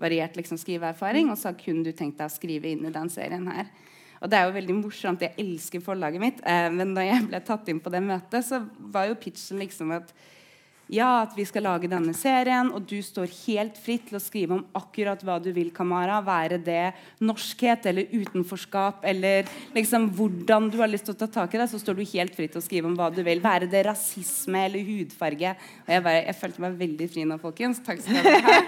variert 0.00 0.34
liksom, 0.34 0.58
skriveerfaring 0.58 1.28
og 1.30 1.38
sa 1.38 1.52
kun 1.54 1.84
du 1.86 1.92
tenkt 1.94 2.18
deg 2.18 2.26
å 2.26 2.34
skrive 2.34 2.72
inn 2.72 2.82
i 2.88 2.94
den 2.94 3.12
serien 3.14 3.46
her. 3.46 3.70
Og 4.18 4.30
det 4.30 4.38
er 4.38 4.48
jo 4.48 4.56
veldig 4.56 4.76
morsomt. 4.80 5.22
Jeg 5.22 5.36
elsker 5.38 5.82
forlaget 5.84 6.22
mitt. 6.22 6.40
Eh, 6.42 6.66
men 6.74 6.96
da 6.96 7.04
jeg 7.06 7.28
ble 7.28 7.40
tatt 7.46 7.68
inn 7.70 7.82
på 7.82 7.92
det 7.94 8.02
møtet, 8.02 8.46
så 8.46 8.62
var 8.78 9.06
jo 9.06 9.20
pitchen 9.20 9.62
liksom 9.62 9.94
at 9.94 10.10
ja, 10.92 11.22
at 11.22 11.32
vi 11.32 11.44
skal 11.48 11.64
lage 11.64 11.88
denne 11.88 12.12
serien, 12.16 12.68
og 12.74 12.84
du 12.88 12.98
står 13.02 13.30
helt 13.46 13.78
fritt 13.80 14.10
til 14.10 14.18
å 14.18 14.22
skrive 14.22 14.58
om 14.58 14.64
akkurat 14.76 15.22
hva 15.24 15.38
du 15.40 15.48
vil, 15.56 15.70
Kamara. 15.72 16.18
Være 16.24 16.58
det 16.60 16.92
norskhet 17.24 17.86
eller 17.88 18.10
utenforskap 18.12 19.06
eller 19.08 19.48
liksom 19.76 20.10
hvordan 20.16 20.68
du 20.72 20.76
har 20.82 20.92
lyst 20.92 21.08
til 21.08 21.16
å 21.16 21.20
ta 21.22 21.30
tak 21.40 21.56
i 21.56 21.62
det, 21.62 21.70
så 21.72 21.80
står 21.80 21.96
du 21.96 22.04
helt 22.12 22.36
fritt 22.36 22.52
til 22.52 22.60
å 22.60 22.64
skrive 22.64 22.90
om 22.90 22.98
hva 22.98 23.08
du 23.14 23.22
vil. 23.24 23.40
Være 23.44 23.70
det 23.70 23.86
rasisme 23.88 24.66
eller 24.68 24.84
hudfarge. 24.84 25.54
Og 25.86 25.94
jeg, 25.96 26.04
bare, 26.04 26.26
jeg 26.28 26.38
følte 26.42 26.66
meg 26.66 26.76
veldig 26.84 27.08
fri 27.14 27.24
nå, 27.30 27.40
folkens. 27.40 27.80
Takk 27.86 28.04
skal 28.04 28.20
dere 28.20 28.44
ha. 28.44 28.60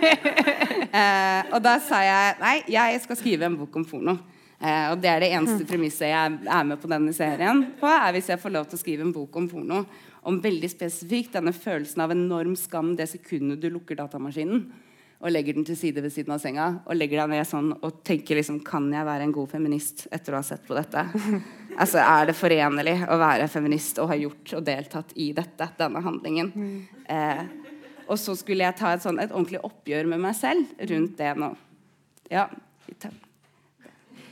eh, 1.02 1.52
og 1.52 1.60
da 1.68 1.76
sa 1.84 2.00
jeg 2.06 2.40
nei, 2.40 2.56
jeg 2.78 3.04
skal 3.04 3.20
skrive 3.20 3.50
en 3.50 3.60
bok 3.60 3.76
om 3.76 3.86
porno. 3.92 4.16
Eh, 4.56 4.88
og 4.88 5.04
det 5.04 5.12
er 5.12 5.20
det 5.20 5.34
eneste 5.36 5.68
premisset 5.68 6.08
jeg 6.08 6.36
er 6.48 6.64
med 6.64 6.80
på 6.80 6.88
denne 6.88 7.12
serien 7.12 7.58
på, 7.76 7.88
er 7.92 8.14
hvis 8.16 8.30
jeg 8.32 8.40
får 8.40 8.54
lov 8.54 8.70
til 8.70 8.78
å 8.78 8.80
skrive 8.80 9.04
en 9.04 9.12
bok 9.12 9.36
om 9.36 9.48
porno 9.50 9.82
om 10.26 10.40
veldig 10.42 10.70
spesifikt 10.72 11.36
denne 11.36 11.54
følelsen 11.54 12.02
av 12.02 12.12
enorm 12.14 12.56
skam 12.58 12.94
det 12.98 13.08
sekundet 13.12 13.62
du 13.62 13.70
lukker 13.70 13.98
datamaskinen 13.98 14.66
og 15.16 15.32
legger 15.32 15.56
den 15.56 15.64
til 15.64 15.78
side 15.78 16.02
ved 16.04 16.12
siden 16.12 16.34
av 16.34 16.40
senga 16.42 16.66
og 16.84 16.96
legger 16.96 17.22
deg 17.22 17.32
ned 17.32 17.48
sånn 17.48 17.70
og 17.78 18.02
tenker 18.06 18.36
liksom 18.36 18.58
Kan 18.66 18.90
jeg 18.92 19.06
være 19.08 19.24
en 19.24 19.32
god 19.32 19.48
feminist 19.54 20.04
etter 20.12 20.34
å 20.34 20.42
ha 20.42 20.46
sett 20.46 20.66
på 20.66 20.76
dette? 20.76 21.06
altså 21.80 22.02
Er 22.02 22.28
det 22.28 22.36
forenlig 22.36 22.98
å 23.08 23.16
være 23.20 23.48
feminist 23.52 24.00
og 24.02 24.10
ha 24.12 24.18
gjort 24.20 24.56
og 24.58 24.66
deltatt 24.66 25.14
i 25.16 25.30
dette, 25.36 25.70
denne 25.78 26.02
handlingen? 26.04 26.52
Mm. 26.52 26.74
Eh, 27.08 27.44
og 28.06 28.20
så 28.20 28.36
skulle 28.38 28.66
jeg 28.66 28.78
ta 28.78 28.92
et, 28.94 29.02
sånn, 29.02 29.18
et 29.22 29.32
ordentlig 29.32 29.62
oppgjør 29.66 30.10
med 30.12 30.22
meg 30.22 30.36
selv 30.38 30.84
rundt 30.92 31.16
det 31.18 31.32
nå. 31.40 31.48
Ja, 32.30 32.46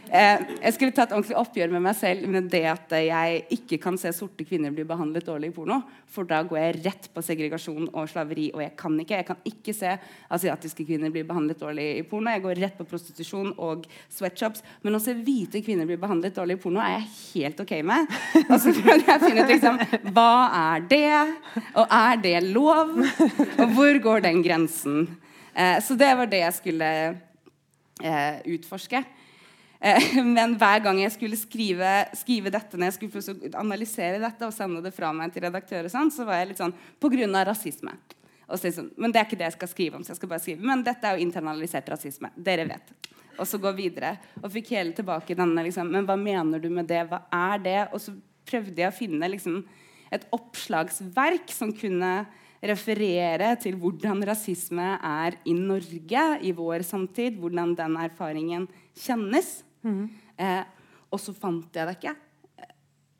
Eh, 0.08 0.42
jeg 0.60 0.74
skulle 0.76 0.94
tatt 0.94 1.12
ordentlig 1.14 1.36
oppgjør 1.40 1.72
med 1.72 1.82
meg 1.86 1.96
selv 1.98 2.26
med 2.30 2.48
det 2.52 2.64
at 2.70 2.92
jeg 2.98 3.40
ikke 3.56 3.78
kan 3.82 3.96
se 4.00 4.12
sorte 4.14 4.46
kvinner 4.46 4.74
bli 4.74 4.84
behandlet 4.86 5.26
dårlig 5.26 5.50
i 5.50 5.54
porno. 5.56 5.80
For 6.14 6.28
da 6.28 6.42
går 6.46 6.60
jeg 6.60 6.76
rett 6.84 7.08
på 7.14 7.24
segregasjon 7.24 7.88
og 7.92 8.10
slaveri. 8.10 8.50
Og 8.54 8.62
jeg 8.64 8.74
kan 8.78 8.98
ikke 9.00 9.18
jeg 9.20 9.28
kan 9.28 9.40
ikke 9.48 9.74
se 9.76 9.96
asiatiske 10.36 10.86
kvinner 10.86 11.12
bli 11.14 11.24
behandlet 11.26 11.60
dårlig 11.62 11.88
i 11.98 12.04
porno. 12.08 12.32
Jeg 12.34 12.44
går 12.44 12.62
rett 12.62 12.78
på 12.78 12.86
prostitusjon 12.90 13.52
og 13.56 13.88
sweatshops. 14.12 14.64
Men 14.84 14.98
å 14.98 15.02
se 15.02 15.16
hvite 15.18 15.64
kvinner 15.64 15.88
bli 15.88 15.98
behandlet 16.00 16.36
dårlig 16.36 16.58
i 16.58 16.62
porno 16.62 16.82
er 16.84 16.96
jeg 16.98 17.10
helt 17.34 17.64
ok 17.64 17.74
med. 17.86 18.14
Og 18.44 18.56
så 18.60 18.74
prøver 18.78 19.04
jeg 19.08 19.16
å 19.16 19.24
finne 19.24 19.44
ut 19.44 19.52
liksom, 19.54 19.82
hva 20.14 20.30
er 20.60 20.88
det, 20.90 21.12
og 21.74 21.98
er 21.98 22.22
det 22.22 22.38
lov? 22.48 22.96
Og 23.00 23.76
hvor 23.76 24.00
går 24.08 24.26
den 24.28 24.42
grensen? 24.44 25.06
Eh, 25.54 25.78
så 25.82 25.94
det 25.98 26.14
var 26.18 26.30
det 26.30 26.42
jeg 26.42 26.58
skulle 26.60 26.88
eh, 28.02 28.40
utforske. 28.56 29.04
Eh, 29.84 30.22
men 30.36 30.56
hver 30.60 30.80
gang 30.84 30.98
jeg 31.02 31.12
skulle 31.12 31.36
skrive, 31.36 31.92
skrive 32.16 32.52
dette 32.52 32.78
når 32.78 32.88
jeg 32.90 32.96
skulle 32.98 33.54
analysere 33.60 34.20
dette 34.22 34.48
og 34.48 34.54
sende 34.56 34.80
det 34.84 34.94
fra 34.96 35.12
meg 35.16 35.34
til 35.34 35.44
redaktører, 35.44 35.90
sånn, 35.92 36.12
så 36.14 36.24
var 36.28 36.40
jeg 36.40 36.52
litt 36.52 36.62
sånn 36.62 36.76
pga. 37.02 37.44
rasisme. 37.44 37.96
Sånn, 38.44 38.90
men 39.00 39.12
det 39.12 39.20
er 39.20 39.26
ikke 39.26 39.40
det 39.40 39.48
jeg 39.48 39.56
skal 39.56 39.70
skrive 39.72 39.98
om. 39.98 40.04
så 40.04 40.12
jeg 40.12 40.20
skal 40.20 40.30
bare 40.30 40.44
skrive, 40.44 40.66
Men 40.68 40.84
dette 40.84 41.08
er 41.08 41.16
jo 41.16 41.24
internalisert 41.24 41.88
rasisme. 41.88 42.30
Dere 42.36 42.66
vet. 42.68 42.92
Og 43.38 43.48
så 43.48 43.58
gå 43.58 43.72
videre. 43.74 44.18
Og 44.42 44.52
fikk 44.52 44.74
hele 44.76 44.92
tilbake 44.94 45.34
denne 45.34 45.64
liksom, 45.64 45.90
Men 45.90 46.06
hva 46.06 46.16
mener 46.16 46.60
du 46.60 46.68
med 46.70 46.86
det? 46.86 47.02
Hva 47.08 47.24
er 47.32 47.58
det? 47.58 47.80
Og 47.92 48.00
så 48.00 48.14
prøvde 48.44 48.76
jeg 48.76 48.92
å 48.92 48.94
finne 48.94 49.30
liksom, 49.32 49.62
et 50.12 50.26
oppslagsverk 50.30 51.50
som 51.50 51.72
kunne 51.72 52.26
referere 52.64 53.50
til 53.60 53.76
hvordan 53.80 54.22
rasisme 54.28 54.94
er 55.00 55.36
i 55.48 55.56
Norge 55.56 56.24
i 56.44 56.52
vår 56.52 56.84
samtid. 56.84 57.40
Hvordan 57.40 57.74
den 57.74 57.96
erfaringen 57.96 58.68
kjennes. 58.94 59.63
Mm. 59.84 60.04
Eh, 60.36 60.62
og 61.12 61.20
så 61.22 61.34
fant 61.36 61.76
jeg 61.76 61.88
det 61.88 61.96
ikke. 61.98 62.14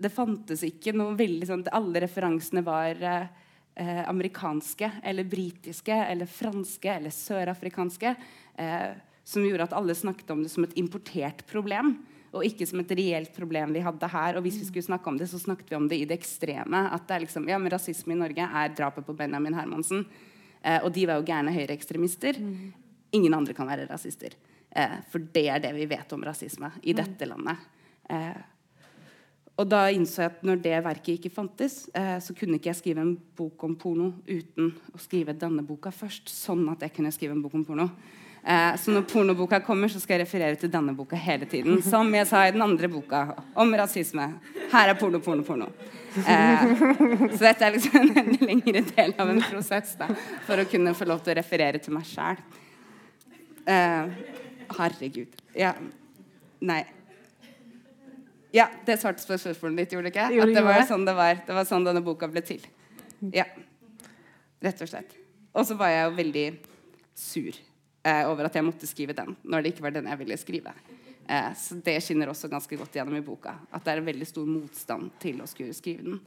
Det 0.04 0.10
fantes 0.10 0.64
ikke 0.66 0.92
noe 0.96 1.14
veldig 1.14 1.46
sånn 1.46 1.62
Alle 1.70 2.02
referansene 2.02 2.64
var 2.66 2.98
eh, 3.06 4.02
amerikanske 4.10 4.90
eller 5.06 5.28
britiske 5.28 5.94
eller 5.94 6.26
franske 6.26 6.96
eller 6.96 7.14
sørafrikanske. 7.14 8.14
Eh, 8.58 8.90
som 9.24 9.44
gjorde 9.46 9.70
at 9.70 9.76
alle 9.76 9.94
snakket 9.96 10.34
om 10.34 10.42
det 10.44 10.50
som 10.52 10.66
et 10.66 10.76
importert 10.80 11.46
problem. 11.48 11.94
Og 12.34 12.44
ikke 12.44 12.66
som 12.66 12.80
et 12.82 12.92
reelt 12.98 13.30
problem 13.36 13.72
vi 13.72 13.84
hadde 13.84 14.10
her. 14.10 14.36
Og 14.36 14.44
hvis 14.44 14.58
vi 14.60 14.66
skulle 14.68 14.88
snakke 14.88 15.08
om 15.08 15.18
det, 15.20 15.30
så 15.30 15.38
snakket 15.40 15.70
vi 15.70 15.78
om 15.78 15.86
det 15.88 16.00
i 16.02 16.08
det 16.08 16.18
ekstreme. 16.18 16.88
At 16.92 17.06
det 17.08 17.16
er 17.16 17.24
liksom, 17.24 17.46
ja, 17.48 17.60
men 17.62 17.72
Rasisme 17.72 18.16
i 18.16 18.18
Norge 18.18 18.48
er 18.60 18.74
drapet 18.74 19.06
på 19.06 19.14
Benjamin 19.16 19.56
Hermansen. 19.56 20.02
Eh, 20.60 20.80
og 20.82 20.90
de 20.96 21.06
var 21.08 21.20
jo 21.20 21.28
gærne 21.28 21.54
høyreekstremister. 21.54 22.40
Mm. 22.42 22.74
Ingen 23.14 23.38
andre 23.38 23.54
kan 23.56 23.70
være 23.70 23.86
rasister. 23.88 24.34
Eh, 24.74 24.98
for 25.10 25.22
det 25.34 25.46
er 25.48 25.62
det 25.62 25.70
vi 25.76 25.86
vet 25.90 26.12
om 26.16 26.24
rasisme 26.26 26.72
i 26.82 26.92
mm. 26.92 26.98
dette 26.98 27.30
landet. 27.30 27.70
Eh, 28.10 28.42
og 29.54 29.68
da 29.70 29.84
innså 29.94 30.24
jeg 30.24 30.32
at 30.32 30.42
når 30.42 30.58
det 30.64 30.78
verket 30.82 31.14
ikke 31.14 31.30
fantes, 31.30 31.84
eh, 31.94 32.16
så 32.18 32.34
kunne 32.34 32.58
ikke 32.58 32.72
jeg 32.72 32.80
skrive 32.80 33.04
en 33.04 33.14
bok 33.38 33.62
om 33.66 33.76
porno 33.78 34.10
uten 34.26 34.72
å 34.90 34.98
skrive 34.98 35.36
denne 35.38 35.62
boka 35.66 35.94
først. 35.94 36.32
Sånn 36.32 36.66
at 36.72 36.82
jeg 36.82 36.96
kunne 36.96 37.14
skrive 37.14 37.36
en 37.36 37.44
bok 37.44 37.54
om 37.54 37.66
porno. 37.66 37.88
Eh, 38.44 38.74
så 38.76 38.90
når 38.90 39.06
pornoboka 39.08 39.60
kommer, 39.64 39.88
så 39.88 40.02
skal 40.02 40.18
jeg 40.18 40.26
referere 40.26 40.58
til 40.60 40.72
denne 40.72 40.92
boka 40.96 41.16
hele 41.16 41.46
tiden. 41.48 41.78
Som 41.86 42.10
jeg 42.12 42.26
sa 42.28 42.42
i 42.44 42.52
den 42.52 42.66
andre 42.66 42.90
boka 42.92 43.22
om 43.56 43.72
rasisme. 43.78 44.26
Her 44.74 44.90
er 44.92 44.98
porno, 45.00 45.22
porno, 45.22 45.46
porno. 45.46 45.70
Eh, 46.18 46.74
så 47.36 47.40
dette 47.46 47.64
er 47.64 47.78
liksom 47.78 48.10
en 48.10 48.34
lengre 48.42 48.82
del 48.90 49.14
av 49.18 49.30
en 49.30 49.40
prosess 49.42 49.94
da, 50.02 50.10
for 50.44 50.60
å 50.60 50.66
kunne 50.68 50.92
få 50.98 51.08
lov 51.08 51.22
til 51.24 51.32
å 51.32 51.38
referere 51.40 51.80
til 51.82 51.94
meg 51.94 52.10
sjæl. 52.10 52.42
Herregud. 54.78 55.34
Ja. 55.56 55.74
Nei. 56.64 56.82
Ja, 58.54 58.68
det 58.86 59.00
svarte 59.02 59.24
på 59.26 59.36
spørsmålet 59.38 59.82
ditt, 59.82 59.94
gjorde 59.96 60.08
det 60.08 60.14
ikke? 60.14 60.28
At 60.44 60.54
det 60.54 60.62
var 60.62 60.84
sånn 60.86 61.06
det 61.06 61.14
var. 61.18 61.40
Det 61.46 61.56
var 61.56 61.66
sånn 61.66 61.86
denne 61.86 62.04
boka 62.06 62.28
ble 62.30 62.42
til. 62.46 62.62
Ja. 63.34 63.48
Rett 64.62 64.82
og 64.84 64.90
slett. 64.90 65.16
Og 65.54 65.66
så 65.66 65.76
var 65.78 65.90
jeg 65.90 66.04
jo 66.04 66.12
veldig 66.18 66.44
sur 67.18 67.50
eh, 67.50 68.22
over 68.28 68.46
at 68.46 68.54
jeg 68.54 68.66
måtte 68.66 68.88
skrive 68.90 69.16
den 69.16 69.34
når 69.42 69.64
det 69.64 69.74
ikke 69.74 69.86
var 69.86 69.96
den 69.96 70.06
jeg 70.10 70.20
ville 70.22 70.38
skrive. 70.38 70.74
Eh, 71.26 71.50
så 71.58 71.80
det 71.82 71.96
skinner 72.04 72.30
også 72.30 72.50
ganske 72.52 72.78
godt 72.78 72.98
gjennom 72.98 73.18
i 73.18 73.24
boka. 73.26 73.56
At 73.74 73.84
det 73.84 73.94
er 73.94 74.02
en 74.02 74.08
veldig 74.08 74.28
stor 74.28 74.48
motstand 74.48 75.12
til 75.22 75.42
å 75.42 75.50
skulle 75.50 75.74
skrive 75.76 76.06
den. 76.06 76.20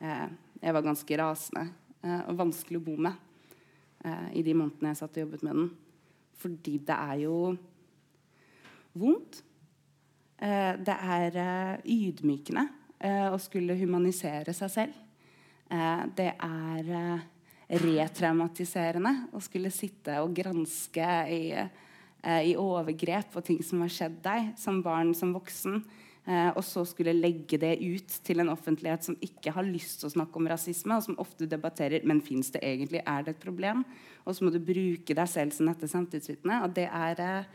Eh, 0.00 0.26
jeg 0.60 0.74
var 0.76 0.86
ganske 0.86 1.18
rasende 1.22 1.66
eh, 2.02 2.22
og 2.26 2.38
vanskelig 2.40 2.80
å 2.80 2.84
bo 2.84 2.96
med 3.00 3.14
eh, 4.04 4.28
i 4.40 4.44
de 4.46 4.54
månedene 4.56 4.92
jeg 4.92 5.00
satt 5.02 5.18
og 5.18 5.26
jobbet 5.26 5.44
med 5.46 5.58
den. 5.60 5.70
Fordi 6.40 6.78
det 6.88 6.96
er 6.96 7.18
jo 7.26 7.36
vondt. 8.98 9.42
Eh, 10.40 10.74
det 10.80 10.96
er 10.96 11.36
eh, 11.36 11.82
ydmykende 11.92 12.64
eh, 12.98 13.28
å 13.28 13.38
skulle 13.40 13.76
humanisere 13.80 14.54
seg 14.56 14.76
selv. 14.76 15.06
det 16.18 16.32
er 16.34 16.88
retraumatiserende 17.78 19.12
å 19.38 19.38
skulle 19.38 19.70
sitte 19.70 20.16
og 20.18 20.32
granske 20.34 21.10
i, 21.30 21.52
i, 22.42 22.56
overgrep 22.58 23.36
og 23.38 23.44
ting 23.46 23.60
som 23.62 23.84
har 23.84 23.92
skjedd 23.94 24.16
deg 24.24 24.48
som 24.58 24.80
barn, 24.82 25.14
som 25.14 25.30
voksen. 25.30 25.78
og 26.56 26.60
så 26.66 26.82
skulle 26.84 27.14
legge 27.14 27.56
det 27.62 27.76
ut 27.78 28.18
til 28.26 28.42
en 28.42 28.50
offentlighet 28.50 29.06
som 29.06 29.20
ikke 29.22 29.54
har 29.54 29.62
lyst 29.62 30.00
til 30.00 30.10
å 30.10 30.14
snakke 30.16 30.42
om 30.42 30.50
rasisme, 30.50 30.98
og 30.98 31.06
som 31.06 31.22
ofte 31.22 31.46
debatterer 31.46 32.02
men 32.02 32.18
fins 32.20 32.50
det 32.50 32.64
egentlig, 32.66 33.04
er 33.06 33.22
det 33.22 33.36
et 33.36 33.46
problem? 33.46 33.86
Og 34.26 34.34
så 34.34 34.44
må 34.44 34.50
du 34.50 34.58
bruke 34.58 35.14
deg 35.14 35.30
selv 35.30 35.54
som 35.54 35.70
dette 35.70 35.86
samtidsvitne. 35.86 36.64
Og 36.66 36.74
det 36.74 36.90
er 36.90 37.46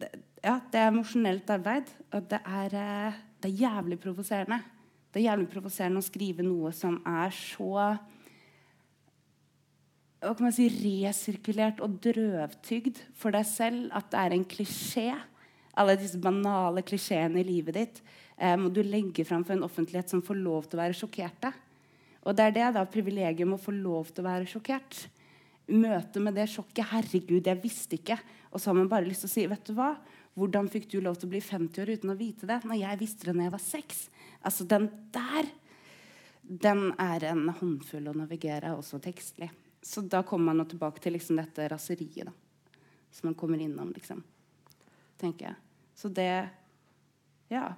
ja, 0.00 0.58
det 0.72 0.80
er 0.80 0.90
emosjonelt 0.90 1.50
arbeid. 1.50 1.92
Og 2.12 2.26
det 2.30 2.40
er, 2.42 2.76
eh, 2.76 3.22
det 3.42 3.50
er 3.50 3.62
jævlig 3.64 4.00
provoserende. 4.00 4.60
Det 5.12 5.22
er 5.22 5.30
jævlig 5.30 5.48
provoserende 5.48 6.02
å 6.02 6.06
skrive 6.06 6.44
noe 6.44 6.72
som 6.76 7.00
er 7.06 7.32
så 7.32 7.96
hva 10.26 10.32
kan 10.34 10.46
man 10.48 10.54
si, 10.54 10.66
resirkulert 10.72 11.80
og 11.84 11.98
drøvtygd 12.02 13.02
for 13.14 13.36
deg 13.36 13.44
selv 13.46 13.92
at 13.94 14.08
det 14.10 14.22
er 14.22 14.34
en 14.34 14.46
klisjé. 14.48 15.10
Alle 15.76 15.96
disse 16.00 16.18
banale 16.18 16.82
klisjeene 16.86 17.42
i 17.42 17.46
livet 17.46 17.76
ditt 17.76 18.00
eh, 18.40 18.56
må 18.58 18.72
du 18.72 18.80
legge 18.82 19.26
fram 19.28 19.44
for 19.44 19.54
en 19.54 19.66
offentlighet 19.66 20.10
som 20.10 20.24
får 20.24 20.40
lov 20.40 20.66
til 20.66 20.78
å 20.78 20.82
være 20.82 20.96
sjokkerte. 20.96 21.52
Og 22.26 22.34
det 22.34 22.46
er 22.46 22.56
det 22.56 22.70
da 22.74 22.86
privilegium 22.90 23.54
å 23.54 23.60
få 23.60 23.74
lov 23.76 24.10
til 24.10 24.24
å 24.24 24.30
være 24.30 24.48
sjokkert. 24.50 25.04
Møtet 25.66 26.22
med 26.22 26.36
det 26.38 26.46
sjokket 26.48 26.86
'Herregud, 26.86 27.46
jeg 27.46 27.62
visste 27.62 27.98
ikke.' 27.98 28.20
Og 28.52 28.60
så 28.60 28.70
har 28.70 28.74
man 28.78 28.88
bare 28.88 29.04
lyst 29.04 29.26
til 29.26 29.28
å 29.28 29.34
si 29.34 29.46
vet 29.46 29.64
du 29.66 29.74
hva? 29.74 29.96
Hvordan 30.36 30.68
fikk 30.70 30.90
du 30.90 31.00
lov 31.00 31.16
til 31.16 31.26
å 31.26 31.32
bli 31.34 31.40
50 31.40 31.82
år 31.82 31.92
uten 31.96 32.10
å 32.12 32.16
vite 32.16 32.46
det? 32.46 32.62
Når 32.64 32.78
jeg 32.80 32.98
visste 33.00 33.26
det 33.26 33.34
når 33.34 33.48
jeg 33.48 33.52
var 33.52 33.64
seks. 33.64 34.10
Altså, 34.44 34.64
den 34.64 34.90
der 35.12 35.50
den 36.46 36.92
er 36.98 37.24
en 37.26 37.48
håndfull 37.50 38.06
å 38.06 38.14
navigere, 38.14 38.76
også 38.76 39.00
tekstlig. 39.02 39.48
Så 39.82 40.04
da 40.06 40.22
kommer 40.22 40.54
man 40.54 40.68
tilbake 40.68 41.02
til 41.02 41.16
liksom 41.16 41.40
dette 41.40 41.66
raseriet 41.68 42.28
da, 42.28 42.32
som 43.10 43.28
man 43.30 43.34
kommer 43.38 43.58
innom, 43.62 43.90
liksom. 43.94 44.22
Tenker 45.18 45.50
jeg. 45.50 45.56
Så 45.94 46.08
det 46.08 46.48
Ja. 47.48 47.74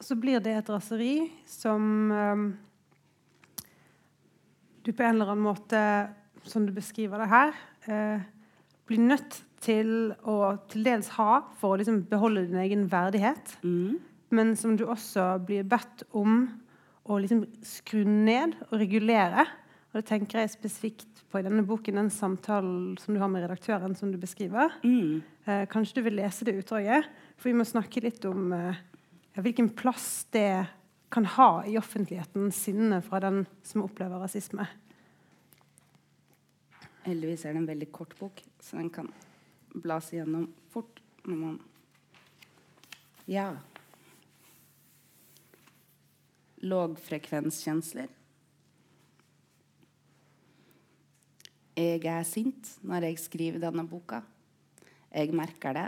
Så 0.00 0.14
blir 0.16 0.40
det 0.40 0.52
et 0.56 0.68
raseri 0.68 1.30
som 1.46 2.10
um, 2.10 2.58
du 4.82 4.92
på 4.92 5.04
en 5.04 5.16
eller 5.16 5.32
annen 5.32 5.44
måte, 5.44 5.80
som 6.48 6.66
du 6.66 6.72
beskriver 6.72 7.22
det 7.22 7.30
her, 7.30 7.54
eh, 7.86 8.26
blir 8.88 9.02
nødt 9.04 9.42
til 9.60 10.14
å 10.24 10.56
til 10.70 10.84
dels 10.86 11.10
ha 11.18 11.42
for 11.60 11.74
å 11.74 11.80
liksom 11.80 12.02
beholde 12.08 12.46
din 12.48 12.60
egen 12.62 12.86
verdighet. 12.90 13.58
Mm. 13.62 13.98
Men 14.30 14.54
som 14.56 14.76
du 14.78 14.86
også 14.86 15.34
blir 15.44 15.66
bedt 15.68 16.04
om 16.16 16.46
å 17.10 17.18
liksom 17.20 17.44
skru 17.66 18.04
ned 18.06 18.56
og 18.70 18.78
regulere. 18.80 19.46
Og 19.90 20.00
det 20.00 20.06
tenker 20.10 20.40
jeg 20.40 20.54
spesifikt 20.54 21.24
på 21.30 21.40
i 21.40 21.46
denne 21.46 21.64
boken, 21.66 21.98
den 21.98 22.10
samtalen 22.14 22.96
som 23.00 23.14
du 23.14 23.20
har 23.22 23.30
med 23.30 23.44
redaktøren, 23.44 23.96
som 23.98 24.12
du 24.12 24.18
beskriver. 24.22 24.72
Mm. 24.84 25.22
Eh, 25.46 25.64
kanskje 25.70 25.98
du 25.98 26.04
vil 26.06 26.18
lese 26.20 26.46
det 26.46 26.56
utdraget? 26.58 27.08
For 27.38 27.50
vi 27.50 27.58
må 27.58 27.66
snakke 27.66 28.02
litt 28.04 28.24
om 28.28 28.52
eh, 28.54 28.78
hvilken 29.38 29.70
plass 29.78 30.26
det 30.34 30.66
kan 31.10 31.26
ha 31.26 31.64
i 31.66 31.78
offentligheten, 31.78 32.52
sinnet 32.52 33.04
fra 33.04 33.20
den 33.20 33.42
som 33.66 33.82
opplever 33.82 34.22
rasisme. 34.22 34.66
Heldigvis 37.02 37.44
er 37.44 37.56
det 37.56 37.62
en 37.62 37.70
veldig 37.70 37.88
kort 37.92 38.14
bok, 38.18 38.42
så 38.60 38.78
den 38.78 38.90
kan 38.94 39.08
blas 39.74 40.12
igjennom 40.14 40.46
fort 40.70 41.02
når 41.24 41.36
man 41.36 41.58
Ja. 43.30 43.56
Lågfrekvenskjensler. 46.60 48.08
Jeg 51.76 52.04
er 52.04 52.24
sint 52.24 52.74
når 52.82 53.06
jeg 53.06 53.18
skriver 53.22 53.62
denne 53.62 53.86
boka. 53.88 54.20
Jeg 55.14 55.32
merker 55.32 55.72
det. 55.72 55.86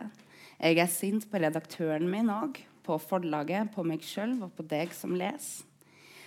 Jeg 0.62 0.78
er 0.78 0.86
sint 0.86 1.26
på 1.28 1.40
redaktøren 1.42 2.08
min 2.08 2.30
òg, 2.30 2.62
på 2.84 2.98
forlaget, 3.00 3.70
på 3.74 3.84
meg 3.86 4.02
sjøl 4.06 4.38
og 4.42 4.56
på 4.56 4.66
deg 4.68 4.94
som 4.96 5.14
leser. 5.16 5.68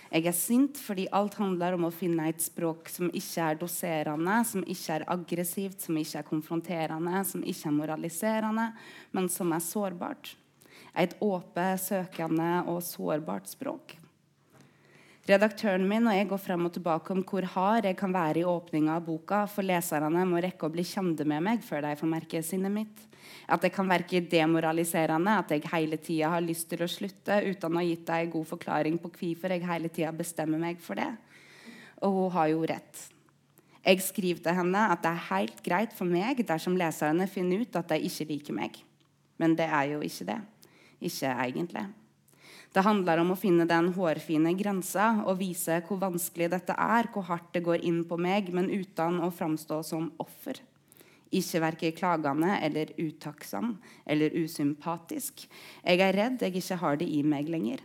Jeg 0.06 0.28
er 0.30 0.36
sint 0.38 0.78
fordi 0.78 1.08
alt 1.14 1.34
handler 1.40 1.74
om 1.74 1.88
å 1.88 1.94
finne 1.94 2.28
et 2.30 2.40
språk 2.40 2.86
som 2.92 3.10
ikke 3.10 3.48
er 3.50 3.58
doserende, 3.58 4.36
som 4.46 4.62
ikke 4.62 5.00
er 5.00 5.04
aggressivt, 5.10 5.82
som 5.82 5.98
ikke 5.98 6.20
er 6.20 6.28
konfronterende, 6.28 7.24
som 7.26 7.42
ikke 7.42 7.68
er 7.72 7.74
moraliserende, 7.74 8.68
men 9.10 9.28
som 9.32 9.50
er 9.52 9.64
sårbart. 9.66 10.36
Et 10.96 11.12
åpent, 11.20 11.82
søkende 11.82 12.52
og 12.70 12.80
sårbart 12.86 13.50
språk. 13.50 13.96
Redaktøren 15.26 15.82
min 15.90 16.06
og 16.06 16.14
jeg 16.14 16.28
går 16.30 16.38
frem 16.38 16.68
og 16.68 16.72
tilbake 16.76 17.10
om 17.10 17.24
hvor 17.26 17.42
hard 17.50 17.88
jeg 17.88 17.96
kan 17.98 18.12
være 18.14 18.44
i 18.44 18.46
åpninga 18.46 18.94
av 18.94 19.08
boka, 19.08 19.40
for 19.50 19.66
leserne 19.66 20.22
må 20.28 20.38
rekke 20.42 20.68
å 20.68 20.70
bli 20.70 20.84
kjente 20.86 21.26
med 21.26 21.42
meg 21.42 21.64
før 21.66 21.82
de 21.82 21.96
får 21.98 22.12
merke 22.12 22.42
sinnet 22.46 22.70
mitt. 22.70 23.02
At 23.50 23.64
det 23.64 23.72
kan 23.74 23.90
virke 23.90 24.20
demoraliserende, 24.22 25.34
at 25.40 25.50
jeg 25.50 25.66
hele 25.72 25.98
tida 25.98 26.30
har 26.30 26.46
lyst 26.46 26.68
til 26.70 26.84
å 26.86 26.90
slutte 26.90 27.40
uten 27.42 27.74
å 27.74 27.82
ha 27.82 27.84
gitt 27.88 28.06
deg 28.06 28.28
en 28.28 28.32
god 28.36 28.48
forklaring 28.52 29.02
på 29.02 29.10
hvorfor 29.18 29.56
jeg 29.56 29.66
hele 29.66 29.90
tida 29.90 30.14
bestemmer 30.14 30.62
meg 30.62 30.78
for 30.82 31.02
det. 31.02 31.10
Og 32.06 32.20
hun 32.20 32.32
har 32.38 32.54
jo 32.54 32.62
rett. 32.70 33.04
Jeg 33.82 34.06
skriver 34.06 34.46
til 34.46 34.58
henne 34.62 34.86
at 34.94 35.02
det 35.02 35.10
er 35.10 35.28
helt 35.32 35.62
greit 35.66 35.94
for 35.94 36.06
meg 36.06 36.46
dersom 36.46 36.78
leserne 36.78 37.26
finner 37.30 37.66
ut 37.66 37.82
at 37.82 37.90
de 37.90 37.98
ikke 38.06 38.30
liker 38.30 38.62
meg. 38.62 38.82
Men 39.42 39.58
det 39.58 39.66
er 39.66 39.94
jo 39.96 40.02
ikke 40.06 40.30
det. 40.30 40.42
Ikke 41.02 41.34
egentlig. 41.34 41.88
Det 42.76 42.82
handler 42.84 43.22
om 43.22 43.30
å 43.32 43.38
finne 43.40 43.64
den 43.64 43.86
hårfine 43.96 44.50
grensa 44.52 45.06
og 45.22 45.38
vise 45.40 45.78
hvor 45.86 45.96
vanskelig 46.02 46.50
dette 46.52 46.74
er, 46.76 47.06
hvor 47.08 47.24
hardt 47.24 47.54
det 47.54 47.62
går 47.64 47.86
inn 47.88 48.02
på 48.04 48.18
meg, 48.20 48.50
men 48.52 48.68
uten 48.68 49.22
å 49.24 49.30
framstå 49.32 49.78
som 49.94 50.10
offer. 50.20 50.60
Ikke 51.32 51.62
verken 51.64 51.94
klagende 51.96 52.58
eller 52.60 52.92
utakksam 53.00 53.78
eller 54.04 54.36
usympatisk. 54.36 55.46
Jeg 55.80 56.04
er 56.04 56.18
redd 56.20 56.44
jeg 56.44 56.58
ikke 56.60 56.78
har 56.84 57.00
det 57.00 57.08
i 57.08 57.22
meg 57.24 57.48
lenger. 57.48 57.80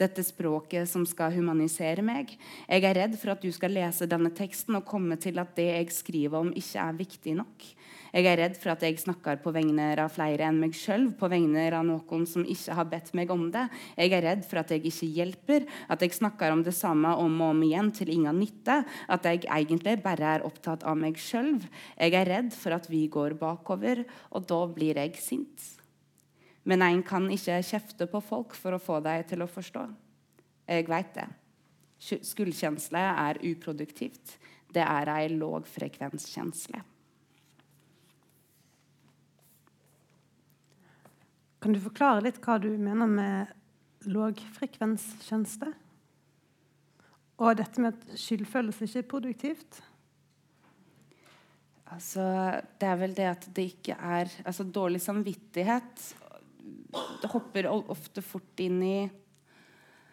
Dette 0.00 0.24
språket 0.24 0.88
som 0.88 1.04
skal 1.04 1.36
humanisere 1.36 2.00
meg. 2.00 2.32
Jeg 2.64 2.88
er 2.88 3.02
redd 3.02 3.20
for 3.20 3.34
at 3.34 3.44
du 3.44 3.52
skal 3.52 3.76
lese 3.76 4.08
denne 4.08 4.32
teksten 4.32 4.80
og 4.80 4.88
komme 4.88 5.20
til 5.20 5.44
at 5.44 5.52
det 5.60 5.68
jeg 5.74 5.92
skriver 5.92 6.40
om, 6.40 6.54
ikke 6.56 6.88
er 6.88 7.00
viktig 7.04 7.36
nok. 7.44 7.68
Jeg 8.12 8.26
er 8.28 8.36
redd 8.42 8.56
for 8.60 8.74
at 8.74 8.82
jeg 8.84 8.98
snakker 9.00 9.38
på 9.40 9.54
vegne 9.56 9.86
av 9.96 10.10
flere 10.12 10.44
enn 10.44 10.58
meg 10.60 10.74
sjøl, 10.76 11.06
på 11.16 11.30
vegne 11.32 11.62
av 11.72 11.86
noen 11.88 12.26
som 12.28 12.44
ikke 12.44 12.74
har 12.76 12.88
bedt 12.90 13.14
meg 13.16 13.32
om 13.32 13.46
det. 13.54 13.62
Jeg 13.96 14.12
er 14.12 14.26
redd 14.26 14.42
for 14.44 14.60
at 14.60 14.74
jeg 14.74 14.84
ikke 14.90 15.08
hjelper, 15.16 15.64
at 15.88 16.04
jeg 16.04 16.18
snakker 16.18 16.52
om 16.52 16.60
det 16.66 16.74
samme 16.76 17.14
om 17.16 17.40
og 17.40 17.54
om 17.54 17.62
igjen 17.64 17.88
til 17.96 18.12
ingen 18.12 18.36
nytte. 18.42 18.82
At 19.08 19.24
jeg 19.24 19.46
egentlig 19.46 19.96
bare 20.04 20.34
er 20.36 20.44
opptatt 20.44 20.84
av 20.84 21.00
meg 21.00 21.16
sjøl. 21.16 21.54
Jeg 21.96 22.18
er 22.18 22.28
redd 22.34 22.52
for 22.52 22.76
at 22.76 22.90
vi 22.92 23.06
går 23.08 23.38
bakover, 23.40 24.04
og 24.28 24.44
da 24.44 24.60
blir 24.68 25.00
jeg 25.00 25.16
sint. 25.16 25.72
Men 26.68 26.84
en 26.84 27.00
kan 27.02 27.32
ikke 27.32 27.62
kjefte 27.64 28.06
på 28.12 28.20
folk 28.20 28.52
for 28.52 28.76
å 28.76 28.82
få 28.82 29.00
dem 29.08 29.24
til 29.32 29.40
å 29.40 29.50
forstå. 29.50 29.88
Jeg 30.68 30.90
veit 30.92 31.16
det. 31.16 31.30
Skuldkjensle 32.02 33.08
er 33.24 33.40
uproduktivt. 33.40 34.36
Det 34.72 34.84
er 34.84 35.16
ei 35.16 35.28
lågfrekvenskjensle. 35.32 36.91
Kan 41.62 41.76
du 41.76 41.78
forklare 41.82 42.24
litt 42.24 42.40
hva 42.42 42.58
du 42.58 42.68
mener 42.74 43.06
med 43.06 44.08
lågfrekvenstjeneste? 44.10 45.70
Og 47.42 47.56
dette 47.58 47.82
med 47.82 47.94
at 47.94 48.18
skyldfølelse 48.18 48.88
ikke 48.88 49.02
er 49.02 49.10
produktivt? 49.12 49.78
Altså, 51.92 52.24
det 52.80 52.88
er 52.88 52.98
vel 52.98 53.14
det 53.14 53.28
at 53.28 53.46
det 53.54 53.68
ikke 53.74 53.94
er 53.94 54.30
altså, 54.48 54.64
Dårlig 54.64 55.02
samvittighet 55.04 56.06
det 57.22 57.30
hopper 57.32 57.68
ofte 57.72 58.22
fort 58.24 58.62
inn 58.62 58.80
i 58.84 58.96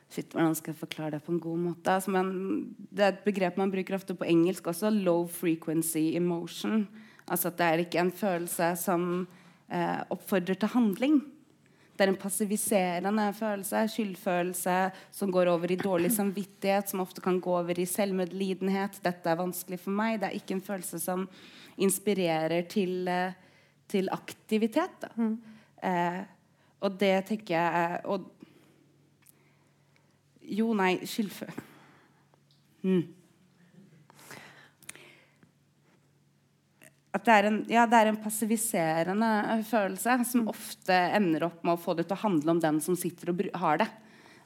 Shit, 0.10 0.32
hvordan 0.34 0.56
skal 0.58 0.74
jeg 0.74 0.80
forklare 0.80 1.12
det 1.14 1.22
på 1.22 1.36
en 1.36 1.42
god 1.44 1.58
måte? 1.62 1.94
Altså, 1.94 2.10
man, 2.10 2.30
det 2.90 3.04
er 3.06 3.12
et 3.12 3.26
begrep 3.28 3.60
man 3.62 3.70
bruker 3.70 3.94
ofte 3.94 4.16
på 4.18 4.26
engelsk 4.26 4.66
også. 4.72 4.90
Low 4.90 5.28
frequency 5.30 6.16
emotion. 6.18 6.88
Altså 7.30 7.52
at 7.52 7.60
det 7.60 7.68
er 7.68 7.84
ikke 7.84 8.02
en 8.02 8.10
følelse 8.10 8.72
som 8.82 9.04
eh, 9.70 10.00
oppfordrer 10.10 10.58
til 10.58 10.74
handling. 10.74 11.20
Det 12.00 12.06
er 12.06 12.14
en 12.14 12.16
passiviserende 12.16 13.26
følelse, 13.36 13.82
skyldfølelse, 13.92 14.76
som 15.12 15.32
går 15.36 15.50
over 15.52 15.74
i 15.74 15.76
dårlig 15.76 16.14
samvittighet, 16.16 16.88
som 16.88 17.02
ofte 17.04 17.20
kan 17.20 17.42
gå 17.44 17.52
over 17.58 17.76
i 17.76 17.86
selvmedlidenhet. 17.86 19.02
'Dette 19.04 19.28
er 19.28 19.36
vanskelig 19.36 19.82
for 19.84 19.92
meg.' 19.92 20.22
Det 20.22 20.30
er 20.30 20.38
ikke 20.40 20.56
en 20.56 20.64
følelse 20.64 21.00
som 21.00 21.28
inspirerer 21.78 22.62
til, 22.72 23.08
eh, 23.08 23.34
til 23.88 24.08
aktivitet. 24.12 25.12
Mm. 25.18 25.42
Eh, 25.84 26.24
og 26.80 27.00
det 27.00 27.26
tenker 27.26 27.56
jeg 27.56 28.02
og, 28.06 28.32
Jo, 30.50 30.74
nei, 30.74 31.06
skyldfølelse 31.06 31.62
mm. 32.82 33.19
At 37.10 37.26
det 37.26 37.34
er, 37.34 37.48
en, 37.50 37.64
ja, 37.72 37.88
det 37.90 37.98
er 37.98 38.12
en 38.12 38.20
passiviserende 38.22 39.30
følelse 39.66 40.20
som 40.30 40.50
ofte 40.52 40.94
ender 41.18 41.48
opp 41.48 41.64
med 41.66 41.74
å 41.74 41.82
få 41.82 41.96
det 41.98 42.06
til 42.06 42.18
å 42.20 42.24
handle 42.28 42.54
om 42.54 42.62
den 42.62 42.78
som 42.86 42.98
sitter 43.00 43.32
og 43.34 43.42
har 43.64 43.82
det. 43.82 43.88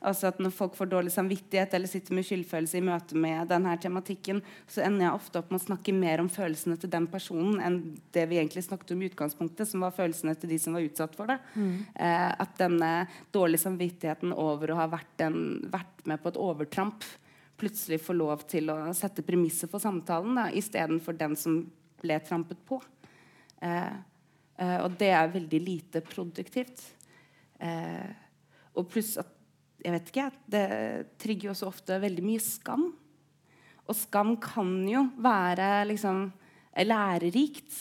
Altså 0.03 0.28
at 0.28 0.39
Når 0.43 0.51
folk 0.51 0.76
får 0.76 0.89
dårlig 0.91 1.14
samvittighet 1.16 1.74
eller 1.76 1.88
sitter 1.88 2.16
med 2.16 2.28
skyldfølelse 2.28 2.80
i 2.80 2.84
møte 2.84 3.20
med 3.20 3.47
denne 3.51 3.76
tematikken, 3.80 4.41
så 4.68 4.84
ender 4.84 5.05
jeg 5.05 5.20
ofte 5.20 5.39
opp 5.39 5.51
med 5.51 5.61
å 5.61 5.66
snakke 5.66 5.95
mer 5.95 6.24
om 6.24 6.32
følelsene 6.32 6.76
til 6.80 6.91
den 6.91 7.07
personen 7.11 7.61
enn 7.64 7.80
det 8.16 8.26
vi 8.32 8.39
egentlig 8.41 8.66
snakket 8.68 8.95
om 8.95 9.03
i 9.03 9.09
utgangspunktet, 9.11 9.70
som 9.70 9.84
var 9.84 9.95
følelsene 9.95 10.36
til 10.39 10.51
de 10.51 10.59
som 10.59 10.76
var 10.76 10.88
utsatt 10.88 11.16
for 11.20 11.32
det. 11.32 11.39
Mm. 11.55 11.76
Eh, 11.95 12.32
at 12.45 12.57
denne 12.59 12.93
dårlige 13.36 13.64
samvittigheten 13.64 14.36
over 14.36 14.74
å 14.74 14.80
ha 14.82 14.89
vært, 14.91 15.16
en, 15.24 15.38
vært 15.72 16.03
med 16.09 16.24
på 16.24 16.34
et 16.34 16.41
overtramp 16.49 17.07
plutselig 17.59 18.01
får 18.03 18.20
lov 18.20 18.43
til 18.49 18.72
å 18.74 18.78
sette 18.97 19.24
premisser 19.24 19.72
for 19.72 19.80
samtalen 19.80 20.49
istedenfor 20.57 21.16
den 21.16 21.38
som 21.39 21.61
ble 22.04 22.20
trampet 22.26 22.60
på. 22.68 22.80
Eh, 23.64 23.93
eh, 24.60 24.78
og 24.84 24.97
det 24.99 25.12
er 25.16 25.32
veldig 25.34 25.62
lite 25.64 26.04
produktivt. 26.06 26.84
Eh, 27.64 28.12
og 28.76 28.89
pluss 28.91 29.16
at 29.22 29.32
jeg 29.84 29.91
vet 29.97 30.12
ikke, 30.12 30.28
det 30.47 30.68
trigger 31.20 31.49
jo 31.49 31.54
også 31.54 31.68
ofte 31.68 31.97
veldig 31.99 32.24
mye 32.24 32.43
skam. 32.43 32.86
Og 33.84 33.97
skam 33.99 34.38
kan 34.39 34.70
jo 34.88 35.10
være 35.20 35.84
liksom 35.89 36.30
lærerikt. 36.88 37.74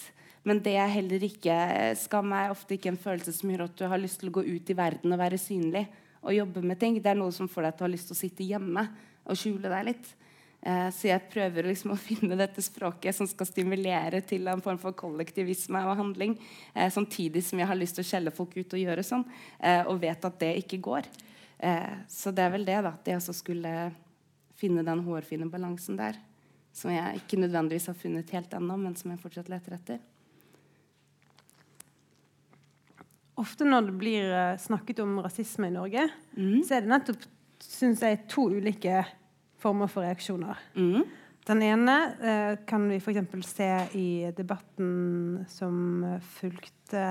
Men 0.42 0.58
det 0.64 0.74
er 0.82 0.90
heller 0.90 1.22
ikke 1.22 1.54
skam 2.00 2.32
er 2.34 2.50
ofte 2.50 2.74
ikke 2.74 2.90
en 2.90 2.98
følelse 2.98 3.34
som 3.36 3.52
gjør 3.52 3.68
at 3.68 3.76
du 3.78 3.84
har 3.86 4.02
lyst 4.02 4.18
til 4.18 4.32
å 4.32 4.34
gå 4.34 4.42
ut 4.42 4.72
i 4.72 4.76
verden 4.76 5.14
og 5.14 5.20
være 5.22 5.38
synlig 5.38 5.84
og 6.22 6.34
jobbe 6.34 6.64
med 6.66 6.80
ting. 6.80 6.98
Det 6.98 7.12
er 7.12 7.20
noe 7.20 7.30
som 7.34 7.46
får 7.50 7.68
deg 7.68 7.76
til 7.76 7.84
å 7.84 7.86
ha 7.86 7.92
lyst 7.92 8.10
til 8.10 8.16
å 8.16 8.18
sitte 8.18 8.46
hjemme 8.46 8.84
og 9.22 9.38
skjule 9.38 9.70
deg 9.70 9.86
litt. 9.92 10.10
Eh, 10.62 10.88
så 10.94 11.08
jeg 11.08 11.26
prøver 11.32 11.66
liksom 11.66 11.94
å 11.94 11.98
finne 12.08 12.38
dette 12.38 12.62
språket 12.62 13.16
som 13.16 13.26
skal 13.26 13.48
stimulere 13.48 14.22
til 14.26 14.46
en 14.50 14.62
form 14.62 14.78
for 14.82 14.94
kollektivisme 14.98 15.82
og 15.88 15.98
handling. 15.98 16.36
Eh, 16.74 16.90
samtidig 16.94 17.42
som 17.46 17.58
jeg 17.58 17.70
har 17.70 17.78
lyst 17.78 17.98
til 17.98 18.06
å 18.06 18.10
skjelle 18.12 18.34
folk 18.34 18.54
ut 18.56 18.76
og 18.76 18.82
gjøre 18.84 19.06
sånn, 19.06 19.24
eh, 19.58 19.82
og 19.90 19.98
vet 20.04 20.28
at 20.28 20.38
det 20.42 20.52
ikke 20.62 20.82
går. 20.86 21.10
Eh, 21.58 21.96
så 22.10 22.30
det 22.34 22.46
er 22.46 22.54
vel 22.54 22.68
det, 22.68 22.78
da. 22.86 22.94
At 22.94 23.10
jeg 23.10 23.18
også 23.18 23.34
skulle 23.40 23.74
finne 24.58 24.86
den 24.86 25.02
hårfine 25.02 25.50
balansen 25.50 25.98
der. 25.98 26.20
Som 26.72 26.94
jeg 26.94 27.18
ikke 27.18 27.40
nødvendigvis 27.42 27.90
har 27.90 27.98
funnet 27.98 28.30
helt 28.32 28.54
ennå, 28.56 28.78
men 28.80 28.94
som 28.96 29.10
jeg 29.10 29.20
fortsatt 29.20 29.50
leter 29.52 29.74
etter. 29.76 30.00
Ofte 33.42 33.66
når 33.66 33.88
det 33.88 33.94
blir 33.98 34.34
snakket 34.62 35.00
om 35.02 35.18
rasisme 35.24 35.66
i 35.66 35.74
Norge, 35.74 36.04
mm. 36.36 36.62
så 36.68 36.76
er 36.76 36.84
det 36.84 36.92
nettopp 36.92 37.24
synes 37.62 38.02
jeg, 38.04 38.22
to 38.30 38.46
ulike 38.52 39.02
former 39.62 39.90
for 39.90 40.04
reaksjoner. 40.06 40.58
Mm. 40.74 41.06
Den 41.46 41.62
ene 41.66 41.96
eh, 42.22 42.52
kan 42.66 42.84
vi 42.90 43.00
f.eks. 43.00 43.48
se 43.48 43.70
i 43.98 44.08
debatten 44.36 45.42
som 45.50 46.04
fulgte 46.36 47.06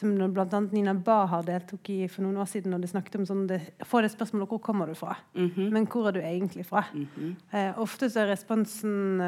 som 0.00 0.32
bl.a. 0.32 0.60
Nina 0.72 0.94
Bahar 0.94 1.42
deltok 1.44 1.90
i 1.92 1.98
for 2.08 2.24
noen 2.24 2.40
år 2.40 2.48
siden. 2.48 2.72
når 2.72 2.84
de 2.84 2.88
snakket 2.88 3.18
om 3.20 3.26
sånn, 3.28 3.42
det, 3.50 3.60
Få 3.84 4.00
det 4.00 4.12
spørsmålet 4.14 4.48
hvor 4.48 4.62
kommer 4.64 4.86
du 4.88 4.94
fra, 4.94 5.16
Mm 5.34 5.50
-hmm. 5.50 5.70
men 5.70 5.86
hvor 5.86 6.08
er 6.08 6.12
du 6.12 6.20
egentlig 6.20 6.66
fra? 6.66 6.84
Mm 6.94 7.08
-hmm. 7.16 7.34
eh, 7.52 7.78
ofte 7.78 8.10
så 8.10 8.20
er 8.20 8.26
responsen 8.26 9.20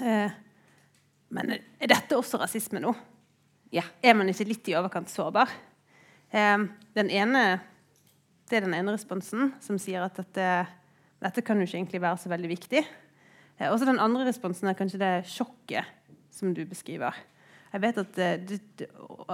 eh, 0.00 0.30
Men 1.30 1.50
er 1.80 1.86
dette 1.86 2.16
også 2.16 2.38
rasisme 2.38 2.80
nå? 2.80 2.94
Ja. 3.72 3.82
Er 4.02 4.14
man 4.14 4.28
ikke 4.28 4.44
litt 4.44 4.68
i 4.68 4.74
overkant 4.74 5.10
sårbar? 5.10 5.48
Eh, 6.30 6.58
den 6.94 7.10
ene, 7.10 7.60
det 8.50 8.56
er 8.56 8.60
den 8.60 8.74
ene 8.74 8.92
responsen, 8.92 9.54
som 9.60 9.78
sier 9.78 10.04
at 10.04 10.16
dette, 10.16 10.66
dette 11.24 11.44
kan 11.44 11.58
jo 11.58 11.66
ikke 11.66 11.78
egentlig 11.80 12.02
være 12.04 12.20
så 12.20 12.32
veldig 12.32 12.50
viktig. 12.50 12.82
Eh, 13.58 13.70
også 13.70 13.88
den 13.88 14.02
andre 14.02 14.26
responsen 14.28 14.68
er 14.68 14.76
kanskje 14.78 15.00
det 15.00 15.14
sjokket 15.30 15.88
som 16.34 16.52
du 16.54 16.64
beskriver. 16.68 17.16
Jeg 17.74 17.82
vet 17.82 17.96
at 17.98 18.10
det, 18.14 18.28
det, 18.46 18.58
det 18.78 18.86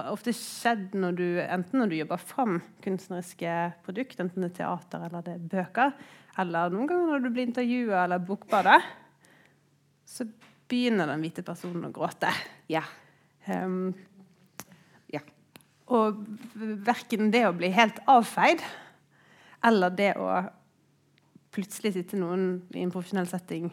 ofte 0.09 0.33
skjedd 0.33 0.95
når 0.97 1.17
du, 1.17 1.25
enten 1.43 1.77
når 1.77 1.91
du 1.91 1.97
jobber 1.99 2.21
fram 2.21 2.55
kunstneriske 2.81 3.57
produkt, 3.85 4.17
enten 4.23 4.41
det 4.41 4.53
er 4.53 4.55
teater 4.63 5.03
eller 5.05 5.25
det 5.25 5.35
er 5.35 5.49
bøker, 5.51 5.93
eller 6.41 6.73
noen 6.73 6.89
ganger 6.89 7.11
når 7.11 7.25
du 7.25 7.29
blir 7.35 7.45
intervjua 7.45 8.05
eller 8.05 8.23
bokbadet, 8.25 8.79
så 10.09 10.25
begynner 10.71 11.11
den 11.11 11.21
hvite 11.21 11.43
personen 11.45 11.85
å 11.85 11.93
gråte. 11.93 12.31
Ja. 12.71 12.81
Um, 13.45 13.91
ja. 15.13 15.21
Og 15.91 16.23
verken 16.87 17.29
det 17.35 17.43
å 17.45 17.53
bli 17.57 17.69
helt 17.75 18.01
avfeid 18.09 18.63
eller 19.67 19.93
det 19.93 20.15
å 20.17 20.31
plutselig 21.51 21.93
sitter 21.95 22.21
noen 22.21 22.45
i 22.75 22.83
en 22.83 22.93
profesjonell 22.93 23.29
setting 23.29 23.69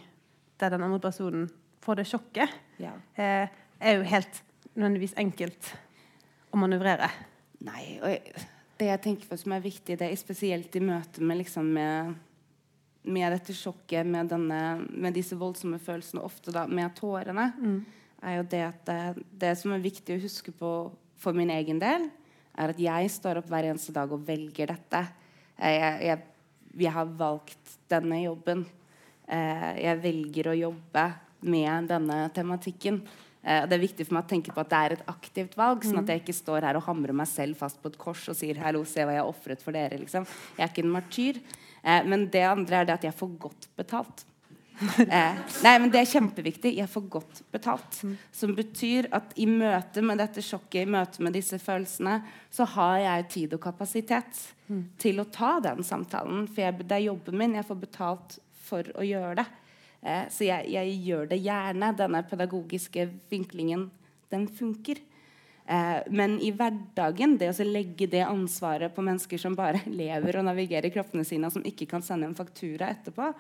der 0.59 0.75
den 0.75 0.83
andre 0.83 1.01
personen 1.03 1.49
får 1.85 2.01
det 2.01 2.09
sjokket, 2.11 2.55
ja. 2.83 2.93
eh, 3.15 3.51
er 3.79 3.99
jo 3.99 4.07
helt 4.11 4.41
nødvendigvis 4.75 5.15
enkelt 5.21 5.73
å 6.51 6.59
manøvrere. 6.61 7.09
Nei, 7.67 7.83
og 8.03 8.11
jeg, 8.11 8.47
det 8.79 8.89
jeg 8.91 9.03
tenker 9.05 9.31
på 9.31 9.39
som 9.41 9.55
er 9.55 9.65
viktig, 9.65 9.99
det 9.99 10.09
er 10.09 10.19
spesielt 10.19 10.75
i 10.79 10.83
møte 10.85 11.23
med, 11.25 11.41
liksom, 11.41 11.71
med, 11.75 12.15
med 13.09 13.35
dette 13.35 13.55
sjokket, 13.57 14.07
med, 14.07 14.31
denne, 14.31 14.61
med, 14.91 15.15
disse 15.17 15.39
voldsomme 15.39 15.81
følelsene, 15.83 16.23
ofte 16.23 16.55
da 16.55 16.67
med 16.71 16.95
tårene, 16.99 17.49
mm. 17.59 17.79
er 18.23 18.39
jo 18.39 18.47
det 18.55 18.65
at 18.69 18.83
det, 18.91 19.27
det, 19.47 19.55
som 19.59 19.75
er 19.75 19.85
viktig 19.85 20.19
å 20.19 20.25
huske 20.27 20.55
på 20.55 20.73
for 21.19 21.35
min 21.35 21.51
egen 21.51 21.81
del, 21.83 22.07
er 22.59 22.75
at 22.75 22.83
jeg 22.83 23.11
står 23.15 23.41
opp 23.41 23.49
hver 23.51 23.71
eneste 23.71 23.95
dag 23.95 24.11
og 24.15 24.23
velger 24.27 24.71
dette. 24.71 25.03
Jeg, 25.59 25.95
jeg, 26.07 26.23
jeg 26.85 26.95
har 26.95 27.09
valgt 27.19 27.79
denne 27.91 28.23
jobben. 28.23 28.67
Eh, 29.29 29.71
jeg 29.85 30.03
velger 30.03 30.51
å 30.51 30.59
jobbe 30.59 31.07
med 31.49 31.89
denne 31.91 32.21
tematikken. 32.35 33.01
Eh, 33.43 33.67
det 33.69 33.77
er 33.77 33.85
viktig 33.85 34.07
for 34.07 34.19
meg 34.19 34.27
å 34.27 34.31
tenke 34.33 34.55
på 34.55 34.63
at 34.63 34.71
det 34.73 34.79
er 34.79 34.95
et 34.97 35.11
aktivt 35.11 35.57
valg, 35.59 35.85
sånn 35.87 36.03
at 36.03 36.11
jeg 36.13 36.23
ikke 36.25 36.37
står 36.37 36.67
her 36.69 36.79
og 36.81 36.87
hamrer 36.89 37.17
meg 37.17 37.29
selv 37.31 37.59
fast 37.61 37.81
på 37.83 37.93
et 37.93 37.99
kors 38.01 38.29
og 38.29 38.37
sier 38.37 38.59
'hallo, 38.59 38.85
se 38.85 39.01
hva 39.01 39.15
jeg 39.15 39.23
har 39.23 39.31
ofret 39.31 39.63
for 39.63 39.73
dere'. 39.73 40.01
Liksom. 40.01 40.27
Jeg 40.57 40.65
er 40.65 40.73
ikke 40.73 40.85
en 40.85 40.97
martyr. 40.97 41.41
Eh, 41.85 42.03
men 42.05 42.27
det 42.29 42.43
andre 42.43 42.77
er 42.77 42.85
det 42.85 42.95
at 42.95 43.07
jeg 43.09 43.15
får 43.15 43.39
godt 43.39 43.69
betalt. 43.77 44.25
eh, 45.09 45.39
nei, 45.65 45.75
men 45.81 45.91
Det 45.91 46.01
er 46.01 46.11
kjempeviktig. 46.13 46.75
Jeg 46.79 46.91
får 46.91 47.07
godt 47.11 47.41
betalt. 47.55 48.01
Mm. 48.05 48.15
Som 48.41 48.55
betyr 48.59 49.09
at 49.17 49.35
i 49.37 49.49
møte 49.51 50.03
med 50.05 50.21
dette 50.23 50.45
sjokket, 50.45 50.85
i 50.85 50.91
møte 50.91 51.25
med 51.25 51.35
disse 51.37 51.59
følelsene, 51.63 52.21
så 52.55 52.67
har 52.77 52.99
jeg 53.03 53.29
tid 53.35 53.57
og 53.59 53.63
kapasitet 53.65 54.43
mm. 54.69 54.85
til 55.01 55.23
å 55.23 55.29
ta 55.35 55.57
den 55.65 55.83
samtalen. 55.87 56.47
For 56.51 56.65
jeg, 56.65 56.79
det 56.85 56.99
er 56.99 57.09
jobben 57.09 57.41
min. 57.41 57.57
Jeg 57.59 57.67
får 57.69 57.83
betalt 57.83 58.39
for 58.69 58.95
å 58.95 59.07
gjøre 59.07 59.41
det. 59.43 59.49
Eh, 60.03 60.25
så 60.31 60.47
jeg, 60.47 60.71
jeg, 60.75 60.97
gjør 61.09 61.31
det 61.33 61.43
gjerne. 61.43 61.93
Denne 61.99 62.25
pedagogiske 62.31 63.09
vinklingen, 63.33 63.89
den 64.33 64.47
funker. 64.61 65.01
Eh, 65.69 66.01
men 66.15 66.39
i 66.45 66.53
hverdagen, 66.55 67.37
det 67.41 67.51
å 67.53 67.67
legge 67.67 68.09
det 68.11 68.23
ansvaret 68.25 68.95
på 68.95 69.05
mennesker 69.05 69.41
som 69.43 69.57
bare 69.59 69.83
lever 70.01 70.39
og 70.39 70.47
navigerer 70.49 70.95
kroppene 70.95 71.27
sine, 71.29 71.49
og 71.49 71.59
som 71.59 71.67
ikke 71.67 71.89
kan 71.91 72.05
sende 72.05 72.31
en 72.31 72.39
faktura 72.39 72.93
etterpå, 72.95 73.33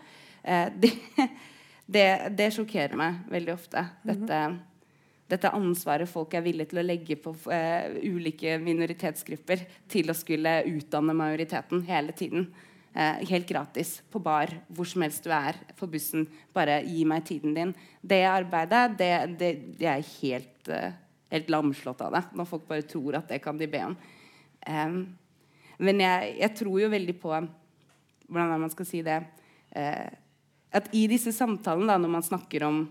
eh, 0.49 0.73
det, 0.83 0.93
det, 1.87 2.09
det 2.39 2.51
sjokkerer 2.57 2.97
meg 2.99 3.21
veldig 3.33 3.55
ofte. 3.55 3.85
Dette, 4.07 4.41
dette, 5.29 5.53
ansvaret 5.53 6.09
folk 6.09 6.35
er 6.35 6.45
villige 6.47 6.73
til 6.73 6.83
å 6.83 6.87
legge 6.87 7.19
på 7.21 7.35
uh, 7.53 7.99
ulike 8.01 8.57
minoritetsgrupper 8.63 9.67
til 9.93 10.09
å 10.09 10.17
skulle 10.17 10.63
utdanne 10.71 11.17
majoriteten 11.17 11.85
hele 11.89 12.17
tiden. 12.17 12.49
Eh, 12.99 13.29
helt 13.29 13.47
gratis 13.47 14.01
på 14.11 14.19
bar 14.19 14.51
hvor 14.75 14.89
som 14.89 15.05
helst 15.05 15.23
du 15.23 15.31
er, 15.31 15.55
på 15.79 15.87
bussen. 15.87 16.25
Bare 16.57 16.81
gi 16.83 17.05
meg 17.07 17.27
tiden 17.29 17.53
din. 17.55 17.75
Det 18.01 18.25
arbeidet, 18.27 18.97
det, 18.99 19.11
det, 19.39 19.51
det 19.79 19.91
er 19.93 20.07
helt, 20.17 20.71
uh, 20.73 20.97
helt 21.31 21.53
lamslått 21.53 22.01
av 22.03 22.17
det. 22.17 22.23
Når 22.35 22.49
folk 22.49 22.65
bare 22.67 22.87
tror 22.89 23.21
at 23.21 23.29
det 23.31 23.39
kan 23.45 23.61
de 23.61 23.69
be 23.71 23.85
om. 23.87 23.95
Men 25.79 26.01
jeg, 26.03 26.33
jeg, 26.41 26.55
tror 26.59 26.81
jo 26.83 26.89
veldig 26.91 27.15
på 27.23 27.31
Hvordan 28.29 28.61
man 28.61 28.73
skal 28.73 28.89
si 28.89 28.99
det 29.07 29.21
uh, 29.23 30.09
At 30.75 30.89
i 30.97 31.07
disse 31.09 31.33
samtalene, 31.33 31.93
da, 31.93 31.99
når 32.01 32.13
man 32.19 32.25
snakker 32.27 32.67
om 32.69 32.87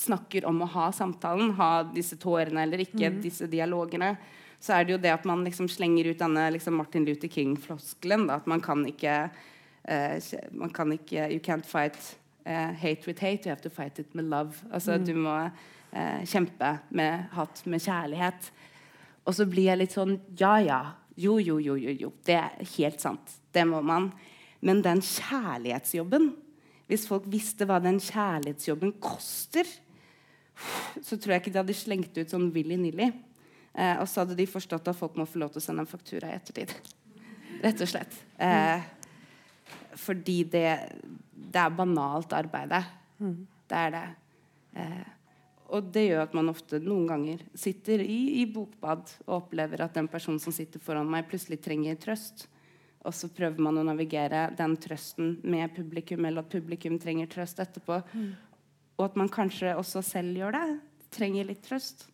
snakker 0.00 0.46
om 0.48 0.62
å 0.62 0.68
ha 0.72 0.90
samtalen, 0.92 1.54
ha 1.58 1.82
disse 1.94 2.16
tårene 2.20 2.62
eller 2.64 2.84
ikke, 2.86 3.10
mm. 3.10 3.18
disse 3.24 3.48
dialogene, 3.50 4.14
så 4.60 4.76
er 4.76 4.86
det 4.86 4.94
jo 4.94 5.00
det 5.00 5.12
at 5.12 5.26
man 5.28 5.42
liksom 5.46 5.68
slenger 5.72 6.10
ut 6.10 6.20
denne 6.20 6.46
liksom 6.54 6.76
Martin 6.76 7.06
Luther 7.08 7.30
King-floskelen. 7.32 8.26
At 8.32 8.48
man 8.50 8.60
kan 8.64 8.84
ikke 8.88 9.16
uh, 9.30 10.16
man 10.52 10.72
kan 10.76 10.92
ikke 10.92 11.30
You 11.32 11.40
can't 11.40 11.66
fight 11.66 11.96
uh, 12.46 12.72
hate 12.76 13.06
with 13.08 13.20
hate, 13.20 13.46
you 13.46 13.54
have 13.54 13.64
to 13.64 13.72
fight 13.72 13.98
it 13.98 14.14
with 14.14 14.26
love. 14.28 14.60
Altså 14.70 14.98
mm. 14.98 15.06
Du 15.06 15.14
må 15.16 15.36
uh, 15.48 16.20
kjempe 16.28 16.74
med 16.90 17.28
hat 17.32 17.64
med 17.64 17.80
kjærlighet. 17.80 18.52
Og 19.24 19.36
så 19.36 19.48
blir 19.48 19.70
jeg 19.72 19.80
litt 19.80 19.96
sånn 19.96 20.18
Ja, 20.36 20.58
ja. 20.60 20.82
Jo, 21.20 21.38
jo, 21.40 21.58
jo, 21.60 21.76
jo. 21.76 21.96
jo. 22.06 22.12
Det 22.24 22.36
er 22.36 22.68
helt 22.76 23.00
sant. 23.00 23.40
Det 23.52 23.64
må 23.68 23.80
man. 23.84 24.12
Men 24.60 24.84
den 24.84 25.00
kjærlighetsjobben 25.04 26.30
Hvis 26.90 27.06
folk 27.06 27.28
visste 27.30 27.66
hva 27.68 27.78
den 27.82 28.00
kjærlighetsjobben 28.02 28.96
koster, 29.02 29.68
så 31.00 31.16
tror 31.16 31.36
jeg 31.36 31.44
ikke 31.44 31.52
de 31.54 31.60
hadde 31.62 31.76
slengt 31.78 32.16
ut 32.18 32.32
sånn 32.32 32.50
willy-nilly. 32.54 33.10
Eh, 33.70 33.94
og 34.00 34.08
så 34.10 34.24
hadde 34.24 34.36
de 34.38 34.48
forstått 34.50 34.90
at 34.90 34.98
folk 34.98 35.14
må 35.18 35.28
få 35.28 35.40
lov 35.42 35.52
til 35.54 35.62
å 35.62 35.64
sende 35.64 35.84
en 35.84 35.90
faktura 35.90 36.32
i 36.32 36.36
ettertid. 36.36 36.74
Rett 37.62 37.84
og 37.84 37.90
slett. 37.92 38.16
Eh, 38.42 38.82
fordi 40.00 40.42
det, 40.50 40.66
det 41.30 41.62
er 41.62 41.78
banalt 41.78 42.34
arbeide. 42.36 42.82
Mm. 43.20 43.38
Det 43.70 43.80
er 43.86 43.94
det. 43.94 44.04
Eh, 44.82 45.08
og 45.70 45.90
det 45.94 46.08
gjør 46.08 46.24
at 46.24 46.32
man 46.34 46.50
ofte 46.50 46.80
noen 46.82 47.06
ganger 47.06 47.42
sitter 47.58 48.02
i, 48.02 48.42
i, 48.42 48.46
bokbad 48.50 49.04
og 49.28 49.36
opplever 49.44 49.84
at 49.84 49.94
den 49.94 50.08
personen 50.10 50.42
som 50.42 50.54
sitter 50.54 50.82
foran 50.82 51.10
meg, 51.10 51.28
plutselig 51.30 51.60
trenger 51.62 51.98
trøst. 52.02 52.48
Og 53.08 53.14
så 53.16 53.30
prøver 53.32 53.62
man 53.64 53.80
å 53.80 53.84
navigere 53.86 54.50
den 54.56 54.74
trøsten 54.80 55.38
med 55.42 55.72
publikum, 55.76 56.24
eller 56.28 56.44
at 56.44 56.52
publikum 56.52 56.98
trenger 57.00 57.30
trøst 57.32 57.62
etterpå. 57.62 58.02
Mm. 58.12 58.32
Og 58.98 59.04
at 59.06 59.16
man 59.16 59.30
kanskje 59.32 59.72
også 59.78 60.02
selv 60.04 60.36
gjør 60.36 60.58
det. 60.58 60.66
Trenger 61.16 61.48
litt 61.48 61.62
trøst. 61.64 62.04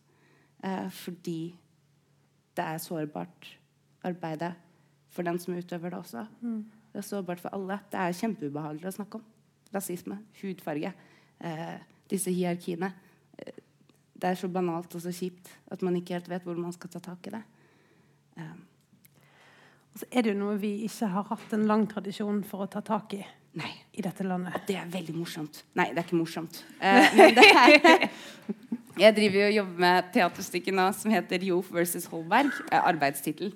Eh, 0.63 0.87
fordi 0.89 1.41
det 2.57 2.63
er 2.63 2.79
sårbart 2.81 3.51
arbeidet 4.07 4.53
for 5.13 5.27
den 5.27 5.39
som 5.41 5.57
utøver 5.57 5.91
det 5.91 5.99
også. 5.99 6.23
Mm. 6.41 6.63
Det 6.93 7.01
er 7.01 7.09
sårbart 7.09 7.43
for 7.43 7.53
alle. 7.53 7.79
Det 7.91 7.99
er 7.99 8.15
kjempeubehagelig 8.21 8.89
å 8.89 8.95
snakke 9.01 9.19
om. 9.19 9.27
Rasisme, 9.73 10.21
hudfarge, 10.39 10.93
eh, 11.39 11.77
disse 12.09 12.31
hierarkiene. 12.31 12.93
Eh, 13.37 13.59
det 14.15 14.31
er 14.31 14.39
så 14.39 14.47
banalt 14.47 14.95
og 14.95 15.01
så 15.03 15.11
kjipt 15.11 15.51
at 15.69 15.81
man 15.81 15.99
ikke 15.99 16.15
helt 16.15 16.29
vet 16.29 16.43
hvor 16.47 16.57
man 16.57 16.73
skal 16.73 16.89
ta 16.89 16.99
tak 16.99 17.27
i 17.27 17.35
det. 17.35 17.43
Eh. 18.37 18.55
Og 19.97 20.03
så 20.03 20.07
er 20.13 20.27
det 20.27 20.29
jo 20.35 20.37
noe 20.37 20.59
vi 20.61 20.69
ikke 20.85 21.07
har 21.09 21.23
hatt 21.25 21.53
en 21.55 21.63
lang 21.65 21.87
tradisjon 21.89 22.43
for 22.45 22.61
å 22.61 22.65
ta 22.69 22.83
tak 22.85 23.15
i 23.17 23.23
Nei. 23.57 23.71
i 23.97 24.03
dette 24.05 24.21
landet. 24.21 24.59
Det 24.67 24.75
er 24.77 24.91
veldig 24.93 25.15
morsomt. 25.17 25.63
Nei, 25.73 25.87
det 25.89 26.03
er 26.03 26.05
ikke 26.05 26.19
morsomt. 26.19 26.59
Uh, 26.77 27.07
men 27.17 27.33
det 27.33 27.45
er 27.49 28.03
Jeg 29.01 29.15
driver 29.17 29.47
og 29.47 29.55
jobber 29.55 29.81
med 29.87 30.11
teaterstykket 30.13 30.77
nå 30.77 30.85
som 30.93 31.15
heter 31.15 31.47
Jof 31.47 31.71
versus 31.73 32.05
Holberg. 32.11 32.53
Uh, 32.69 32.77
arbeidstittel. 32.83 33.49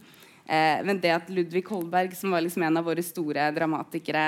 Uh, 0.50 0.82
men 0.88 0.98
det 1.04 1.12
at 1.14 1.30
Ludvig 1.30 1.62
Holberg, 1.70 2.18
som 2.18 2.34
var 2.34 2.42
liksom 2.42 2.66
en 2.66 2.82
av 2.82 2.90
våre 2.90 3.06
store 3.06 3.52
dramatikere 3.54 4.26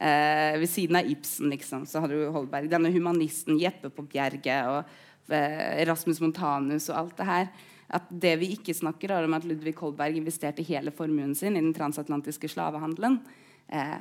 ved 0.00 0.64
siden 0.72 0.96
av 0.96 1.08
Ibsen, 1.12 1.50
liksom, 1.52 1.82
så 1.84 2.00
hadde 2.00 2.16
du 2.16 2.30
Holberg. 2.32 2.70
Denne 2.72 2.88
humanisten 2.88 3.58
Jeppe 3.60 3.90
på 3.92 4.06
Bjerget 4.08 4.64
og 4.64 4.94
Rasmus 5.90 6.22
Montanus 6.24 6.86
og 6.88 7.02
alt 7.02 7.18
det 7.18 7.26
her. 7.28 7.50
At 7.90 8.06
det 8.22 8.36
vi 8.40 8.52
ikke 8.54 8.74
snakker 8.76 9.16
om, 9.18 9.34
at 9.34 9.46
Ludvig 9.48 9.74
Holberg 9.80 10.20
investerte 10.20 10.64
hele 10.66 10.92
formuen 10.94 11.34
sin 11.34 11.56
i 11.56 11.62
den 11.62 11.74
transatlantiske 11.74 12.48
slavehandelen. 12.52 13.18
Eh, 13.68 13.98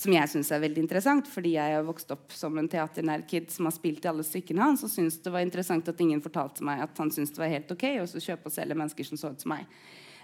som 0.00 0.14
jeg 0.14 0.30
syns 0.32 0.50
er 0.54 0.62
veldig 0.62 0.84
interessant, 0.84 1.28
fordi 1.28 1.56
jeg 1.56 1.74
har 1.74 1.84
vokst 1.84 2.12
opp 2.14 2.32
som 2.32 2.56
en 2.60 2.68
teaternær 2.70 3.24
kid 3.28 3.50
som 3.52 3.66
har 3.68 3.74
spilt 3.74 4.04
i 4.06 4.10
alle 4.12 4.24
stykkene 4.24 4.62
hans, 4.62 4.84
og 4.86 4.92
syntes 4.92 5.18
det 5.24 5.32
var 5.34 5.44
interessant 5.44 5.88
at 5.90 6.00
ingen 6.00 6.22
fortalte 6.24 6.64
meg 6.64 6.84
at 6.84 7.02
han 7.02 7.10
syntes 7.12 7.34
det 7.34 7.42
var 7.42 7.52
helt 7.52 7.74
ok 7.74 7.84
å 8.00 8.06
kjøpe 8.06 8.48
og 8.48 8.54
selge 8.54 8.78
mennesker 8.78 9.08
som 9.08 9.20
så 9.20 9.32
ut 9.34 9.44
som 9.44 9.52
meg. 9.52 9.66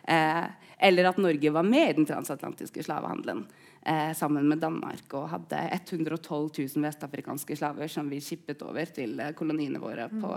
Eh, 0.06 0.44
eller 0.78 1.10
at 1.10 1.18
Norge 1.18 1.50
var 1.50 1.66
med 1.66 1.90
i 1.90 1.96
den 1.96 2.06
transatlantiske 2.06 2.84
slavehandelen 2.86 3.42
eh, 3.82 4.12
sammen 4.14 4.46
med 4.48 4.62
Danmark 4.62 5.16
og 5.18 5.32
hadde 5.32 5.64
112 5.72 6.50
000 6.76 6.84
vestafrikanske 6.86 7.56
slaver 7.58 7.90
som 7.90 8.06
vi 8.12 8.20
skippet 8.22 8.62
over 8.62 8.92
til 8.94 9.18
eh, 9.18 9.32
koloniene 9.34 9.82
våre 9.82 10.06
på 10.12 10.30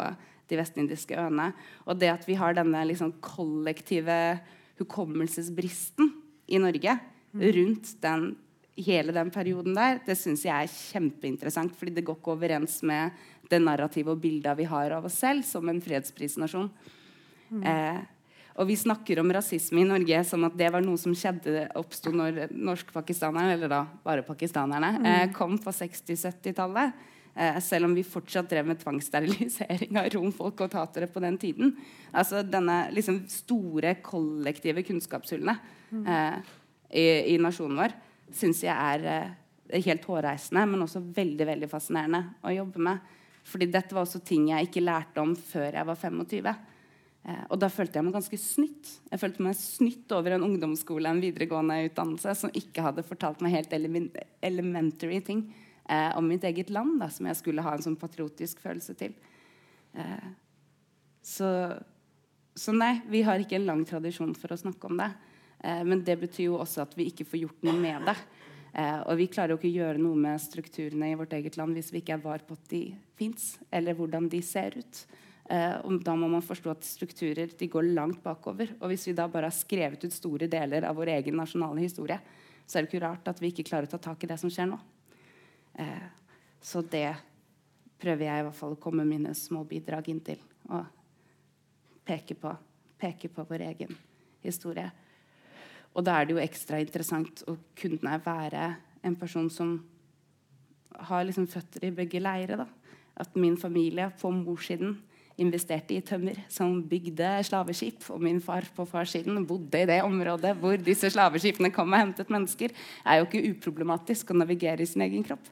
de 0.49 0.59
vestindiske 0.59 1.17
øene. 1.17 1.51
Og 1.85 1.99
det 2.01 2.11
at 2.11 2.27
vi 2.27 2.37
har 2.39 2.57
denne 2.57 2.83
liksom, 2.89 3.15
kollektive 3.23 4.39
hukommelsesbristen 4.79 6.11
i 6.49 6.59
Norge 6.61 6.95
mm. 7.31 7.43
rundt 7.57 7.95
den, 8.01 8.29
hele 8.79 9.13
den 9.15 9.31
perioden 9.33 9.75
der, 9.77 9.99
det 10.05 10.15
syns 10.17 10.45
jeg 10.47 10.55
er 10.55 10.71
kjempeinteressant. 10.71 11.75
fordi 11.75 11.97
det 11.97 12.05
går 12.07 12.19
ikke 12.19 12.35
overens 12.35 12.79
med 12.87 13.11
det 13.49 13.59
narrativet 13.63 14.13
og 14.13 14.21
bildet 14.21 14.57
vi 14.57 14.69
har 14.69 14.93
av 14.95 15.09
oss 15.09 15.19
selv 15.19 15.43
som 15.47 15.67
en 15.69 15.81
fredsprisnasjon. 15.83 16.69
Mm. 17.49 17.63
Eh, 17.65 17.99
og 18.59 18.67
vi 18.67 18.75
snakker 18.75 19.21
om 19.21 19.31
rasisme 19.31 19.81
i 19.81 19.87
Norge 19.87 20.19
som 20.27 20.43
at 20.47 20.57
det 20.59 20.67
var 20.73 20.83
noe 20.83 20.99
som 20.99 21.13
skjedde 21.15 21.69
oppsto 21.79 22.11
når 22.11 22.49
norsk-pakistanerne, 22.51 23.55
eller 23.55 23.71
da 23.71 23.85
bare 24.03 24.25
pakistanerne, 24.27 24.97
mm. 24.99 25.07
eh, 25.07 25.29
kom 25.35 25.55
på 25.61 25.73
60-70-tallet. 25.75 27.07
Eh, 27.35 27.59
selv 27.59 27.85
om 27.85 27.93
vi 27.95 28.03
fortsatt 28.03 28.49
drev 28.49 28.67
med 28.67 28.79
tvangssterilisering 28.81 29.97
av 29.99 30.09
romfolk 30.15 30.65
og 30.65 30.71
tatere 30.73 31.07
på 31.07 31.21
den 31.23 31.37
tiden. 31.39 31.75
Altså 32.11 32.41
denne 32.43 32.87
liksom, 32.95 33.21
store 33.29 33.95
kollektive 34.03 34.83
kunnskapshullene 34.87 35.55
mm. 35.91 36.07
eh, 36.07 36.55
i, 36.89 37.05
i, 37.35 37.37
nasjonen 37.41 37.77
vår 37.79 37.93
syns 38.33 38.63
jeg 38.65 38.73
er 38.73 39.05
eh, 39.13 39.83
helt 39.85 40.07
hårreisende, 40.09 40.65
men 40.71 40.83
også 40.85 41.03
veldig 41.15 41.47
veldig 41.51 41.69
fascinerende 41.69 42.23
å 42.41 42.53
jobbe 42.53 42.83
med. 42.89 43.15
Fordi 43.49 43.69
dette 43.71 43.95
var 43.95 44.03
også 44.05 44.21
ting 44.25 44.49
jeg 44.51 44.67
ikke 44.67 44.83
lærte 44.83 45.21
om 45.21 45.31
før 45.37 45.79
jeg 45.79 45.87
var 45.87 46.01
25. 46.01 46.49
Eh, 46.49 47.45
og 47.47 47.55
da 47.61 47.71
følte 47.71 48.01
jeg 48.01 48.09
meg 48.09 48.17
ganske 48.17 48.41
snytt. 48.41 48.91
Jeg 49.13 49.21
følte 49.21 49.45
meg 49.45 49.57
snytt 49.61 50.17
over 50.17 50.35
en 50.35 50.45
ungdomsskole 50.49 51.13
en 51.13 51.23
videregående 51.23 51.79
utdannelse 51.87 52.35
som 52.41 52.57
ikke 52.57 52.83
hadde 52.89 53.05
fortalt 53.05 53.45
meg 53.45 53.55
helt 53.55 53.79
elementary 53.79 55.23
ting 55.25 55.47
eh, 55.89 56.11
om 56.17 56.27
mitt 56.27 56.45
eget 56.47 56.69
land, 56.69 56.99
da, 57.01 57.09
som 57.11 57.27
jeg 57.29 57.39
skulle 57.39 57.65
ha 57.65 57.73
en 57.75 57.85
sånn 57.85 57.97
patriotisk 57.99 58.61
følelse 58.63 58.95
til. 58.99 59.15
Eh, 59.97 60.29
så, 61.25 61.49
så, 62.55 62.75
nei, 62.75 62.99
vi 63.09 63.23
har 63.27 63.41
ikke 63.41 63.57
en 63.59 63.67
lang 63.69 63.85
tradisjon 63.87 64.35
for 64.37 64.53
å 64.53 64.59
snakke 64.59 64.89
om 64.89 64.99
det. 65.01 65.09
Eh, 65.59 65.81
men 65.87 66.03
det 66.05 66.19
betyr 66.21 66.49
jo 66.49 66.59
også 66.61 66.85
at 66.85 66.95
vi 66.97 67.09
ikke 67.11 67.27
får 67.27 67.43
gjort 67.43 67.65
noe 67.67 67.79
med 67.79 68.09
det. 68.09 68.17
Eh, 68.73 68.99
og 69.01 69.17
vi 69.17 69.29
klarer 69.31 69.55
jo 69.55 69.59
ikke 69.59 69.71
å 69.71 69.79
gjøre 69.79 70.01
noe 70.01 70.19
med 70.27 70.41
strukturene 70.41 71.11
i 71.11 71.17
vårt 71.17 71.33
eget 71.33 71.57
land 71.57 71.73
hvis 71.77 71.89
vi 71.93 72.03
ikke 72.03 72.19
er 72.19 72.25
var 72.25 72.45
på 72.45 72.57
at 72.57 72.69
de 72.69 72.83
fins, 73.17 73.55
eller 73.73 73.97
hvordan 73.97 74.29
de 74.31 74.43
ser 74.45 74.77
ut. 74.77 75.01
Eh, 75.49 75.75
og 75.81 76.03
da 76.05 76.13
må 76.13 76.29
man 76.29 76.45
forstå 76.45 76.71
at 76.75 76.85
strukturer 76.85 77.49
de 77.57 77.71
går 77.71 77.89
langt 77.97 78.21
bakover. 78.23 78.75
Og 78.79 78.91
hvis 78.91 79.07
vi 79.09 79.17
da 79.17 79.25
bare 79.31 79.49
har 79.49 79.57
skrevet 79.57 80.05
ut 80.05 80.13
store 80.13 80.49
deler 80.51 80.85
av 80.85 80.99
vår 80.99 81.15
egen 81.17 81.39
nasjonale 81.41 81.81
historie, 81.81 82.19
så 82.69 82.77
er 82.77 82.85
det 82.85 82.91
ikke 82.91 83.05
rart 83.07 83.31
at 83.31 83.41
vi 83.41 83.49
ikke 83.49 83.65
klarer 83.65 83.89
å 83.89 83.95
ta 83.95 84.01
tak 84.11 84.23
i 84.23 84.29
det 84.29 84.37
som 84.37 84.51
skjer 84.53 84.69
nå. 84.69 84.77
Eh, 85.73 86.07
så 86.61 86.81
det 86.81 87.11
prøver 87.99 88.25
jeg 88.25 88.41
i 88.41 88.47
hvert 88.47 88.57
fall 88.57 88.75
å 88.75 88.81
komme 88.81 89.07
mine 89.07 89.33
små 89.35 89.65
bidrag 89.67 90.09
inn 90.11 90.21
til. 90.23 90.41
Og 90.69 90.85
peke 92.07 92.35
på, 92.39 92.53
peke 92.99 93.29
på 93.33 93.45
vår 93.49 93.65
egen 93.69 93.93
historie. 94.43 94.89
Og 95.93 96.05
da 96.05 96.19
er 96.19 96.27
det 96.27 96.35
jo 96.35 96.43
ekstra 96.43 96.79
interessant 96.81 97.43
å 97.49 97.57
kunne 97.77 98.19
være 98.23 98.65
en 99.05 99.15
person 99.19 99.49
som 99.51 99.77
har 101.09 101.25
liksom 101.25 101.47
føtter 101.49 101.87
i 101.87 101.95
begge 101.95 102.21
leire. 102.21 102.67
At 103.19 103.35
min 103.35 103.57
familie 103.59 104.09
på 104.19 104.31
morssiden 104.31 104.97
investerte 105.39 105.95
i 105.95 106.03
tømmer, 106.05 106.37
som 106.51 106.77
bygde 106.89 107.31
slaveskip. 107.47 108.03
Og 108.13 108.21
min 108.23 108.41
far 108.43 108.67
på 108.75 108.85
farssiden 108.89 109.45
bodde 109.47 109.81
i 109.81 109.87
det 109.89 110.01
området 110.05 110.55
hvor 110.59 110.77
disse 110.83 111.11
slaveskipene 111.13 111.71
kom 111.75 111.93
og 111.93 112.01
hentet 112.01 112.31
mennesker. 112.33 112.73
Det 112.73 113.05
er 113.05 113.19
jo 113.19 113.27
ikke 113.27 113.45
uproblematisk 113.53 114.31
å 114.31 114.39
navigere 114.39 114.83
i 114.83 114.89
sin 114.89 115.05
egen 115.05 115.25
kropp. 115.25 115.51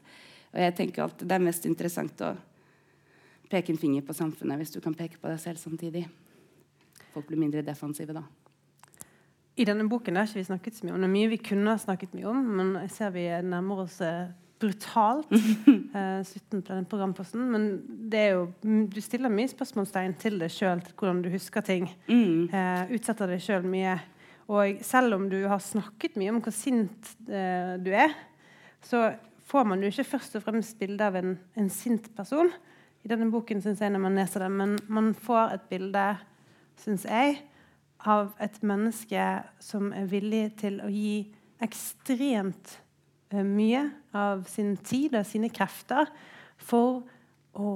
Og 0.53 0.61
jeg 0.63 0.75
tenker 0.77 1.07
at 1.07 1.23
Det 1.23 1.35
er 1.35 1.43
mest 1.43 1.65
interessant 1.69 2.21
å 2.25 2.35
peke 3.51 3.71
en 3.71 3.79
finger 3.79 4.03
på 4.03 4.15
samfunnet 4.15 4.59
hvis 4.59 4.73
du 4.75 4.81
kan 4.83 4.95
peke 4.95 5.19
på 5.21 5.31
deg 5.31 5.39
selv 5.39 5.61
samtidig. 5.61 6.07
Folk 7.13 7.29
blir 7.29 7.39
mindre 7.39 7.63
defensive 7.65 8.15
da. 8.15 8.25
I 9.57 9.65
denne 9.65 9.88
boken 9.89 10.19
har 10.19 10.27
ikke 10.27 10.38
vi 10.38 10.49
snakket 10.51 10.75
så 10.77 10.85
mye 10.85 10.93
om 10.93 11.01
det. 11.01 11.07
er 11.07 11.15
mye 11.15 11.29
vi 11.31 11.39
kunne 11.41 11.77
snakket 11.81 12.11
mye 12.13 12.27
om, 12.29 12.43
men 12.59 12.75
jeg 12.83 12.91
ser 12.93 13.13
vi 13.15 13.23
nærmer 13.41 13.88
oss 13.88 13.95
eh, 14.05 14.27
brutalt 14.62 15.32
Uh, 15.32 16.24
slutten 16.30 16.62
på 16.62 16.74
den 16.74 16.86
programposten. 16.89 17.45
Men 17.51 17.68
det 18.12 18.20
er 18.20 18.36
jo, 18.36 18.43
du 18.62 18.99
stiller 19.01 19.32
mye 19.34 19.49
spørsmålstegn 19.49 20.16
til 20.22 20.38
deg 20.41 20.51
sjøl, 20.53 20.82
til 20.86 20.95
hvordan 20.97 21.24
du 21.24 21.30
husker 21.34 21.66
ting. 21.66 21.88
Mm. 22.10 22.47
Eh, 22.51 22.93
utsetter 22.97 23.32
deg 23.32 23.41
sjøl 23.43 23.66
mye. 23.68 23.95
Og 24.47 24.84
selv 24.86 25.18
om 25.18 25.26
du 25.32 25.39
har 25.49 25.64
snakket 25.64 26.16
mye 26.20 26.36
om 26.36 26.41
hvor 26.43 26.55
sint 26.55 27.12
uh, 27.28 27.76
du 27.82 27.91
er, 27.91 28.14
så 28.86 29.10
får 29.47 29.68
man 29.68 29.84
jo 29.84 29.91
ikke 29.91 30.08
først 30.14 30.38
og 30.39 30.45
fremst 30.45 30.78
bilde 30.80 31.03
av 31.03 31.18
en, 31.20 31.36
en, 31.58 31.70
sint 31.72 32.10
person. 32.16 32.51
I 33.03 33.12
denne 33.12 33.30
boken 33.32 33.62
synes 33.64 33.82
jeg 33.84 33.93
når 33.93 34.03
man 34.03 34.18
leser 34.20 34.43
den, 34.43 34.58
men 34.60 34.76
man 34.88 35.14
får 35.16 35.58
et 35.58 35.70
bilde, 35.72 36.08
syns 36.80 37.08
jeg, 37.08 37.39
av 38.08 38.34
et 38.43 38.60
menneske 38.68 39.24
som 39.64 39.89
er 39.95 40.10
villig 40.12 40.45
til 40.62 40.82
å 40.86 40.89
gi 40.91 41.24
ekstremt 41.64 42.78
mye 43.32 43.84
av 44.15 44.45
sin 44.47 44.75
tid 44.78 45.15
og 45.17 45.28
sine 45.28 45.49
krefter 45.53 46.09
for 46.57 47.03
å 47.57 47.71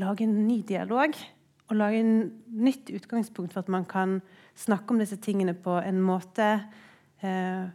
lage 0.00 0.24
en 0.24 0.34
ny 0.46 0.62
dialog 0.66 1.14
og 1.68 1.78
lage 1.78 2.00
en 2.02 2.16
nytt 2.52 2.90
utgangspunkt 2.92 3.54
for 3.54 3.62
at 3.62 3.70
man 3.72 3.86
kan 3.88 4.18
snakke 4.58 4.92
om 4.92 5.00
disse 5.00 5.16
tingene 5.22 5.54
på 5.56 5.78
en 5.80 6.00
måte 6.04 6.48
eh, 7.24 7.70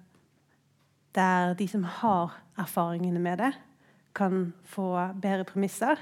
der 1.18 1.56
de 1.58 1.68
som 1.70 1.86
har 2.02 2.36
erfaringene 2.62 3.22
med 3.22 3.42
det, 3.42 3.54
kan 4.18 4.52
få 4.66 4.92
bedre 5.22 5.46
premisser. 5.50 5.98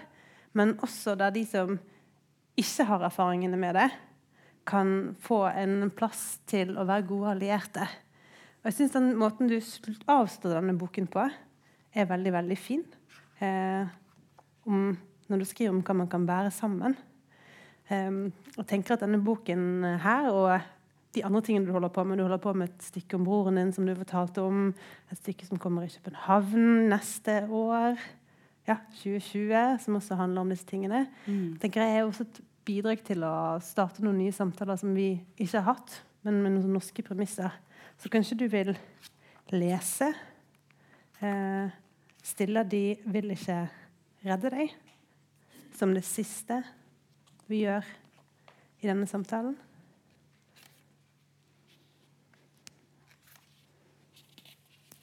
Men 0.53 0.75
også 0.83 1.15
der 1.19 1.31
de 1.35 1.45
som 1.47 1.77
ikke 2.55 2.87
har 2.87 3.05
erfaringene 3.07 3.59
med 3.59 3.75
det, 3.75 3.89
kan 4.67 5.15
få 5.21 5.45
en 5.51 5.91
plass 5.93 6.39
til 6.49 6.73
å 6.79 6.87
være 6.87 7.07
gode 7.07 7.35
allierte. 7.35 7.87
Og 8.65 8.71
jeg 8.71 8.79
syns 8.79 8.95
den 8.95 9.11
måten 9.21 9.45
du 9.45 9.59
avstår 10.09 10.55
denne 10.55 10.73
boken 10.73 11.05
på, 11.13 11.21
er 11.93 12.07
veldig, 12.09 12.31
veldig 12.33 12.55
fin. 12.57 12.81
Eh, 13.37 13.91
om, 14.65 14.87
når 15.29 15.41
du 15.41 15.45
skriver 15.45 15.69
om 15.69 15.83
hva 15.85 15.93
man 15.99 16.09
kan 16.09 16.25
bære 16.25 16.49
sammen. 16.49 16.95
Eh, 17.93 18.09
og 18.57 18.65
tenker 18.65 18.95
at 18.95 19.03
denne 19.05 19.19
boken 19.21 19.85
her 20.01 20.31
og 20.31 20.49
de 21.13 21.21
andre 21.27 21.43
tingene 21.45 21.69
du 21.69 21.75
holder 21.75 21.93
på 21.93 22.03
med 22.03 22.17
Du 22.17 22.23
holder 22.25 22.41
på 22.41 22.53
med 22.57 22.71
et 22.71 22.87
stykke 22.87 23.19
om 23.19 23.27
broren 23.27 23.61
din 23.61 23.69
som 23.71 23.85
du 23.85 23.93
fortalte 23.93 24.41
om. 24.41 24.73
Et 25.13 25.21
stykke 25.21 25.45
som 25.45 25.61
kommer 25.61 25.85
i 25.85 25.93
København 25.93 26.89
neste 26.89 27.43
år. 27.45 28.01
Ja, 28.65 28.79
2020, 28.97 29.77
som 29.85 30.01
også 30.01 30.17
handler 30.17 30.41
om 30.41 30.49
disse 30.49 30.65
tingene. 30.65 31.05
Mm. 31.27 31.59
tenker 31.61 31.85
jeg 31.85 31.99
er 31.99 32.09
også 32.09 32.25
et 32.25 32.41
bidrag 32.65 33.05
til 33.05 33.21
å 33.21 33.61
starte 33.61 34.01
noen 34.01 34.17
nye 34.23 34.33
samtaler 34.33 34.81
som 34.81 34.97
vi 34.97 35.19
ikke 35.37 35.61
har 35.61 35.75
hatt, 35.75 35.99
men 36.25 36.41
med 36.41 36.57
noen 36.57 36.73
norske 36.73 37.05
premisser. 37.05 37.53
Så 37.97 38.09
kanskje 38.09 38.37
du 38.37 38.47
vil 38.51 38.73
lese. 39.53 40.13
Eh, 41.19 41.69
stille 42.23 42.63
de 42.63 42.83
vil 43.05 43.31
ikke 43.35 43.59
redde 44.25 44.51
deg, 44.51 44.73
som 45.75 45.93
det 45.93 46.03
siste 46.07 46.59
vi 47.47 47.63
gjør 47.63 47.85
i 48.81 48.89
denne 48.89 49.07
samtalen. 49.07 49.55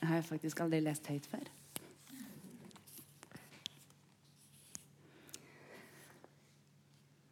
Jeg 0.02 0.08
har 0.10 0.22
faktisk 0.26 0.60
aldri 0.64 0.80
lest 0.82 1.06
høyt 1.06 1.26
før. 1.30 1.50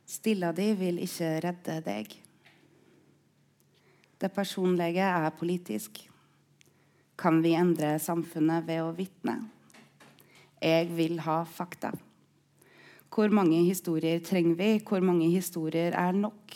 Stilla 0.07 0.53
di 0.55 0.69
vil 0.79 1.01
ikke 1.03 1.33
redde 1.43 1.81
deg. 1.87 2.15
Det 4.21 4.29
personlige 4.29 5.01
er 5.01 5.31
politisk. 5.33 6.03
Kan 7.17 7.41
vi 7.41 7.55
endre 7.57 7.95
samfunnet 8.01 8.67
ved 8.67 8.83
å 8.85 8.93
vitne? 8.93 9.39
Jeg 10.61 10.91
vil 10.93 11.23
ha 11.25 11.39
fakta. 11.49 11.95
Hvor 13.09 13.33
mange 13.33 13.63
historier 13.65 14.21
trenger 14.21 14.59
vi? 14.59 14.69
Hvor 14.85 15.01
mange 15.01 15.31
historier 15.33 15.97
er 15.97 16.13
nok? 16.13 16.53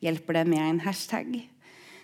Hjelper 0.00 0.40
det 0.40 0.46
med 0.54 0.64
en 0.64 0.80
hashtag? 0.86 1.36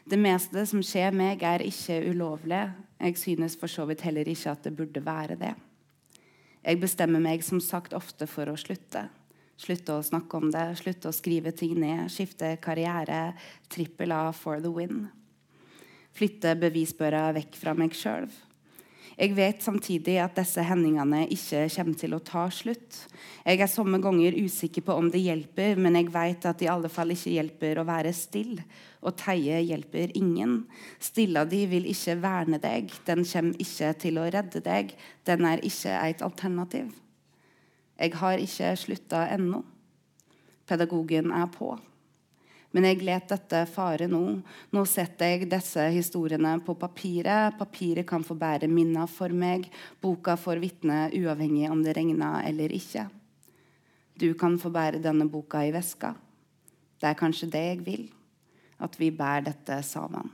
Det 0.09 0.19
meste 0.21 0.67
som 0.69 0.85
skjer 0.85 1.17
meg, 1.17 1.41
er 1.43 1.65
ikke 1.65 2.03
ulovlig. 2.13 2.67
Jeg 3.01 3.17
synes 3.17 3.57
for 3.57 3.73
så 3.73 3.89
vidt 3.89 4.05
heller 4.05 4.29
ikke 4.29 4.53
at 4.53 4.69
det 4.69 4.77
burde 4.77 5.05
være 5.05 5.41
det. 5.41 5.55
Jeg 6.63 6.81
bestemmer 6.85 7.21
meg 7.25 7.41
som 7.45 7.61
sagt 7.65 7.97
ofte 7.97 8.29
for 8.29 8.53
å 8.53 8.61
slutte. 8.61 9.09
Slutte 9.59 9.97
å 9.99 10.03
snakke 10.07 10.39
om 10.39 10.53
det, 10.55 10.67
slutte 10.79 11.11
å 11.11 11.15
skrive 11.15 11.51
ting 11.57 11.75
ned, 11.83 12.07
skifte 12.15 12.55
karriere. 12.63 13.33
Trippel 13.71 14.15
A 14.15 14.29
for 14.33 14.63
the 14.63 14.71
win. 14.71 15.09
Flytte 16.15 16.55
bevisbøra 16.59 17.33
vekk 17.35 17.59
fra 17.59 17.75
meg 17.79 17.97
sjøl. 17.99 18.29
Jeg 19.19 19.33
vet 19.35 19.65
samtidig 19.67 20.15
at 20.23 20.37
disse 20.39 20.63
hendelsene 20.63 21.25
ikke 21.35 21.65
kommer 21.75 21.99
til 21.99 22.13
å 22.15 22.21
ta 22.23 22.45
slutt. 22.55 23.01
Jeg 23.43 23.59
er 23.65 23.71
somme 23.71 23.99
ganger 23.99 24.37
usikker 24.39 24.85
på 24.87 24.95
om 24.95 25.09
det 25.11 25.25
hjelper, 25.25 25.75
men 25.75 25.99
jeg 25.99 26.13
vet 26.15 26.47
at 26.47 26.61
det 26.61 26.69
i 26.69 26.71
alle 26.71 26.91
fall 26.93 27.11
ikke 27.11 27.35
hjelper 27.35 27.81
å 27.83 27.87
være 27.89 28.15
stille. 28.15 28.63
Å 29.03 29.11
teie 29.19 29.59
hjelper 29.67 30.15
ingen. 30.19 30.61
Stilla 31.03 31.43
di 31.51 31.65
vil 31.67 31.91
ikke 31.91 32.15
verne 32.23 32.63
deg. 32.63 32.95
Den 33.11 33.27
kommer 33.27 33.67
ikke 33.67 33.91
til 34.07 34.23
å 34.23 34.31
redde 34.31 34.63
deg. 34.63 34.95
Den 35.27 35.51
er 35.51 35.67
ikke 35.67 35.99
et 35.99 36.23
alternativ. 36.23 36.95
Jeg 37.99 38.15
har 38.15 38.39
ikke 38.39 38.73
slutta 38.79 39.27
ennå. 39.35 39.65
Pedagogen 40.69 41.33
er 41.35 41.49
på. 41.51 41.73
Men 42.71 42.85
jeg 42.85 43.01
let 43.03 43.31
dette 43.33 43.63
fare 43.73 44.07
nå. 44.11 44.23
Nå 44.77 44.83
setter 44.87 45.33
jeg 45.33 45.49
disse 45.51 45.87
historiene 45.95 46.53
på 46.65 46.77
papiret. 46.79 47.57
Papiret 47.59 48.07
kan 48.07 48.25
få 48.25 48.37
bære 48.39 48.69
minner 48.71 49.09
for 49.11 49.33
meg. 49.33 49.67
Boka 50.03 50.37
får 50.37 50.61
vitne 50.63 51.07
uavhengig 51.17 51.71
om 51.73 51.83
det 51.83 51.97
regner 51.97 52.45
eller 52.47 52.75
ikke. 52.77 53.09
Du 54.19 54.33
kan 54.39 54.59
få 54.61 54.71
bære 54.75 55.01
denne 55.03 55.27
boka 55.31 55.65
i 55.65 55.73
veska. 55.73 56.13
Det 56.99 57.09
er 57.09 57.19
kanskje 57.19 57.51
det 57.51 57.65
jeg 57.65 57.85
vil. 57.87 58.09
At 58.79 58.95
vi 59.01 59.11
bærer 59.11 59.49
dette 59.49 59.81
sammen. 59.83 60.29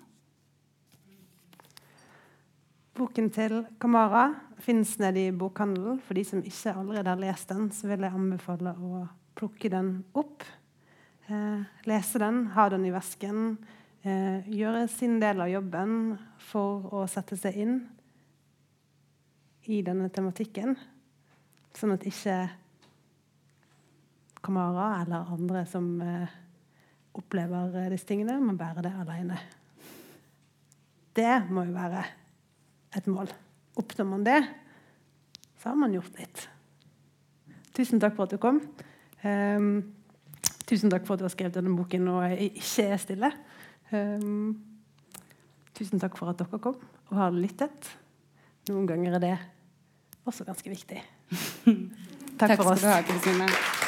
Boken 2.94 3.30
til 3.34 3.62
Kamara 3.80 4.28
fins 4.62 4.98
nede 4.98 5.26
i 5.28 5.32
bokhandelen. 5.34 6.00
For 6.04 6.16
de 6.16 6.24
som 6.26 6.42
ikke 6.44 6.74
allerede 6.74 7.10
har 7.12 7.22
lest 7.22 7.50
den, 7.50 7.70
så 7.74 7.88
vil 7.90 8.04
jeg 8.06 8.14
anbefale 8.14 8.74
å 8.78 9.06
plukke 9.38 9.70
den 9.72 9.96
opp. 10.14 10.44
Eh, 11.26 11.64
lese 11.88 12.20
den, 12.20 12.46
ha 12.54 12.68
den 12.72 12.86
i 12.86 12.92
vesken. 12.94 13.56
Eh, 14.04 14.44
gjøre 14.52 14.86
sin 14.92 15.18
del 15.22 15.40
av 15.40 15.48
jobben 15.48 16.18
for 16.50 16.90
å 16.92 17.06
sette 17.08 17.38
seg 17.40 17.56
inn 17.64 17.78
i 19.72 19.80
denne 19.84 20.10
tematikken. 20.12 20.76
Sånn 21.74 21.96
at 21.96 22.04
ikke 22.06 22.36
Kamara 24.44 24.90
eller 25.00 25.30
andre 25.32 25.62
som 25.64 25.86
eh, 26.04 26.34
opplever 27.16 27.88
disse 27.94 28.10
tingene, 28.10 28.36
må 28.44 28.52
bære 28.60 28.84
det 28.84 28.92
alene. 29.00 29.38
Det 31.16 31.32
må 31.48 31.64
jo 31.64 31.72
være 31.72 32.04
et 32.98 33.08
mål. 33.08 33.32
Oppnår 33.80 34.06
man 34.06 34.24
det, 34.26 34.40
så 35.58 35.72
har 35.72 35.78
man 35.78 35.94
gjort 35.96 36.18
litt. 36.20 36.46
Tusen 37.74 38.02
takk 38.02 38.14
for 38.16 38.28
at 38.28 38.34
du 38.34 38.40
kom. 38.42 38.60
Um, 39.24 39.94
Tusen 40.64 40.92
takk 40.92 41.04
for 41.04 41.16
at 41.16 41.20
du 41.20 41.26
har 41.26 41.32
skrevet 41.32 41.56
denne 41.58 41.74
boken 41.76 42.08
og 42.14 42.38
ikke 42.40 42.86
er 42.88 43.00
stille. 43.02 43.30
Um, 43.92 44.54
tusen 45.76 46.00
takk 46.00 46.16
for 46.18 46.32
at 46.32 46.40
dere 46.40 46.60
kom 46.62 46.78
og 47.10 47.18
har 47.20 47.36
lyttet. 47.36 47.92
Noen 48.70 48.88
ganger 48.88 49.18
er 49.18 49.24
det 49.26 49.34
også 50.24 50.48
ganske 50.48 50.72
viktig. 50.72 51.02
takk, 51.04 52.38
takk 52.40 52.56
for 52.56 52.72
oss. 52.72 52.80
Takk 52.80 52.80
skal 52.80 52.88
du 52.88 52.92
ha, 52.94 53.00
Kristine. 53.12 53.83